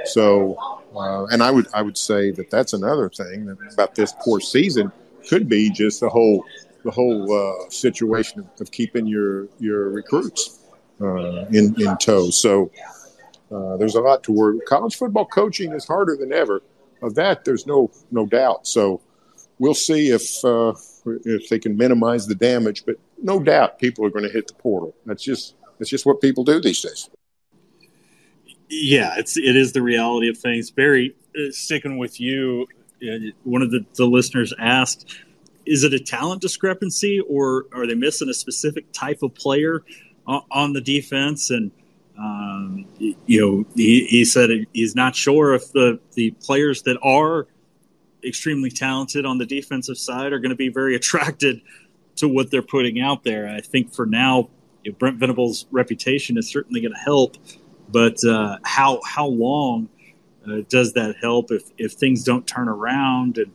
So, 0.04 0.56
uh, 0.96 1.26
and 1.26 1.42
I 1.42 1.50
would 1.50 1.68
I 1.74 1.82
would 1.82 1.98
say 1.98 2.30
that 2.32 2.50
that's 2.50 2.72
another 2.72 3.08
thing 3.10 3.54
about 3.72 3.94
this 3.94 4.14
poor 4.20 4.40
season 4.40 4.90
could 5.28 5.48
be 5.48 5.70
just 5.70 6.00
the 6.00 6.08
whole 6.08 6.44
the 6.84 6.90
whole 6.90 7.30
uh, 7.32 7.68
situation 7.68 8.48
of 8.60 8.70
keeping 8.70 9.06
your 9.06 9.48
your 9.58 9.90
recruits 9.90 10.59
uh, 11.00 11.46
in 11.52 11.74
in 11.80 11.96
tow. 11.98 12.30
So 12.30 12.70
uh, 13.50 13.76
there's 13.76 13.94
a 13.94 14.00
lot 14.00 14.22
to 14.24 14.32
worry. 14.32 14.60
College 14.60 14.96
football 14.96 15.26
coaching 15.26 15.72
is 15.72 15.86
harder 15.86 16.16
than 16.16 16.32
ever. 16.32 16.62
Of 17.02 17.14
that, 17.14 17.44
there's 17.44 17.66
no 17.66 17.90
no 18.10 18.26
doubt. 18.26 18.66
So 18.66 19.00
we'll 19.58 19.74
see 19.74 20.10
if 20.10 20.44
uh, 20.44 20.74
if 21.24 21.48
they 21.48 21.58
can 21.58 21.76
minimize 21.76 22.26
the 22.26 22.34
damage. 22.34 22.84
But 22.84 22.96
no 23.22 23.40
doubt, 23.40 23.78
people 23.78 24.04
are 24.04 24.10
going 24.10 24.24
to 24.24 24.32
hit 24.32 24.48
the 24.48 24.54
portal. 24.54 24.94
That's 25.06 25.22
just 25.22 25.54
that's 25.78 25.90
just 25.90 26.06
what 26.06 26.20
people 26.20 26.44
do 26.44 26.60
these 26.60 26.80
days. 26.80 27.08
Yeah, 28.68 29.14
it's 29.16 29.36
it 29.36 29.56
is 29.56 29.72
the 29.72 29.82
reality 29.82 30.28
of 30.28 30.38
things. 30.38 30.70
Barry, 30.70 31.16
uh, 31.34 31.50
sticking 31.50 31.98
with 31.98 32.20
you, 32.20 32.66
one 33.44 33.62
of 33.62 33.70
the, 33.70 33.84
the 33.96 34.06
listeners 34.06 34.52
asked, 34.58 35.16
"Is 35.66 35.84
it 35.84 35.94
a 35.94 35.98
talent 35.98 36.40
discrepancy, 36.42 37.20
or 37.20 37.66
are 37.72 37.86
they 37.86 37.94
missing 37.94 38.28
a 38.28 38.34
specific 38.34 38.92
type 38.92 39.22
of 39.22 39.34
player?" 39.34 39.82
On 40.50 40.72
the 40.72 40.80
defense, 40.80 41.50
and 41.50 41.70
um, 42.18 42.86
you 42.98 43.40
know 43.40 43.64
he, 43.74 44.06
he, 44.06 44.24
said 44.24 44.50
he's 44.72 44.94
not 44.94 45.16
sure 45.16 45.54
if 45.54 45.72
the 45.72 45.98
the 46.14 46.30
players 46.32 46.82
that 46.82 46.98
are 47.02 47.46
extremely 48.24 48.70
talented 48.70 49.24
on 49.24 49.38
the 49.38 49.46
defensive 49.46 49.96
side 49.96 50.32
are 50.32 50.38
going 50.38 50.50
to 50.50 50.56
be 50.56 50.68
very 50.68 50.94
attracted 51.00 51.60
to 52.16 52.28
what 52.28 52.50
they're 52.50 52.62
putting 52.62 53.00
out 53.00 53.24
there. 53.24 53.48
I 53.48 53.60
think 53.60 53.92
for 53.92 54.06
now, 54.06 54.50
you 54.84 54.92
know, 54.92 54.98
Brent 54.98 55.18
Venables' 55.18 55.66
reputation 55.70 56.36
is 56.38 56.48
certainly 56.48 56.80
going 56.80 56.92
to 56.92 57.00
help, 57.00 57.36
but 57.88 58.22
uh, 58.24 58.58
how 58.64 59.00
how 59.04 59.26
long 59.26 59.88
Uh, 60.40 60.62
does 60.70 60.94
that 60.94 61.14
help 61.20 61.50
if 61.50 61.64
if 61.76 61.92
things 61.92 62.24
don't 62.24 62.46
turn 62.46 62.68
around? 62.68 63.36
And 63.36 63.52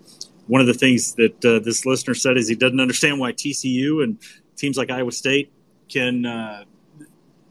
one 0.48 0.62
of 0.62 0.68
the 0.68 0.74
things 0.74 1.16
that 1.16 1.44
uh, 1.44 1.60
this 1.60 1.86
listener 1.86 2.14
said 2.14 2.38
is 2.38 2.48
he 2.48 2.56
doesn't 2.56 2.80
understand 2.80 3.20
why 3.20 3.34
TCU 3.34 4.04
and 4.04 4.20
teams 4.56 4.78
like 4.78 4.92
Iowa 4.92 5.12
State 5.12 5.52
can 5.90 6.26
uh, 6.26 6.66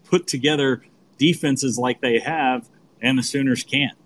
put 0.05 0.27
together 0.27 0.83
defenses 1.19 1.79
like 1.79 2.01
they 2.01 2.19
have, 2.19 2.69
and 3.01 3.19
the 3.19 3.23
Sooners 3.23 3.63
can't. 3.63 3.97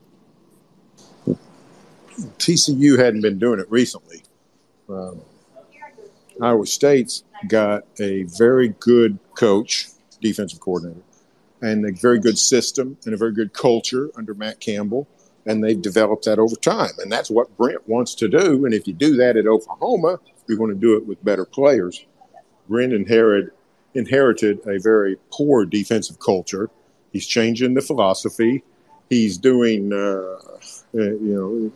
TCU 2.38 2.98
hadn't 2.98 3.20
been 3.20 3.38
doing 3.38 3.60
it 3.60 3.70
recently. 3.70 4.22
Um, 4.88 5.20
Iowa 6.40 6.66
State's 6.66 7.24
got 7.46 7.84
a 8.00 8.24
very 8.24 8.68
good 8.80 9.18
coach, 9.34 9.88
defensive 10.20 10.60
coordinator, 10.60 11.02
and 11.60 11.84
a 11.84 11.92
very 11.92 12.18
good 12.18 12.38
system 12.38 12.96
and 13.04 13.14
a 13.14 13.16
very 13.16 13.32
good 13.32 13.52
culture 13.52 14.10
under 14.16 14.34
Matt 14.34 14.60
Campbell. 14.60 15.08
And 15.46 15.64
they've 15.64 15.80
developed 15.80 16.26
that 16.26 16.38
over 16.38 16.56
time. 16.56 16.90
And 16.98 17.10
that's 17.10 17.30
what 17.30 17.56
Brent 17.56 17.88
wants 17.88 18.14
to 18.16 18.28
do. 18.28 18.64
And 18.66 18.74
if 18.74 18.86
you 18.86 18.92
do 18.92 19.16
that 19.16 19.36
at 19.36 19.46
Oklahoma, 19.46 20.20
you're 20.46 20.58
going 20.58 20.74
to 20.74 20.80
do 20.80 20.96
it 20.96 21.06
with 21.06 21.24
better 21.24 21.44
players. 21.44 22.04
Brent 22.68 22.92
inherited, 22.92 23.52
inherited 23.94 24.60
a 24.66 24.78
very 24.78 25.16
poor 25.30 25.64
defensive 25.64 26.18
culture. 26.20 26.70
He's 27.12 27.26
changing 27.26 27.74
the 27.74 27.80
philosophy. 27.80 28.62
He's 29.08 29.38
doing, 29.38 29.92
uh, 29.92 29.96
uh, 29.96 30.38
you 30.92 31.34
know, 31.34 31.72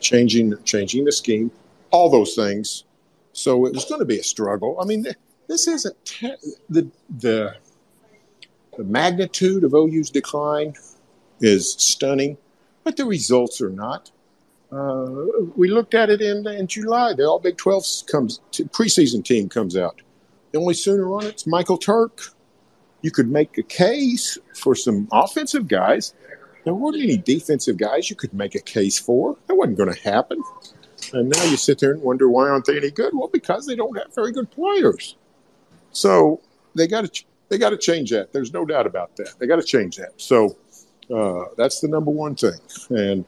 changing 0.00 0.62
changing 0.64 1.04
the 1.04 1.12
scheme, 1.12 1.50
all 1.90 2.10
those 2.10 2.34
things. 2.34 2.84
So 3.32 3.66
it 3.66 3.74
was 3.74 3.84
going 3.86 4.00
to 4.00 4.04
be 4.04 4.18
a 4.18 4.22
struggle. 4.22 4.78
I 4.80 4.84
mean, 4.84 5.06
this 5.48 5.66
isn't 5.66 6.04
te- 6.04 6.36
the 6.68 6.88
the 7.18 7.56
the 8.76 8.84
magnitude 8.84 9.64
of 9.64 9.74
OU's 9.74 10.10
decline 10.10 10.74
is 11.40 11.74
stunning, 11.78 12.36
but 12.82 12.96
the 12.96 13.04
results 13.04 13.60
are 13.60 13.70
not. 13.70 14.10
Uh, 14.70 15.06
we 15.56 15.68
looked 15.68 15.94
at 15.94 16.10
it 16.10 16.20
in 16.20 16.46
in 16.46 16.66
July. 16.66 17.14
The 17.14 17.24
All 17.24 17.38
Big 17.38 17.56
12 17.56 17.84
comes 18.10 18.40
preseason 18.52 19.24
team 19.24 19.48
comes 19.48 19.76
out. 19.76 20.00
The 20.54 20.60
only 20.60 20.74
Sooner 20.74 21.12
on 21.12 21.26
it's 21.26 21.48
Michael 21.48 21.76
Turk. 21.76 22.32
You 23.02 23.10
could 23.10 23.28
make 23.28 23.58
a 23.58 23.62
case 23.64 24.38
for 24.54 24.76
some 24.76 25.08
offensive 25.10 25.66
guys. 25.66 26.14
There 26.62 26.72
weren't 26.72 26.96
any 26.96 27.16
defensive 27.16 27.76
guys 27.76 28.08
you 28.08 28.14
could 28.14 28.32
make 28.32 28.54
a 28.54 28.60
case 28.60 28.96
for. 28.96 29.36
That 29.48 29.56
wasn't 29.56 29.78
going 29.78 29.92
to 29.92 30.00
happen. 30.00 30.40
And 31.12 31.28
now 31.28 31.42
you 31.46 31.56
sit 31.56 31.80
there 31.80 31.90
and 31.90 32.02
wonder 32.02 32.28
why 32.28 32.48
aren't 32.48 32.66
they 32.66 32.76
any 32.76 32.92
good? 32.92 33.14
Well, 33.16 33.26
because 33.32 33.66
they 33.66 33.74
don't 33.74 33.98
have 33.98 34.14
very 34.14 34.30
good 34.30 34.48
players. 34.52 35.16
So 35.90 36.40
they 36.76 36.86
got 36.86 37.12
to 37.12 37.24
they 37.48 37.58
got 37.58 37.70
to 37.70 37.76
change 37.76 38.10
that. 38.10 38.32
There's 38.32 38.52
no 38.52 38.64
doubt 38.64 38.86
about 38.86 39.16
that. 39.16 39.34
They 39.40 39.48
got 39.48 39.56
to 39.56 39.64
change 39.64 39.96
that. 39.96 40.12
So 40.18 40.56
uh, 41.12 41.46
that's 41.56 41.80
the 41.80 41.88
number 41.88 42.12
one 42.12 42.36
thing. 42.36 42.60
And, 42.90 43.24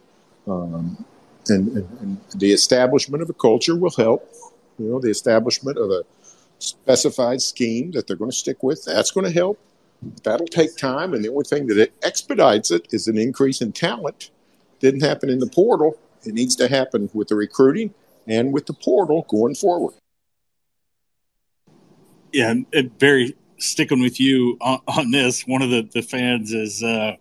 um, 0.47 1.05
and, 1.49 1.77
and, 1.77 1.99
and 2.03 2.21
the 2.37 2.53
establishment 2.53 3.21
of 3.21 3.29
a 3.29 3.35
culture 3.35 3.75
will 3.75 3.91
help. 3.91 4.33
You 4.79 4.91
know, 4.91 5.01
the 5.01 5.11
establishment 5.11 5.77
of 5.77 5.91
a 5.91 6.05
specified 6.59 7.41
scheme 7.43 7.91
that 7.93 8.07
they're 8.07 8.17
going 8.17 8.31
to 8.31 8.37
stick 8.37 8.63
with. 8.63 8.85
That's 8.85 9.11
going 9.11 9.27
to 9.27 9.33
help. 9.33 9.59
That'll 10.23 10.47
take 10.47 10.77
time. 10.77 11.15
And 11.15 11.25
the 11.25 11.29
only 11.29 11.45
thing 11.45 11.67
that 11.69 11.79
it 11.79 11.95
expedites 12.03 12.71
it 12.71 12.89
is 12.91 13.09
an 13.09 13.19
increase 13.19 13.61
in 13.61 13.73
talent. 13.73 14.31
Didn't 14.81 15.03
happen 15.03 15.31
in 15.31 15.39
the 15.39 15.47
portal. 15.47 15.99
It 16.25 16.35
needs 16.35 16.57
to 16.57 16.69
happen 16.69 17.09
with 17.15 17.29
the 17.29 17.35
recruiting 17.35 17.95
and 18.27 18.53
with 18.53 18.67
the 18.67 18.75
portal 18.75 19.27
going 19.29 19.55
forward. 19.55 19.95
Yeah, 22.33 22.55
and 22.73 22.99
Barry 22.99 23.37
sticking 23.59 24.01
with 24.01 24.21
you 24.21 24.59
on, 24.61 24.81
on 24.89 25.11
this. 25.11 25.47
One 25.47 25.63
of 25.63 25.71
the, 25.71 25.89
the 25.91 26.03
fans 26.03 26.53
is 26.53 26.83
uh, 26.83 27.17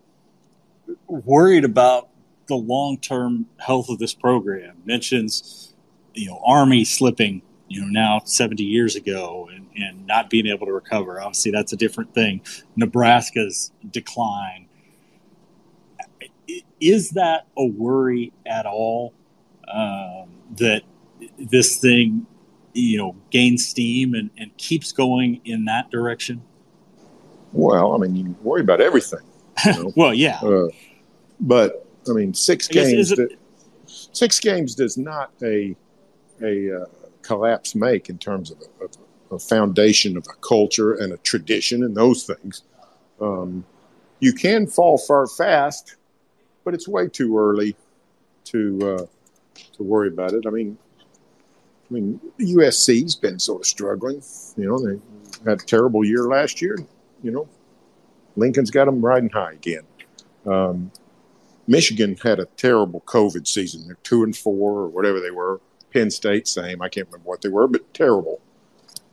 worried 1.06 1.64
about 1.64 2.08
the 2.48 2.56
long 2.56 2.98
term 2.98 3.46
health 3.58 3.88
of 3.88 3.98
this 3.98 4.14
program. 4.14 4.76
Mentions, 4.84 5.74
you 6.14 6.28
know, 6.28 6.40
Army 6.44 6.84
slipping, 6.84 7.42
you 7.68 7.80
know, 7.80 7.88
now 7.88 8.20
70 8.24 8.62
years 8.62 8.96
ago 8.96 9.48
and, 9.52 9.66
and 9.76 10.06
not 10.06 10.30
being 10.30 10.46
able 10.46 10.66
to 10.66 10.72
recover. 10.72 11.20
Obviously, 11.20 11.50
that's 11.50 11.72
a 11.72 11.76
different 11.76 12.14
thing. 12.14 12.40
Nebraska's 12.76 13.72
decline 13.90 14.66
is 16.80 17.10
that 17.10 17.46
a 17.56 17.66
worry 17.66 18.32
at 18.44 18.66
all 18.66 19.12
um, 19.68 20.28
that 20.56 20.82
this 21.38 21.78
thing, 21.78 22.26
you 22.72 22.98
know, 22.98 23.16
gains 23.30 23.66
steam 23.66 24.14
and, 24.14 24.30
and 24.38 24.56
keeps 24.56 24.92
going 24.92 25.40
in 25.44 25.64
that 25.64 25.90
direction? 25.90 26.42
Well, 27.52 27.94
I 27.94 27.98
mean, 27.98 28.14
you 28.14 28.36
worry 28.42 28.60
about 28.60 28.80
everything. 28.80 29.20
You 29.64 29.72
know? 29.72 29.92
well, 29.96 30.14
yeah. 30.14 30.38
Uh, 30.40 30.68
but 31.40 31.86
I 32.08 32.12
mean, 32.12 32.34
six 32.34 32.68
I 32.70 32.74
games. 32.74 33.12
It, 33.12 33.38
six 33.86 34.40
games 34.40 34.74
does 34.74 34.98
not 34.98 35.32
a 35.42 35.74
a 36.42 36.82
uh, 36.82 36.86
collapse 37.26 37.74
make 37.74 38.08
in 38.08 38.18
terms 38.18 38.50
of 38.50 38.62
a, 38.80 39.34
a, 39.34 39.38
foundation 39.38 40.16
of 40.16 40.26
a 40.28 40.40
culture 40.40 40.94
and 40.94 41.12
a 41.12 41.16
tradition 41.18 41.82
and 41.82 41.96
those 41.96 42.24
things. 42.24 42.62
Um, 43.20 43.64
you 44.20 44.32
can 44.32 44.66
fall 44.66 44.98
far 44.98 45.26
fast 45.26 45.96
but 46.66 46.74
it's 46.74 46.88
way 46.88 47.08
too 47.08 47.38
early 47.38 47.76
to 48.44 48.78
uh, 48.82 49.06
to 49.76 49.82
worry 49.82 50.08
about 50.08 50.32
it. 50.32 50.44
I 50.46 50.50
mean, 50.50 50.76
I 51.88 51.94
mean, 51.94 52.20
USC's 52.40 53.14
been 53.14 53.38
sort 53.38 53.62
of 53.62 53.66
struggling. 53.66 54.20
You 54.56 54.68
know, 54.68 54.78
they 54.78 55.00
had 55.48 55.62
a 55.62 55.64
terrible 55.64 56.04
year 56.04 56.24
last 56.24 56.60
year. 56.60 56.76
You 57.22 57.30
know, 57.30 57.48
Lincoln's 58.34 58.72
got 58.72 58.86
them 58.86 59.00
riding 59.00 59.30
high 59.30 59.52
again. 59.52 59.84
Um, 60.44 60.90
Michigan 61.68 62.16
had 62.20 62.40
a 62.40 62.46
terrible 62.56 63.00
COVID 63.02 63.46
season. 63.46 63.86
They're 63.86 63.98
two 64.02 64.24
and 64.24 64.36
four 64.36 64.72
or 64.72 64.88
whatever 64.88 65.20
they 65.20 65.30
were. 65.30 65.60
Penn 65.96 66.10
State, 66.10 66.46
same. 66.46 66.82
I 66.82 66.90
can't 66.90 67.08
remember 67.08 67.26
what 67.26 67.40
they 67.40 67.48
were, 67.48 67.66
but 67.66 67.94
terrible. 67.94 68.42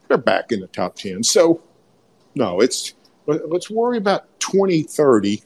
They're 0.10 0.18
back 0.18 0.52
in 0.52 0.60
the 0.60 0.68
top 0.68 0.98
ten. 0.98 1.24
So, 1.24 1.62
no, 2.36 2.60
it's 2.60 2.94
let's 3.26 3.70
worry 3.70 3.98
about 3.98 4.38
2030 4.42 5.42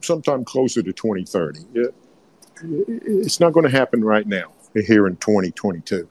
sometime 0.00 0.46
closer 0.46 0.82
to 0.82 0.90
2030. 0.90 1.60
It, 1.74 1.94
it's 3.04 3.40
not 3.40 3.52
going 3.52 3.64
to 3.64 3.70
happen 3.70 4.02
right 4.02 4.26
now 4.26 4.52
here 4.72 5.06
in 5.06 5.16
2022. 5.16 6.08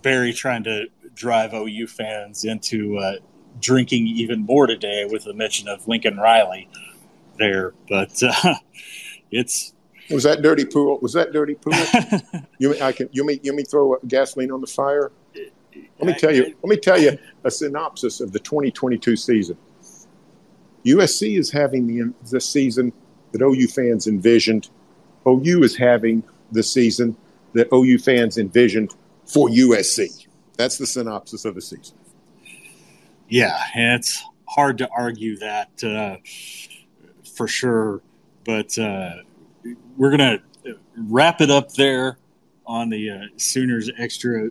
Barry 0.00 0.32
trying 0.32 0.62
to 0.64 0.86
drive 1.14 1.52
OU 1.52 1.88
fans 1.88 2.44
into 2.44 2.96
uh, 2.98 3.16
drinking 3.58 4.06
even 4.06 4.42
more 4.42 4.68
today 4.68 5.04
with 5.10 5.24
the 5.24 5.34
mention 5.34 5.66
of 5.66 5.88
Lincoln 5.88 6.16
Riley 6.16 6.68
there, 7.38 7.74
but 7.88 8.22
uh, 8.22 8.54
it's 9.32 9.74
was 10.10 10.22
that 10.24 10.42
dirty 10.42 10.64
pool? 10.64 10.98
Was 11.00 11.12
that 11.12 11.32
dirty 11.32 11.54
pool? 11.54 11.74
you 12.58 12.70
mean 12.70 12.82
I 12.82 12.92
can 12.92 13.08
you 13.12 13.24
mean 13.24 13.40
you 13.42 13.52
mean 13.52 13.66
throw 13.66 13.96
gasoline 14.06 14.50
on 14.50 14.60
the 14.60 14.66
fire? 14.66 15.12
Let 16.00 16.06
me 16.06 16.14
tell 16.14 16.34
you. 16.34 16.54
Let 16.62 16.70
me 16.70 16.76
tell 16.76 17.00
you 17.00 17.18
a 17.44 17.50
synopsis 17.50 18.20
of 18.20 18.32
the 18.32 18.38
2022 18.38 19.16
season. 19.16 19.56
USC 20.84 21.38
is 21.38 21.50
having 21.50 21.86
the, 21.86 22.14
the 22.30 22.40
season 22.40 22.92
that 23.32 23.42
OU 23.42 23.68
fans 23.68 24.06
envisioned. 24.06 24.70
OU 25.26 25.64
is 25.64 25.76
having 25.76 26.22
the 26.52 26.62
season 26.62 27.16
that 27.52 27.68
OU 27.72 27.98
fans 27.98 28.38
envisioned 28.38 28.94
for 29.26 29.48
USC. 29.48 30.26
That's 30.56 30.78
the 30.78 30.86
synopsis 30.86 31.44
of 31.44 31.54
the 31.54 31.60
season. 31.60 31.96
Yeah, 33.28 33.60
and 33.74 34.00
it's 34.00 34.24
hard 34.46 34.78
to 34.78 34.88
argue 34.96 35.36
that 35.38 35.84
uh, 35.84 36.16
for 37.36 37.46
sure. 37.46 38.00
But 38.44 38.78
uh, 38.78 39.16
we're 39.96 40.16
going 40.16 40.40
to 40.64 40.76
wrap 40.96 41.40
it 41.40 41.50
up 41.50 41.72
there 41.72 42.18
on 42.66 42.90
the 42.90 43.10
uh, 43.10 43.20
Sooners 43.36 43.90
Extra 43.98 44.50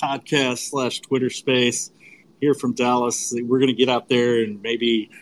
podcast 0.00 0.70
slash 0.70 1.00
Twitter 1.00 1.30
space 1.30 1.90
here 2.40 2.54
from 2.54 2.72
Dallas. 2.74 3.32
We're 3.34 3.58
going 3.58 3.68
to 3.68 3.74
get 3.74 3.88
out 3.88 4.08
there 4.08 4.42
and 4.42 4.60
maybe– 4.62 5.10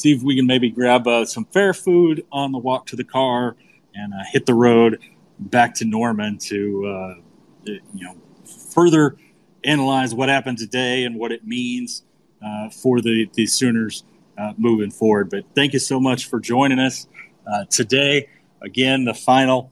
see 0.00 0.12
if 0.12 0.22
we 0.22 0.36
can 0.36 0.46
maybe 0.46 0.70
grab 0.70 1.06
uh, 1.06 1.24
some 1.24 1.44
fair 1.46 1.74
food 1.74 2.24
on 2.32 2.52
the 2.52 2.58
walk 2.58 2.86
to 2.86 2.96
the 2.96 3.04
car 3.04 3.56
and 3.94 4.12
uh, 4.12 4.24
hit 4.30 4.46
the 4.46 4.54
road 4.54 4.98
back 5.38 5.74
to 5.74 5.84
Norman 5.84 6.38
to 6.38 6.86
uh, 6.86 7.14
you 7.64 7.80
know 7.94 8.16
further 8.72 9.16
analyze 9.64 10.14
what 10.14 10.28
happened 10.28 10.58
today 10.58 11.04
and 11.04 11.16
what 11.16 11.32
it 11.32 11.46
means 11.46 12.04
uh, 12.44 12.70
for 12.70 13.00
the 13.00 13.28
the 13.34 13.46
Sooners 13.46 14.04
uh, 14.38 14.52
moving 14.56 14.90
forward. 14.90 15.30
But 15.30 15.44
thank 15.54 15.72
you 15.72 15.78
so 15.78 16.00
much 16.00 16.28
for 16.28 16.40
joining 16.40 16.78
us 16.78 17.06
today. 17.68 18.28
Again, 18.62 19.04
the 19.04 19.14
final 19.14 19.70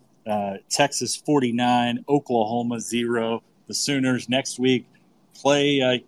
Texas 0.68 1.16
49, 1.16 2.04
Oklahoma 2.08 2.80
0. 2.80 3.42
The 3.66 3.74
Sooners 3.74 4.28
next 4.28 4.58
week 4.58 4.86
play 5.34 6.02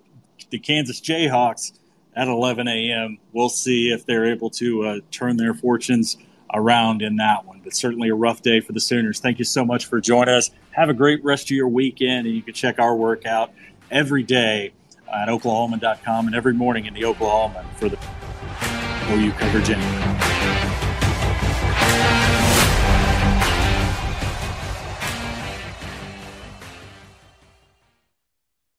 the 0.51 0.59
Kansas 0.59 1.01
Jayhawks 1.01 1.73
at 2.17 2.29
11 2.29 2.69
a.m. 2.69 3.19
We'll 3.33 3.49
see 3.49 3.91
if 3.91 4.07
they're 4.07 4.27
able 4.27 4.51
to 4.51 4.85
uh, 4.85 5.01
turn 5.11 5.37
their 5.37 5.55
fortunes 5.55 6.17
around 6.53 7.03
in 7.03 7.17
that 7.17 7.45
one. 7.47 7.61
But 7.63 7.75
certainly 7.75 8.09
a 8.09 8.15
rough 8.15 8.43
day 8.43 8.61
for 8.61 8.73
the 8.73 8.81
Sooners. 8.81 9.21
Thank 9.21 9.39
you 9.39 9.45
so 9.45 9.65
much 9.65 9.87
for 9.87 10.01
joining 10.01 10.35
us. 10.35 10.51
Have 10.73 10.89
a 10.89 10.95
great 10.95 11.23
rest 11.25 11.45
of 11.47 11.51
your 11.53 11.69
weekend, 11.69 12.27
and 12.27 12.35
you 12.35 12.43
can 12.43 12.55
check 12.55 12.79
our 12.79 12.97
workout 12.97 13.53
every 13.91 14.23
day 14.23 14.73
at 15.13 15.29
oklahoman.com 15.29 16.27
and 16.27 16.35
every 16.35 16.55
morning 16.55 16.87
in 16.87 16.95
the 16.95 17.03
Oklahoman 17.03 17.65
for 17.77 17.89
the 17.89 17.99
OU 19.11 19.33
coverage 19.33 19.71
anyway. 19.71 20.20